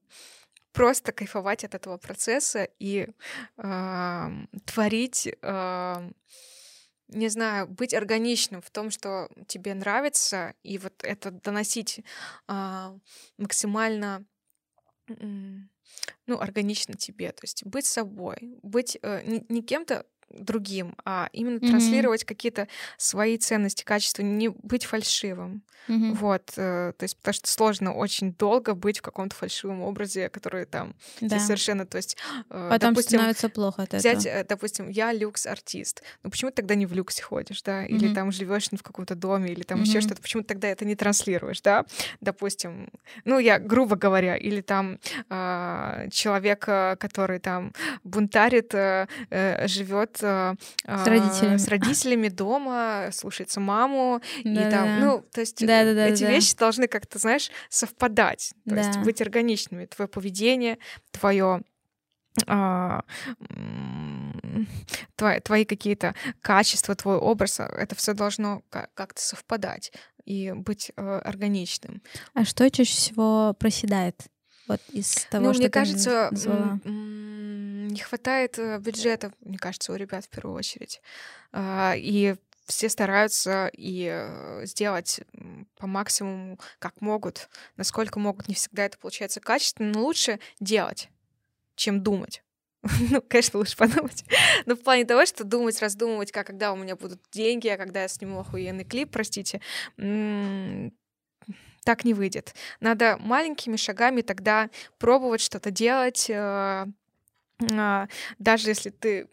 [0.71, 3.09] просто кайфовать от этого процесса и
[3.57, 4.31] а,
[4.65, 6.09] творить а,
[7.09, 12.05] не знаю, быть органичным в том, что тебе нравится, и вот это доносить
[12.47, 12.95] а,
[13.37, 14.25] максимально
[16.25, 17.31] ну, органично тебе.
[17.31, 21.69] То есть быть собой, быть э, не, не кем-то другим, а именно mm-hmm.
[21.69, 22.67] транслировать какие-то
[22.97, 25.63] свои ценности, качества, не быть фальшивым.
[25.87, 26.13] Mm-hmm.
[26.15, 30.65] Вот, э, то есть потому что сложно очень долго быть в каком-то фальшивом образе, который
[30.65, 31.39] там да.
[31.39, 32.17] совершенно, то есть
[32.49, 34.41] э, Потом допустим, становится плохо от взять, этого.
[34.41, 37.87] Э, допустим, я люкс-артист, ну почему ты тогда не в люксе ходишь, да, mm-hmm.
[37.87, 39.85] или там живешь в каком-то доме, или там mm-hmm.
[39.85, 41.85] еще что-то, почему ты тогда это не транслируешь, да,
[42.19, 42.89] допустим,
[43.23, 44.99] ну я грубо говоря, или там
[45.29, 47.71] э, человек, э, который там
[48.03, 49.07] бунтарит, э,
[50.21, 51.57] э, живет с родителями.
[51.57, 56.23] с родителями дома, слушается маму, да, и там, ну, то есть да, да, да, эти
[56.23, 56.31] да.
[56.31, 58.81] вещи должны как-то, знаешь, совпадать, то да.
[58.81, 59.85] есть быть органичными.
[59.85, 60.77] Твое поведение,
[61.11, 61.61] твое
[62.45, 63.01] а,
[65.15, 69.91] твои, твои какие-то качества, твой образ, это все должно как-то совпадать
[70.25, 72.01] и быть э, органичным.
[72.33, 74.27] А что чаще всего проседает?
[74.67, 76.79] Вот из того, ну, что мне кажется, назвала?
[77.97, 81.01] не хватает э, бюджета, мне кажется, у ребят в первую очередь.
[81.51, 82.35] А, и
[82.67, 85.21] все стараются и э, сделать
[85.77, 88.47] по максимуму, как могут, насколько могут.
[88.47, 91.09] Не всегда это получается качественно, но лучше делать,
[91.75, 92.43] чем думать.
[93.09, 94.23] ну, конечно, лучше подумать.
[94.65, 98.03] Но в плане того, что думать, раздумывать, как когда у меня будут деньги, а когда
[98.03, 99.61] я сниму охуенный клип, простите,
[101.87, 102.53] так не выйдет.
[102.81, 106.85] Надо маленькими шагами тогда пробовать что-то делать, э,
[107.71, 108.07] а,
[108.39, 109.29] даже если ты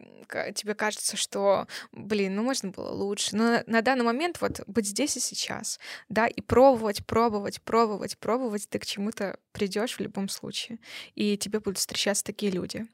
[0.54, 5.16] тебе кажется, что, блин, ну можно было лучше, но на, данный момент вот быть здесь
[5.16, 10.78] и сейчас, да, и пробовать, пробовать, пробовать, пробовать, ты к чему-то придешь в любом случае,
[11.16, 12.86] и тебе будут встречаться такие люди,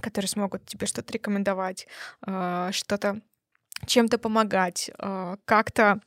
[0.00, 1.86] которые смогут тебе что-то рекомендовать,
[2.26, 3.20] э, что-то
[3.84, 6.00] чем-то помогать, э, как-то,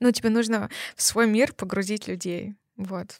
[0.00, 2.54] ну, тебе нужно в свой мир погрузить людей.
[2.76, 3.18] Вот,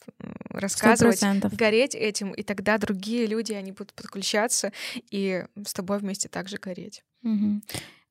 [0.51, 1.57] рассказывать, 100%.
[1.57, 4.73] гореть этим, и тогда другие люди, они будут подключаться
[5.11, 7.03] и с тобой вместе также гореть.
[7.25, 7.63] Угу.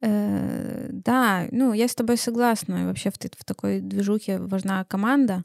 [0.02, 2.88] Э, да, ну, я с тобой согласна.
[2.88, 5.44] Вообще в, в такой движухе важна команда.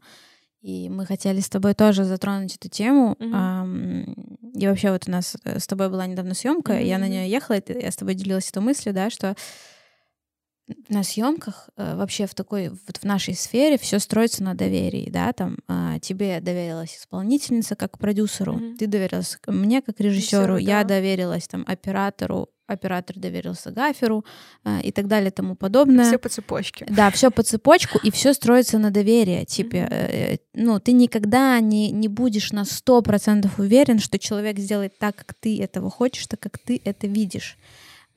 [0.60, 3.16] И мы хотели с тобой тоже затронуть эту тему.
[3.18, 4.52] Mm-hmm.
[4.54, 7.56] И вообще вот у нас э, с тобой была недавно съемка, я на нее ехала,
[7.56, 9.34] и я с тобой делилась этой мыслью, да, что
[10.88, 15.32] на съемках э, вообще в такой вот в нашей сфере все строится на доверии, да,
[15.32, 18.76] там э, тебе доверилась исполнительница как продюсеру, mm-hmm.
[18.76, 20.96] ты доверилась мне как режиссеру, я да.
[20.96, 24.24] доверилась там оператору, оператор доверился гаферу
[24.64, 26.06] э, и так далее и тому подобное.
[26.06, 26.86] Все по цепочке.
[26.88, 29.44] Да, все по цепочку, и все строится на доверии.
[29.44, 34.98] Типа, э, ну, ты никогда не, не будешь на сто процентов уверен, что человек сделает
[34.98, 37.58] так, как ты этого хочешь, так как ты это видишь.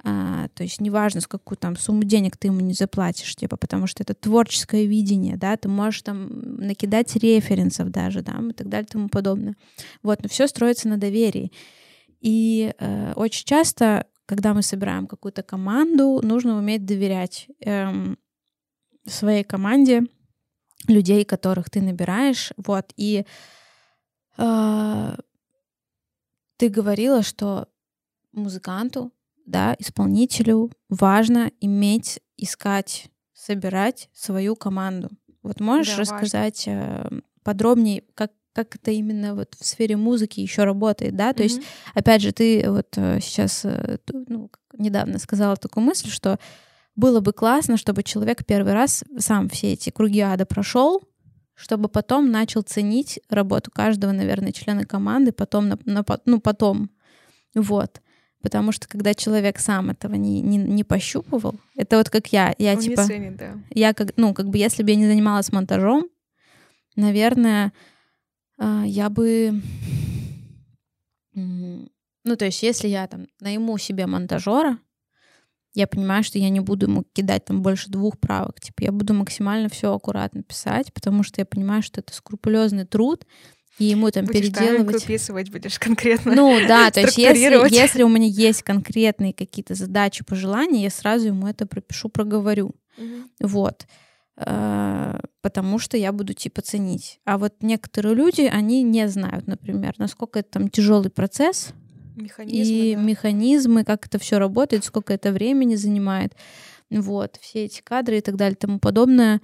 [0.07, 3.87] А, то есть неважно, с какую там сумму денег ты ему не заплатишь, типа, потому
[3.87, 6.27] что это творческое видение, да, ты можешь там
[6.57, 9.55] накидать референсов даже, да, и так далее и тому подобное.
[10.03, 11.51] Вот, но все строится на доверии.
[12.21, 18.19] И э, очень часто, когда мы собираем какую-то команду, нужно уметь доверять эм,
[19.07, 20.03] своей команде,
[20.87, 23.25] людей, которых ты набираешь, вот, и
[24.37, 25.15] э,
[26.57, 27.69] ты говорила, что
[28.33, 29.11] музыканту
[29.45, 35.09] да, исполнителю важно иметь, искать, собирать свою команду.
[35.43, 37.09] Вот можешь да, рассказать важно.
[37.11, 41.33] Э, подробнее, как как это именно вот в сфере музыки еще работает, да?
[41.33, 41.45] То mm-hmm.
[41.45, 41.61] есть,
[41.93, 46.39] опять же, ты вот э, сейчас э, ну, недавно сказала такую мысль, что
[46.95, 51.01] было бы классно, чтобы человек первый раз сам все эти круги ада прошел,
[51.53, 56.89] чтобы потом начал ценить работу каждого, наверное, члена команды, потом, на, на, ну, потом.
[57.55, 58.01] Вот.
[58.45, 62.53] Потому что когда человек сам этого не, не, не пощупывал, это вот как я.
[62.59, 63.01] Я Он типа.
[63.01, 63.57] Не ценит, да.
[63.71, 66.05] Я как, ну, как бы, если бы я не занималась монтажом,
[66.95, 67.73] наверное,
[68.59, 69.63] а, я бы.
[71.33, 74.77] Ну, то есть, если я там найму себе монтажера,
[75.73, 78.59] я понимаю, что я не буду ему кидать там больше двух правок.
[78.59, 83.25] Типа, я буду максимально все аккуратно писать, потому что я понимаю, что это скрупулезный труд,
[83.77, 85.01] и ему там будешь переделывать.
[85.01, 86.33] выписывать будешь конкретно.
[86.33, 91.27] Ну да, то есть если, если у меня есть конкретные какие-то задачи, пожелания, я сразу
[91.27, 92.75] ему это пропишу, проговорю.
[92.97, 93.47] Угу.
[93.47, 93.85] Вот.
[94.37, 97.19] А, потому что я буду типа ценить.
[97.25, 101.69] А вот некоторые люди, они не знают, например, насколько это там тяжелый процесс,
[102.15, 103.01] механизмы, и да.
[103.01, 106.33] механизмы, как это все работает, сколько это времени занимает.
[106.89, 109.41] Вот, все эти кадры и так далее и тому подобное.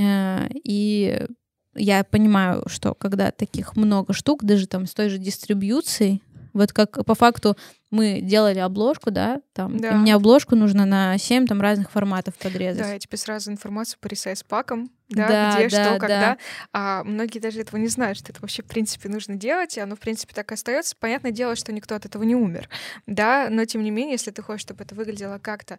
[0.00, 1.26] А, и
[1.74, 6.22] я понимаю, что когда таких много штук, даже там с той же дистрибьюцией,
[6.52, 7.56] вот как по факту
[7.90, 9.90] мы делали обложку, да, там, да.
[9.90, 12.82] и мне обложку нужно на 7 там разных форматов подрезать.
[12.82, 15.98] Да, я тебе сразу информацию по ресайз-пакам, да, да, где, да, что, да.
[15.98, 16.38] когда.
[16.72, 19.94] А многие даже этого не знают, что это вообще, в принципе, нужно делать, и оно,
[19.94, 20.96] в принципе, так и остается.
[20.98, 22.68] Понятное дело, что никто от этого не умер,
[23.06, 25.78] да, но, тем не менее, если ты хочешь, чтобы это выглядело как-то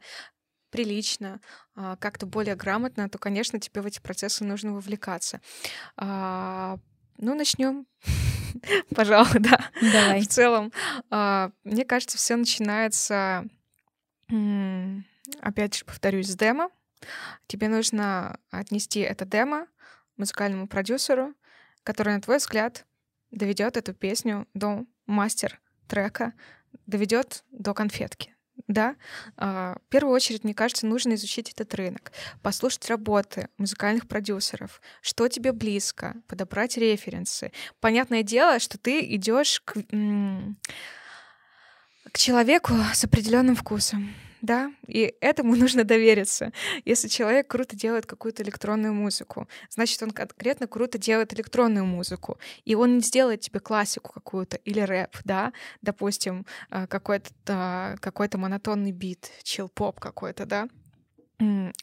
[0.74, 1.40] прилично,
[1.76, 5.40] а, как-то более грамотно, то, конечно, тебе в эти процессы нужно вовлекаться.
[5.98, 6.80] А,
[7.20, 7.86] ну, начнем.
[8.96, 9.70] Пожалуй, да.
[9.80, 10.22] Давай.
[10.22, 10.74] В целом,
[11.12, 13.46] а, мне кажется, все начинается,
[15.42, 16.70] опять же, повторюсь, с демо.
[17.46, 19.68] Тебе нужно отнести это демо
[20.18, 21.36] музыкальному продюсеру,
[21.84, 22.88] который, на твой взгляд,
[23.30, 26.34] доведет эту песню до мастер трека,
[26.88, 28.33] доведет до конфетки
[28.68, 28.96] да,
[29.38, 32.12] а, в первую очередь, мне кажется, нужно изучить этот рынок,
[32.42, 37.52] послушать работы музыкальных продюсеров, что тебе близко, подобрать референсы.
[37.80, 39.76] Понятное дело, что ты идешь к,
[42.12, 44.14] к человеку с определенным вкусом
[44.44, 46.52] да, и этому нужно довериться.
[46.86, 52.76] Если человек круто делает какую-то электронную музыку, значит, он конкретно круто делает электронную музыку, и
[52.76, 59.32] он не сделает тебе классику какую-то или рэп, да, допустим, э, какой-то какой-то монотонный бит,
[59.44, 60.68] чил-поп какой-то, да.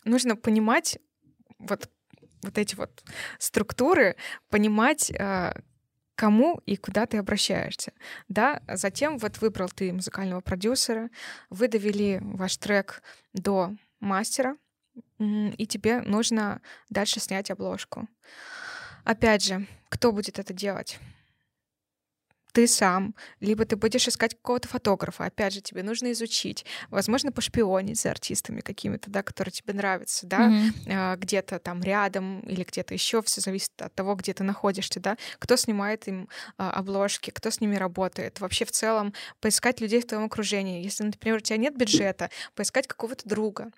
[0.05, 0.99] Нужно понимать
[1.59, 1.89] вот
[2.43, 3.03] вот эти вот
[3.39, 4.16] структуры,
[4.49, 5.53] понимать, э,
[6.20, 7.92] кому и куда ты обращаешься.
[8.28, 8.60] Да?
[8.68, 11.09] Затем вот выбрал ты музыкального продюсера,
[11.48, 13.02] вы довели ваш трек
[13.32, 14.59] до мастера,
[15.18, 16.60] и тебе нужно
[16.90, 18.06] дальше снять обложку.
[19.05, 20.98] Опять же, кто будет это делать?
[22.51, 25.24] Ты сам, либо ты будешь искать какого-то фотографа.
[25.24, 30.51] Опять же, тебе нужно изучить, возможно, пошпионить за артистами какими-то, да, которые тебе нравятся, да,
[30.51, 31.16] mm-hmm.
[31.16, 33.22] где-то там рядом или где-то еще.
[33.22, 35.16] Все зависит от того, где ты находишься, да.
[35.39, 36.28] Кто снимает им
[36.59, 38.40] а, обложки, кто с ними работает.
[38.40, 40.82] Вообще в целом поискать людей в твоем окружении.
[40.82, 43.70] Если, например, у тебя нет бюджета, поискать какого-то друга,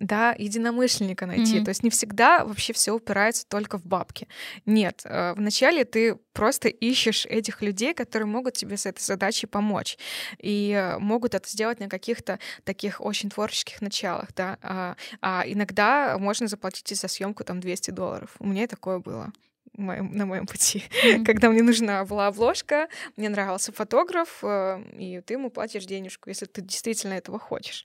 [0.00, 1.56] да, единомышленника найти.
[1.56, 1.64] Мгм.
[1.64, 4.28] То есть не всегда вообще все упирается только в бабки.
[4.66, 9.96] Нет, э, вначале ты просто ищешь этих людей, которые могут тебе с этой задачей помочь
[10.38, 14.58] и э, могут это сделать на каких-то таких очень творческих началах, да.
[14.62, 18.34] А, а иногда можно заплатить и за съемку там 200 долларов.
[18.38, 19.32] У меня такое было
[19.76, 20.84] моем- на моем пути.
[21.04, 21.24] Мгм.
[21.24, 26.46] Когда мне нужна была обложка, мне нравился фотограф, э, и ты ему платишь денежку, если
[26.46, 27.84] ты действительно этого хочешь.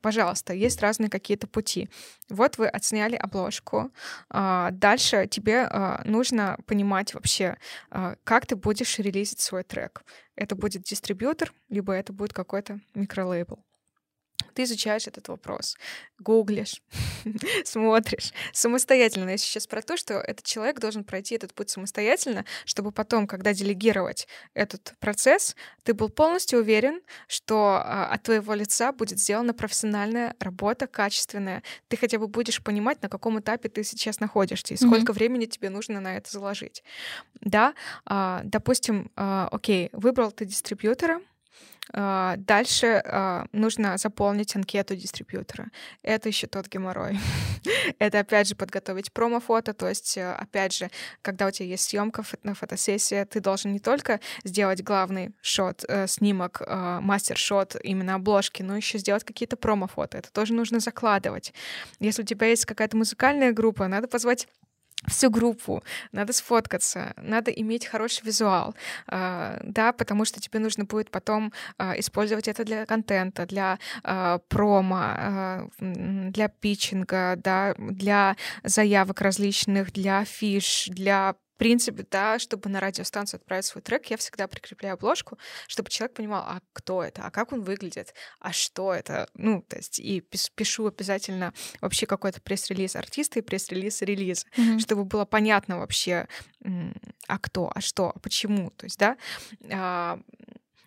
[0.00, 1.88] Пожалуйста, есть разные какие-то пути.
[2.28, 3.90] Вот вы отсняли обложку.
[4.28, 7.56] а, Дальше тебе а, нужно понимать вообще,
[7.90, 10.02] а, как ты будешь релизить свой трек.
[10.36, 13.58] Это будет дистрибьютор, либо это будет какой-то микролейбл.
[14.54, 15.76] Ты изучаешь этот вопрос,
[16.18, 16.82] гуглишь,
[17.64, 19.30] смотришь самостоятельно.
[19.30, 23.52] Я сейчас про то, что этот человек должен пройти этот путь самостоятельно, чтобы потом, когда
[23.52, 30.34] делегировать этот процесс, ты был полностью уверен, что а, от твоего лица будет сделана профессиональная
[30.40, 31.62] работа, качественная.
[31.88, 35.70] Ты хотя бы будешь понимать, на каком этапе ты сейчас находишься и сколько времени тебе
[35.70, 36.82] нужно на это заложить.
[37.40, 37.74] Да,
[38.04, 41.20] а, допустим, а, окей, выбрал ты дистрибьютора,
[41.92, 45.68] Дальше а, нужно заполнить анкету дистрибьютора.
[46.02, 47.18] Это еще тот геморрой.
[47.98, 50.90] Это опять же подготовить промо-фото, то есть э, опять же,
[51.22, 56.06] когда у тебя есть съемка, на фотосессия, ты должен не только сделать главный шот, э,
[56.06, 60.18] снимок, э, мастер-шот именно обложки, но еще сделать какие-то промо-фото.
[60.18, 61.52] Это тоже нужно закладывать.
[61.98, 64.48] Если у тебя есть какая-то музыкальная группа, надо позвать
[65.06, 65.82] всю группу,
[66.12, 68.74] надо сфоткаться, надо иметь хороший визуал,
[69.06, 74.38] а, да, потому что тебе нужно будет потом а, использовать это для контента, для а,
[74.48, 83.38] промо, для питчинга, да, для заявок различных, для фиш, для принципе, да, чтобы на радиостанцию
[83.38, 85.38] отправить свой трек, я всегда прикрепляю обложку,
[85.68, 89.28] чтобы человек понимал, а кто это, а как он выглядит, а что это.
[89.34, 94.78] Ну, то есть и пишу обязательно вообще какой-то пресс-релиз артиста и пресс-релиз релиза Мгм.
[94.80, 96.26] чтобы было понятно вообще,
[97.26, 98.70] а кто, а что, а почему.
[98.70, 99.18] То есть, да,
[99.70, 100.18] а,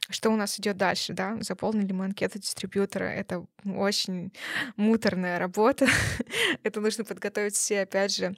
[0.10, 1.38] что у нас идет дальше, да?
[1.42, 3.06] Заполнили мы анкету дистрибьютора.
[3.06, 4.34] Это очень
[4.76, 5.88] муторная работа.
[6.64, 8.36] Это нужно подготовить все, опять же,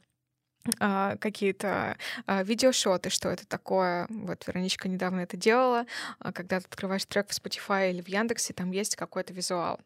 [0.80, 4.08] а, какие-то а, видеошоты, что это такое.
[4.10, 5.86] Вот Вероничка недавно это делала.
[6.20, 9.80] А, Когда ты открываешь трек в Spotify или в Яндексе, там есть какой-то визуал.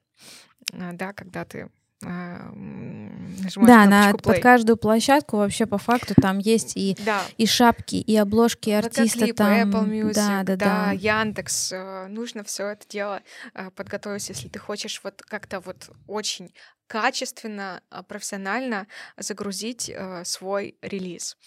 [0.72, 1.70] Да, когда ты
[2.06, 4.42] а, м, нажимаешь Да, на, кнопочку под play.
[4.42, 9.38] каждую площадку вообще по факту там есть и, Да, и шапки, и обложки артиста Фотоклипы,
[9.38, 9.70] там.
[9.72, 10.92] Apple Music, да, да, да.
[10.92, 11.72] Яндекс.
[11.74, 13.22] э, Нужно все это дело
[13.54, 16.54] э, подготовить, если ты хочешь вот как-то вот очень
[16.88, 21.38] качественно, а, профессионально загрузить э, свой релиз.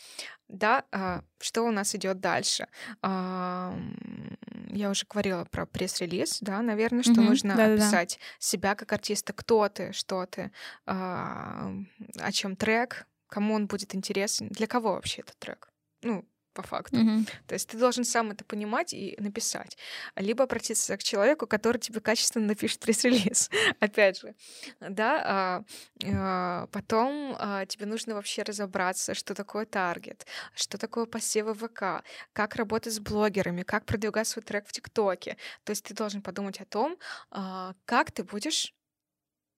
[0.53, 2.67] Да, а, что у нас идет дальше?
[3.03, 7.67] Я уже говорила про пресс-релиз, да, наверное, что Мгм, нужно да-да-да.
[7.67, 10.53] описать себя как артиста, кто ты, что ты,
[10.87, 11.73] а,
[12.19, 15.71] о чем трек, кому он будет интересен, для кого вообще этот трек.
[16.03, 16.97] Ну, по факту.
[16.97, 17.27] Мгм.
[17.47, 19.77] То есть ты должен сам это понимать и написать.
[20.17, 23.51] Либо обратиться к человеку, который тебе качественно напишет пресс-релиз.
[23.81, 24.35] Опять же.
[24.81, 25.65] Да, а,
[26.05, 32.57] а, потом а, тебе нужно вообще разобраться, что такое таргет, что такое посевы ВК, как
[32.57, 35.37] работать с блогерами, как продвигать свой трек в ТикТоке.
[35.65, 36.99] То есть ты должен подумать о том,
[37.31, 38.75] а, как ты будешь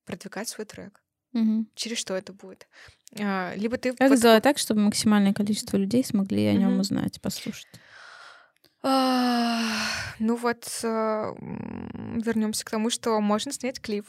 [0.05, 1.04] продвигать свой трек.
[1.35, 1.67] Мгм.
[1.75, 2.67] Через что это будет.
[3.21, 6.81] А, Либо ты Как вот сделать так, чтобы максимальное количество людей смогли о нем Мгм.
[6.81, 7.67] узнать, послушать?
[8.83, 9.63] А,
[10.21, 14.07] Ну вот, вернемся к тому, что можно снять клип,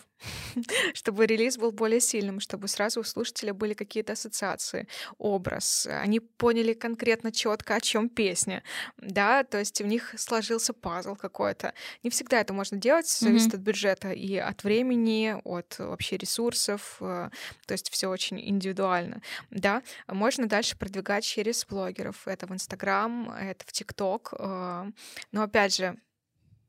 [0.93, 4.87] чтобы релиз был более сильным, чтобы сразу у слушателя были какие-то ассоциации,
[5.17, 5.87] образ.
[5.89, 8.63] Они поняли конкретно четко, о чем песня.
[8.97, 11.73] Да, то есть в них сложился пазл какой-то.
[12.03, 13.59] Не всегда это можно делать, зависит Мгм.
[13.59, 16.97] от бюджета и от времени, от вообще ресурсов.
[17.01, 17.29] э,
[17.65, 19.21] То есть все очень индивидуально.
[19.49, 22.27] Да, можно дальше продвигать через блогеров.
[22.27, 24.33] Это в Инстаграм, это в ТикТок.
[24.37, 24.91] э,
[25.31, 25.97] Но опять же,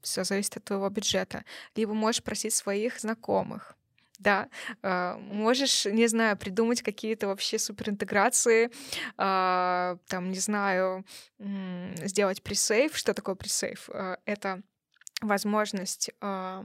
[0.02, 1.44] все зависит от твоего бюджета.
[1.74, 3.74] Либо можешь просить своих знакомых.
[4.18, 4.48] Да,
[4.82, 8.70] э, можешь, не знаю, придумать какие-то вообще суперинтеграции,
[9.18, 11.04] а, там, не знаю,
[11.38, 12.96] сделать пресейв.
[12.96, 13.90] Что такое пресейв?
[13.92, 14.62] Э, Это
[15.20, 16.64] возможность а,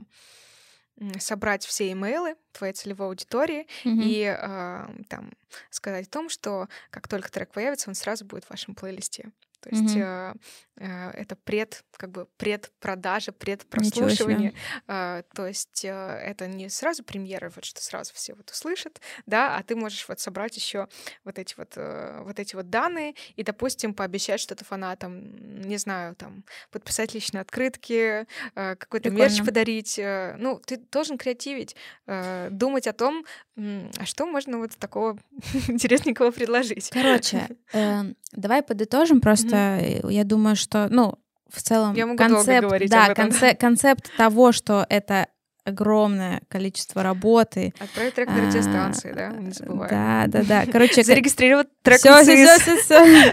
[1.18, 4.00] собрать все имейлы твоей целевой аудитории Мгм.
[4.02, 5.32] и а, там
[5.70, 9.30] сказать о том, что как только трек появится, он сразу будет в вашем плейлисте.
[9.62, 10.40] То есть mm-hmm.
[10.78, 14.54] э, это пред, как бы предпродажа, предпрослушивание.
[14.88, 19.56] Э, то есть э, это не сразу премьера, вот что сразу все вот услышат, да,
[19.56, 20.88] а ты можешь вот собрать еще
[21.24, 26.16] вот эти вот э, вот эти вот данные и, допустим, пообещать что-то фанатам, не знаю,
[26.16, 29.98] там подписать личные открытки, э, какой-то мерч подарить.
[29.98, 31.76] Э, ну, ты должен креативить,
[32.06, 33.24] э, думать о том,
[33.56, 35.18] э, а что можно вот такого
[35.68, 36.90] интересненького предложить.
[36.90, 38.02] Короче, э,
[38.32, 41.14] давай подытожим просто что я думаю, что, ну,
[41.52, 43.14] в целом я могу концепт, да.
[43.14, 45.26] Концеп, концепт того, что это
[45.64, 47.72] огромное количество работы.
[47.78, 49.88] Отправить трек на радиостанции, да, не забывай.
[49.88, 50.66] Да, да, да.
[50.70, 53.32] Короче, зарегистрировать трек все, все, все, все,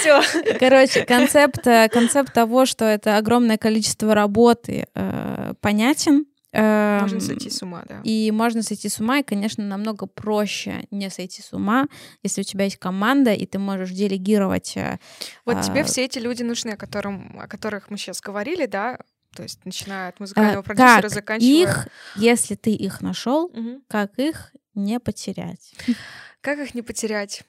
[0.00, 0.58] все.
[0.58, 6.26] Короче, концепт, э, концепт того, что это огромное количество работы, э, понятен.
[6.52, 8.00] Можно сойти с ума, да.
[8.04, 11.88] И можно сойти с ума, и, конечно, намного проще не сойти с ума,
[12.22, 14.76] если у тебя есть команда, и ты можешь делегировать.
[14.76, 14.98] Э,
[15.46, 15.62] вот а...
[15.62, 18.98] тебе все эти люди нужны, о, котором, о которых мы сейчас говорили, да,
[19.34, 21.62] то есть начиная от музыкального а, продюсера, как заканчивая...
[21.62, 23.82] их, если ты их нашел, угу.
[23.88, 25.74] как их не потерять?
[26.42, 27.44] Как их не потерять?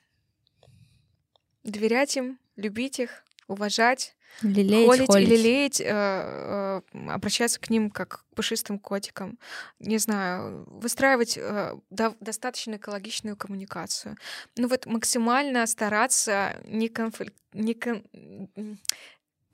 [1.63, 5.27] Доверять им, любить их, уважать, Лелеять, холить, холить.
[5.27, 9.37] и лелеять, э, э, обращаться к ним как к пушистым котикам,
[9.79, 14.17] не знаю, выстраивать э, до, достаточно экологичную коммуникацию.
[14.57, 18.03] Ну вот максимально стараться не, конфликт, не, кон,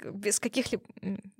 [0.03, 0.83] без каких-либо...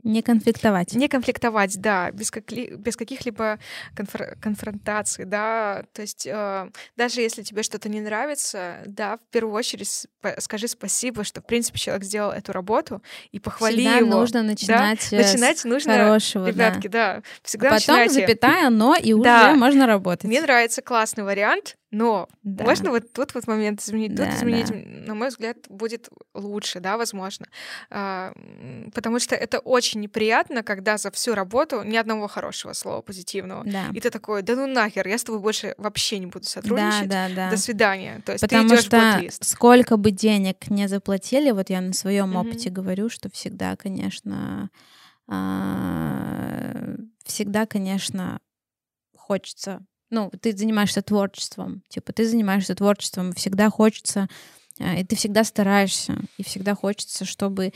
[0.03, 0.94] Не конфликтовать.
[0.94, 3.60] Не конфликтовать, да, без, как без каких-либо
[3.95, 9.53] конфр конфронтаций, да, то есть э, даже если тебе что-то не нравится, да, в первую
[9.56, 10.07] очередь
[10.40, 14.10] скажи спасибо, что, в принципе, человек сделал эту работу, и похвали всегда его.
[14.10, 15.18] нужно начинать да?
[15.18, 17.15] Начинать нужно, хорошего, ребятки, да.
[17.18, 18.14] да всегда а Потом начинайте.
[18.27, 19.56] запятая, но, и уже да.
[19.56, 20.26] можно работать.
[20.26, 22.64] Мне нравится классный вариант, но да.
[22.66, 25.07] можно вот тут вот момент изменить, да, тут изменить, да.
[25.07, 27.48] на мой взгляд, будет лучше, да, возможно.
[27.90, 28.32] А,
[28.94, 33.64] потому что это очень неприятно, когда за всю работу ни одного хорошего слова позитивного.
[33.66, 33.86] Да.
[33.94, 37.10] И ты такой, да ну нахер, я с тобой больше вообще не буду сотрудничать.
[37.10, 37.52] Да, да, да.
[37.52, 38.22] До свидания.
[38.24, 42.34] То есть Потому ты идешь что сколько бы денег не заплатили, вот я на своем
[42.34, 42.41] mm-hmm.
[42.41, 44.70] опыте говорю, что всегда, конечно,
[45.28, 48.40] а, всегда, конечно,
[49.16, 54.27] хочется ну, ты занимаешься творчеством, типа, ты занимаешься творчеством, всегда хочется,
[54.80, 57.73] э, и ты всегда стараешься, и всегда хочется, чтобы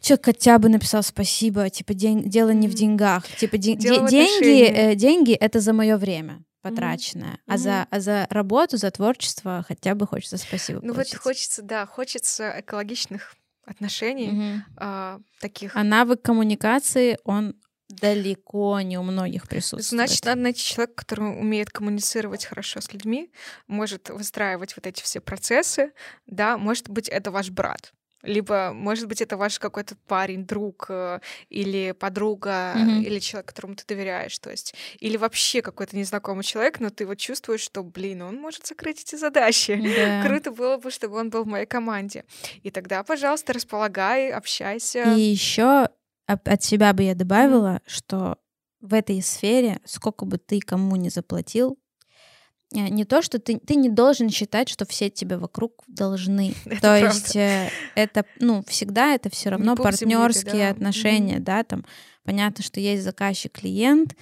[0.00, 4.64] человек хотя бы написал спасибо, типа, день, дело не в деньгах, типа, де, де, деньги,
[4.64, 7.54] э, деньги— это за мое время потраченное, mm-hmm.
[7.54, 11.14] а, за, а за работу, за творчество хотя бы хочется спасибо Ну получить.
[11.14, 13.34] вот хочется, да, хочется экологичных
[13.64, 14.60] отношений, mm-hmm.
[14.76, 15.76] а, таких.
[15.76, 17.54] А навык коммуникации, он
[17.88, 20.08] далеко не у многих присутствует.
[20.08, 23.30] Значит, надо найти человека, который умеет коммуницировать хорошо с людьми,
[23.66, 25.92] может выстраивать вот эти все процессы,
[26.26, 27.92] да, может быть, это ваш брат,
[28.22, 31.20] либо, может быть, это ваш какой-то парень, друг э,
[31.50, 33.02] или подруга, mm-hmm.
[33.02, 37.18] или человек, которому ты доверяешь, то есть, или вообще какой-то незнакомый человек, но ты вот
[37.18, 39.70] чувствуешь, что, блин, он может закрыть эти задачи.
[39.70, 40.22] Yeah.
[40.26, 42.24] Круто было бы, чтобы он был в моей команде.
[42.62, 45.14] И тогда, пожалуйста, располагай, общайся.
[45.14, 45.88] И еще
[46.28, 47.82] от себя бы я добавила, mm-hmm.
[47.86, 48.38] что
[48.80, 51.78] в этой сфере, сколько бы ты кому не заплатил,
[52.74, 56.54] э, не то, что ты, ты не должен считать, что все тебе вокруг должны.
[56.66, 60.70] Это то есть э, это, ну, всегда это все равно партнерские да.
[60.70, 61.44] отношения, mm-hmm.
[61.44, 61.84] да, там
[62.24, 64.14] понятно, что есть заказчик, клиент,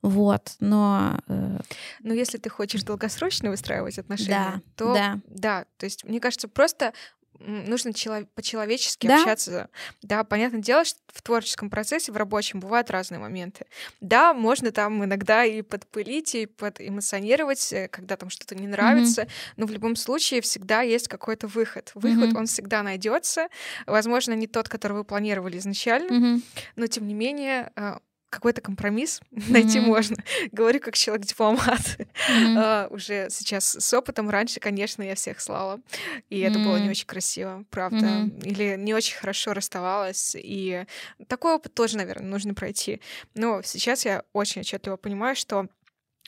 [0.00, 1.18] вот, но...
[1.26, 1.58] Э...
[2.00, 5.20] Но если ты хочешь долгосрочно выстраивать отношения, да, то да.
[5.26, 6.92] да, то есть мне кажется, просто
[7.40, 9.20] нужно чело- по-человечески да?
[9.20, 9.68] общаться.
[10.02, 13.66] Да, понятное дело, что в творческом процессе, в рабочем бывают разные моменты.
[14.00, 19.52] Да, можно там иногда и подпылить, и подэмоционировать, э, когда там что-то не нравится, mm-hmm.
[19.56, 21.92] но в любом случае всегда есть какой-то выход.
[21.94, 22.38] Выход, mm-hmm.
[22.38, 23.48] он всегда найдется.
[23.86, 26.42] Возможно, не тот, который вы планировали изначально, mm-hmm.
[26.76, 29.52] но тем не менее а, какой-то компромисс mm-hmm.
[29.52, 30.16] найти можно.
[30.52, 31.98] Говорю как человек-дипломат.
[32.30, 32.56] Mm-hmm.
[32.56, 34.30] uh, уже сейчас с опытом.
[34.30, 35.80] Раньше, конечно, я всех слала.
[36.28, 36.46] И mm-hmm.
[36.46, 37.96] это было не очень красиво, правда.
[37.96, 38.46] Mm-hmm.
[38.46, 40.36] Или не очень хорошо расставалась.
[40.36, 40.84] И
[41.26, 43.00] такой опыт тоже, наверное, нужно пройти.
[43.34, 45.66] Но сейчас я очень отчетливо понимаю, что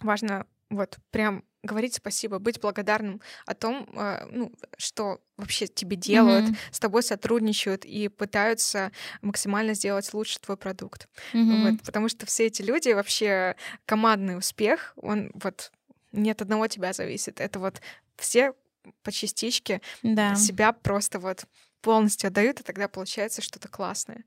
[0.00, 6.46] важно вот прям говорить спасибо, быть благодарным о том, э, ну, что вообще тебе делают,
[6.46, 6.56] mm-hmm.
[6.70, 8.92] с тобой сотрудничают и пытаются
[9.22, 11.08] максимально сделать лучше твой продукт.
[11.32, 11.70] Mm-hmm.
[11.70, 13.56] Вот, потому что все эти люди вообще
[13.86, 15.72] командный успех, он вот
[16.12, 17.40] не от одного тебя зависит.
[17.40, 17.80] Это вот
[18.16, 18.54] все
[19.02, 20.34] по частичке да.
[20.34, 21.44] себя просто вот
[21.82, 24.24] полностью отдают, и тогда получается что-то классное.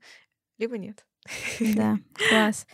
[0.58, 1.04] Либо нет.
[1.60, 1.98] Да,
[2.28, 2.66] класс.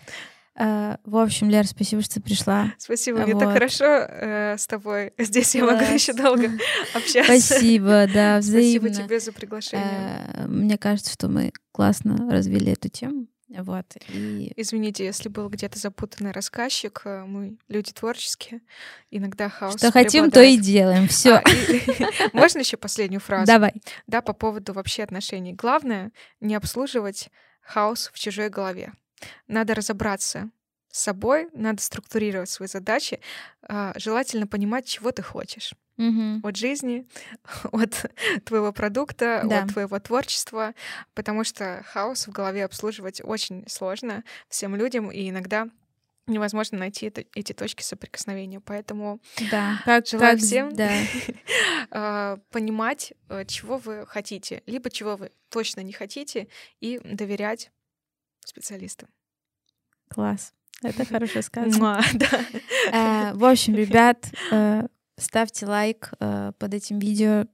[0.60, 2.74] Э, в общем, Лер, спасибо, что ты пришла.
[2.76, 5.14] Спасибо, мне так хорошо э, с тобой.
[5.18, 6.50] Здесь я могу еще долго
[6.94, 7.24] общаться.
[7.24, 8.88] Спасибо, да, взаимно.
[8.90, 10.26] Спасибо тебе за приглашение.
[10.34, 13.26] Э, мне кажется, что мы классно развили эту тему.
[13.48, 13.86] Вот.
[14.10, 14.52] И...
[14.56, 18.60] Извините, если был где-то запутанный рассказчик, э, мы люди творческие,
[19.10, 19.76] иногда хаос.
[19.78, 21.08] Что хотим, то и делаем.
[21.08, 21.36] Все.
[21.36, 21.42] А,
[22.34, 23.46] можно еще последнюю фразу?
[23.46, 23.72] Давай.
[24.06, 25.54] Да, по поводу вообще отношений.
[25.54, 27.30] Главное не обслуживать
[27.62, 28.92] хаос в чужой голове.
[29.46, 30.50] Надо разобраться
[30.90, 33.20] с собой, надо структурировать свои задачи,
[33.62, 36.46] а, желательно понимать, чего ты хочешь угу.
[36.46, 37.06] от жизни,
[37.72, 38.10] от
[38.44, 39.62] твоего продукта, да.
[39.62, 40.74] от твоего творчества,
[41.14, 45.68] потому что хаос в голове обслуживать очень сложно всем людям, и иногда
[46.26, 48.60] невозможно найти это, эти точки соприкосновения.
[48.60, 49.20] Поэтому
[49.50, 49.80] да.
[49.84, 50.90] как, желаю как, всем да.
[51.92, 56.46] А, понимать, э, чего вы хотите, либо чего вы точно не хотите,
[56.78, 57.72] и доверять
[58.50, 59.08] специалистам.
[60.08, 60.52] Класс.
[60.82, 62.00] Это хорошо сказано.
[62.92, 64.86] Э, в общем, ребят, э,
[65.18, 67.44] ставьте лайк э, под этим видео,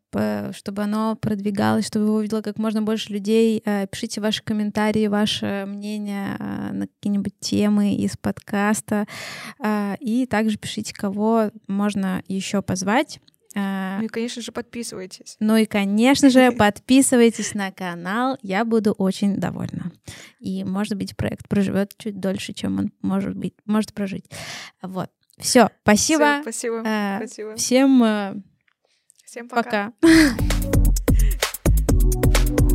[0.52, 3.62] чтобы оно продвигалось, чтобы его увидело как можно больше людей.
[3.66, 9.06] Э, пишите ваши комментарии, ваше мнение э, на какие-нибудь темы из подкаста.
[9.62, 13.20] Э, и также пишите, кого можно еще позвать.
[13.57, 15.37] Э, ну и, конечно же, подписывайтесь.
[15.41, 18.37] Ну и, конечно же, подписывайтесь на канал.
[18.43, 19.93] Я буду очень довольна.
[20.39, 24.27] И, может быть, проект проживет чуть дольше, чем он может быть, может прожить.
[24.83, 25.11] Вот.
[25.39, 26.35] Все, спасибо.
[26.35, 26.83] Всё, спасибо.
[26.85, 27.57] Э, спасибо.
[27.57, 28.35] Всем, э,
[29.24, 29.93] Всем пока.
[30.01, 30.37] пока.